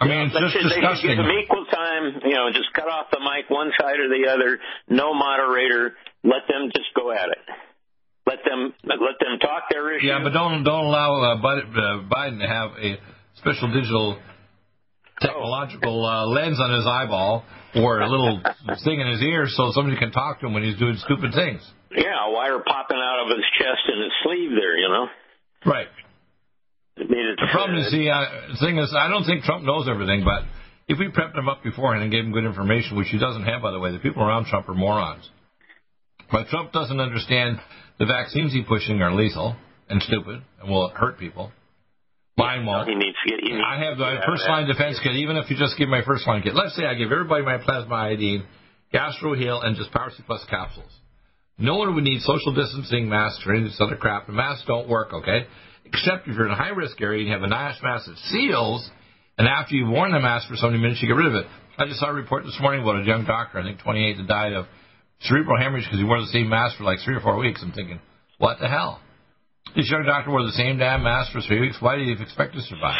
I 0.00 0.06
mean, 0.06 0.30
it's 0.30 0.34
They 0.34 0.40
just 0.40 0.52
should- 0.54 0.64
They 0.70 0.74
should 0.78 0.80
disgusting. 0.82 1.10
give 1.10 1.18
them 1.18 1.30
equal 1.42 1.64
time. 1.66 2.20
You 2.24 2.34
know, 2.38 2.50
just 2.52 2.72
cut 2.72 2.86
off 2.88 3.10
the 3.10 3.18
mic 3.20 3.50
one 3.50 3.72
side 3.80 3.98
or 3.98 4.08
the 4.08 4.30
other. 4.30 4.60
No 4.88 5.12
moderator. 5.14 5.96
Let 6.22 6.46
them 6.48 6.70
just 6.74 6.94
go 6.94 7.10
at 7.12 7.28
it. 7.28 7.42
Let 8.26 8.44
them 8.44 8.74
let 8.84 8.98
them 9.18 9.38
talk 9.40 9.70
their 9.70 9.96
issue. 9.96 10.06
Yeah, 10.06 10.20
but 10.22 10.32
don't 10.32 10.62
don't 10.62 10.84
allow 10.84 11.16
uh, 11.32 11.36
Biden, 11.42 11.72
uh, 11.72 12.04
Biden 12.12 12.38
to 12.40 12.46
have 12.46 12.70
a 12.78 12.98
special 13.36 13.72
digital 13.72 14.18
technological 15.20 16.04
uh, 16.04 16.26
lens 16.26 16.60
on 16.60 16.72
his 16.74 16.86
eyeball 16.86 17.44
or 17.74 18.00
a 18.00 18.08
little 18.08 18.40
thing 18.84 19.00
in 19.00 19.06
his 19.08 19.22
ear 19.22 19.46
so 19.48 19.70
somebody 19.72 19.96
can 19.98 20.12
talk 20.12 20.40
to 20.40 20.46
him 20.46 20.54
when 20.54 20.62
he's 20.62 20.78
doing 20.78 20.96
stupid 20.96 21.32
things. 21.34 21.60
Yeah, 21.90 22.28
a 22.28 22.30
wire 22.30 22.58
popping 22.60 22.98
out 22.98 23.24
of 23.24 23.36
his 23.36 23.44
chest 23.58 23.82
and 23.88 24.02
his 24.04 24.12
sleeve 24.22 24.50
there. 24.50 24.76
You 24.78 24.88
know. 24.88 25.06
Right. 25.66 25.88
The 26.98 27.48
problem 27.52 27.78
is 27.78 27.86
uh, 27.86 27.96
the 27.96 28.10
uh, 28.10 28.60
thing 28.60 28.78
is 28.78 28.94
I 28.96 29.08
don't 29.08 29.24
think 29.24 29.44
Trump 29.44 29.64
knows 29.64 29.88
everything, 29.88 30.24
but 30.24 30.42
if 30.88 30.98
we 30.98 31.08
prepped 31.08 31.36
him 31.36 31.48
up 31.48 31.62
beforehand 31.62 32.02
and 32.02 32.10
gave 32.10 32.24
him 32.24 32.32
good 32.32 32.44
information, 32.44 32.96
which 32.96 33.08
he 33.08 33.18
doesn't 33.18 33.44
have, 33.44 33.62
by 33.62 33.70
the 33.70 33.78
way, 33.78 33.92
the 33.92 33.98
people 33.98 34.22
around 34.22 34.46
Trump 34.46 34.68
are 34.68 34.74
morons. 34.74 35.28
But 36.30 36.48
Trump 36.48 36.72
doesn't 36.72 37.00
understand 37.00 37.58
the 37.98 38.06
vaccines 38.06 38.52
he's 38.52 38.66
pushing 38.66 39.00
are 39.00 39.14
lethal 39.14 39.56
and 39.88 40.02
stupid 40.02 40.42
and 40.60 40.70
will 40.70 40.88
hurt 40.90 41.18
people. 41.18 41.52
Mine 42.36 42.66
won't. 42.66 42.88
He 42.88 42.94
needs 42.94 43.16
to 43.24 43.30
get. 43.30 43.40
He 43.42 43.52
needs 43.52 43.64
I 43.66 43.84
have 43.84 43.98
the 43.98 44.20
first 44.26 44.46
line 44.48 44.66
defense 44.66 45.00
kit, 45.02 45.16
even 45.16 45.36
if 45.36 45.50
you 45.50 45.56
just 45.56 45.76
give 45.76 45.88
my 45.88 46.02
first 46.04 46.26
line 46.26 46.42
kit. 46.42 46.54
Let's 46.54 46.76
say 46.76 46.84
I 46.84 46.94
give 46.94 47.10
everybody 47.10 47.44
my 47.44 47.58
plasma 47.58 47.94
iodine, 47.94 48.44
Gastro 48.92 49.34
Heal, 49.34 49.60
and 49.60 49.76
just 49.76 49.90
Power 49.90 50.10
C 50.16 50.22
Plus 50.24 50.44
capsules. 50.48 50.90
No 51.58 51.76
one 51.76 51.94
would 51.96 52.04
need 52.04 52.20
social 52.22 52.54
distancing 52.54 53.08
masks 53.08 53.42
or 53.44 53.54
any 53.54 53.64
of 53.64 53.70
this 53.70 53.80
other 53.80 53.96
crap. 53.96 54.28
The 54.28 54.32
masks 54.32 54.64
don't 54.68 54.88
work, 54.88 55.12
okay? 55.12 55.46
Except 55.92 56.28
if 56.28 56.36
you're 56.36 56.46
in 56.46 56.52
a 56.52 56.56
high 56.56 56.70
risk 56.70 57.00
area 57.00 57.20
and 57.20 57.28
you 57.28 57.32
have 57.34 57.42
a 57.42 57.48
nice 57.48 57.76
mask 57.82 58.06
that 58.06 58.16
seals, 58.30 58.88
and 59.38 59.46
after 59.48 59.74
you've 59.74 59.88
worn 59.88 60.12
the 60.12 60.20
mask 60.20 60.48
for 60.48 60.56
so 60.56 60.66
many 60.66 60.78
minutes, 60.80 61.00
you 61.02 61.08
get 61.08 61.16
rid 61.16 61.26
of 61.26 61.34
it. 61.34 61.46
I 61.78 61.86
just 61.86 62.00
saw 62.00 62.10
a 62.10 62.12
report 62.12 62.44
this 62.44 62.58
morning 62.60 62.82
about 62.82 63.00
a 63.00 63.04
young 63.04 63.24
doctor, 63.24 63.58
I 63.58 63.62
think 63.62 63.80
28, 63.80 64.16
that 64.18 64.26
died 64.26 64.52
of 64.52 64.66
cerebral 65.20 65.56
hemorrhage 65.58 65.84
because 65.84 65.98
he 65.98 66.04
wore 66.04 66.20
the 66.20 66.26
same 66.34 66.48
mask 66.48 66.76
for 66.78 66.84
like 66.84 66.98
three 67.04 67.14
or 67.14 67.20
four 67.20 67.38
weeks. 67.38 67.62
I'm 67.62 67.72
thinking, 67.72 68.00
what 68.38 68.58
the 68.60 68.68
hell? 68.68 69.00
This 69.76 69.88
young 69.90 70.04
doctor 70.04 70.30
wore 70.30 70.42
the 70.42 70.52
same 70.52 70.78
damn 70.78 71.02
mask 71.02 71.32
for 71.32 71.40
three 71.40 71.60
weeks. 71.60 71.76
Why 71.80 71.96
do 71.96 72.02
you 72.02 72.16
expect 72.18 72.54
to 72.54 72.60
survive? 72.62 72.98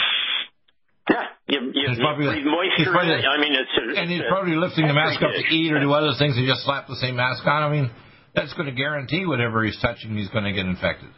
Yeah, 1.11 1.23
you, 1.49 1.73
you, 1.75 1.91
you 1.91 1.97
probably- 1.99 2.27
breathe 2.27 2.47
moisture. 2.47 2.93
probably- 2.93 3.25
I 3.25 3.41
mean, 3.41 3.55
it's 3.55 3.99
And 3.99 4.11
he's 4.11 4.23
probably 4.29 4.55
lifting 4.57 4.87
the 4.87 4.95
mask 4.95 5.23
up 5.23 5.33
to 5.35 5.45
eat 5.55 5.73
or 5.73 5.81
do 5.81 5.93
other 5.93 6.13
things 6.19 6.37
and 6.37 6.47
just 6.47 6.65
slap 6.65 6.87
the 6.87 6.97
same 6.97 7.17
mask 7.17 7.45
on. 7.47 7.63
I 7.63 7.71
mean, 7.71 7.91
that's 8.35 8.53
going 8.55 8.67
to 8.67 8.75
guarantee 8.77 9.27
whatever 9.27 9.65
he's 9.65 9.79
touching, 9.81 10.17
he's 10.17 10.29
going 10.29 10.45
to 10.45 10.53
get 10.53 10.67
infected. 10.67 11.09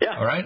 Yeah, 0.00 0.18
All 0.18 0.24
right? 0.24 0.44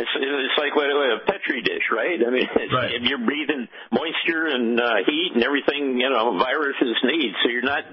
It's 0.00 0.10
it's 0.16 0.56
like 0.58 0.72
what, 0.74 0.88
what 0.88 1.10
a 1.12 1.20
petri 1.28 1.60
dish, 1.62 1.84
right? 1.92 2.16
I 2.16 2.30
mean, 2.30 2.48
it's, 2.56 2.72
Right. 2.72 2.92
if 2.96 3.02
you're 3.04 3.20
breathing 3.24 3.68
moisture 3.92 4.46
and 4.48 4.80
uh, 4.80 5.04
heat 5.06 5.32
and 5.34 5.44
everything, 5.44 6.00
you 6.00 6.08
know, 6.08 6.38
viruses 6.40 6.96
need. 7.04 7.32
So 7.44 7.50
you're 7.50 7.62
not 7.68 7.84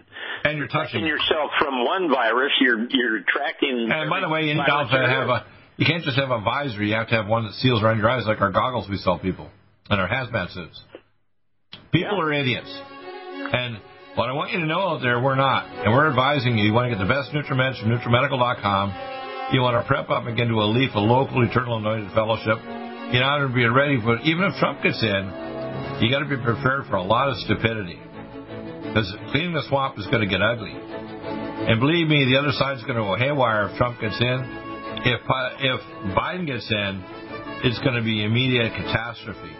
And 0.45 0.57
you're 0.57 0.67
touching. 0.71 1.05
yourself 1.05 1.51
from 1.59 1.83
one 1.85 2.09
virus. 2.09 2.51
You're 2.61 2.87
you're 2.89 3.19
tracking. 3.27 3.89
And 3.91 4.09
by 4.09 4.21
the 4.21 4.29
way, 4.29 4.47
virus 4.55 4.89
to 4.91 5.07
have 5.07 5.29
a. 5.29 5.45
You 5.77 5.85
can't 5.85 6.03
just 6.03 6.17
have 6.17 6.31
a 6.31 6.41
visor. 6.41 6.81
You 6.83 6.95
have 6.95 7.09
to 7.09 7.15
have 7.15 7.27
one 7.27 7.43
that 7.45 7.53
seals 7.53 7.83
around 7.83 7.99
your 7.99 8.09
eyes, 8.09 8.25
like 8.25 8.41
our 8.41 8.51
goggles 8.51 8.89
we 8.89 8.97
sell 8.97 9.19
people 9.19 9.49
and 9.91 10.01
our 10.01 10.07
hazmat 10.09 10.49
suits. 10.51 10.81
People 11.91 12.17
Yeah. 12.17 12.23
are 12.23 12.33
idiots. 12.33 12.81
And 13.53 13.77
what 14.15 14.27
I 14.29 14.33
want 14.33 14.51
you 14.53 14.59
to 14.59 14.65
know 14.65 14.79
out 14.89 15.01
there, 15.01 15.21
we're 15.21 15.35
not. 15.35 15.67
And 15.85 15.93
we're 15.93 16.09
advising 16.09 16.57
you. 16.57 16.65
You 16.65 16.73
want 16.73 16.89
to 16.91 16.95
get 16.97 16.99
the 16.99 17.07
best 17.07 17.29
NutriMeds 17.31 17.79
from 17.79 17.91
NutriMedical.com. 17.91 19.16
You 19.51 19.61
want 19.61 19.79
to 19.79 19.87
prep 19.87 20.09
up 20.09 20.27
and 20.27 20.35
get 20.35 20.47
into 20.47 20.59
a 20.59 20.67
leaf, 20.67 20.91
a 20.93 20.99
local 20.99 21.39
eternal 21.43 21.77
anointed 21.77 22.11
fellowship. 22.11 22.59
You 23.15 23.23
know, 23.23 23.47
to 23.47 23.53
be 23.53 23.63
ready 23.63 23.95
for 24.03 24.19
even 24.27 24.43
if 24.43 24.59
Trump 24.59 24.83
gets 24.83 24.99
in, 25.01 25.23
you 26.03 26.11
got 26.11 26.19
to 26.19 26.27
be 26.27 26.35
prepared 26.35 26.85
for 26.91 26.99
a 26.99 27.03
lot 27.03 27.29
of 27.29 27.37
stupidity. 27.47 27.95
Because 28.83 29.07
cleaning 29.31 29.53
the 29.53 29.63
swamp 29.69 29.97
is 29.97 30.05
going 30.07 30.19
to 30.19 30.27
get 30.27 30.41
ugly. 30.41 30.75
And 30.75 31.79
believe 31.79 32.07
me, 32.07 32.27
the 32.27 32.35
other 32.35 32.51
side's 32.51 32.83
going 32.83 32.99
to 32.99 33.07
go 33.07 33.15
haywire 33.15 33.69
if 33.71 33.77
Trump 33.77 34.01
gets 34.01 34.19
in. 34.19 34.39
If 35.07 35.23
if 35.23 35.79
Biden 36.11 36.45
gets 36.45 36.67
in, 36.69 37.03
it's 37.63 37.79
going 37.79 37.95
to 37.95 38.03
be 38.03 38.23
immediate 38.23 38.73
catastrophe. 38.75 39.55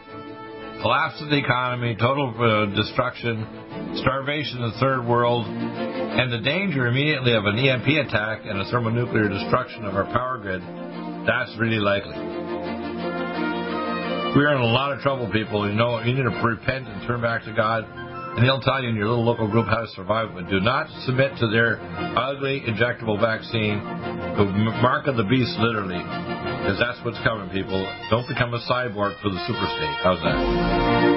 Collapse 0.82 1.22
of 1.22 1.30
the 1.30 1.38
economy, 1.38 1.96
total 2.00 2.34
uh, 2.38 2.66
destruction, 2.76 3.48
starvation 3.96 4.62
in 4.62 4.70
the 4.70 4.78
third 4.80 5.08
world, 5.08 5.46
and 5.48 6.32
the 6.32 6.38
danger 6.38 6.86
immediately 6.86 7.34
of 7.34 7.46
an 7.46 7.58
EMP 7.58 7.88
attack 8.08 8.42
and 8.46 8.62
a 8.62 8.66
thermonuclear 8.70 9.28
destruction 9.28 9.86
of 9.86 9.96
our 9.96 10.06
power 10.06 10.38
grid. 10.38 10.62
That's 11.26 11.52
really 11.58 11.80
likely. 11.80 12.14
We're 14.36 14.54
in 14.54 14.62
a 14.62 14.70
lot 14.70 14.94
of 14.94 15.00
trouble, 15.02 15.32
people. 15.32 15.68
You 15.68 15.74
know, 15.74 16.00
you 16.00 16.14
need 16.14 16.30
to 16.30 16.42
repent 16.46 16.88
and 16.88 17.08
turn 17.08 17.22
back 17.22 17.44
to 17.46 17.54
God. 17.54 17.86
And 18.38 18.46
He'll 18.46 18.62
tell 18.62 18.84
you 18.84 18.90
in 18.90 18.96
your 18.96 19.10
little 19.10 19.26
local 19.26 19.50
group 19.50 19.66
how 19.66 19.82
to 19.82 19.88
survive. 19.98 20.30
But 20.36 20.48
do 20.48 20.60
not 20.60 20.88
submit 21.06 21.36
to 21.40 21.48
their 21.50 21.82
ugly 22.16 22.62
injectable 22.62 23.20
vaccine, 23.20 23.82
the 24.38 24.46
mark 24.80 25.08
of 25.08 25.18
the 25.18 25.24
beast, 25.24 25.58
literally. 25.58 25.98
Because 25.98 26.78
that's 26.78 27.04
what's 27.04 27.18
coming, 27.26 27.50
people. 27.50 27.82
Don't 28.12 28.28
become 28.28 28.54
a 28.54 28.60
cyborg 28.70 29.20
for 29.22 29.30
the 29.30 29.42
super 29.48 29.66
state. 29.66 29.98
How's 30.04 30.22
that? 30.22 31.17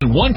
One 0.00 0.36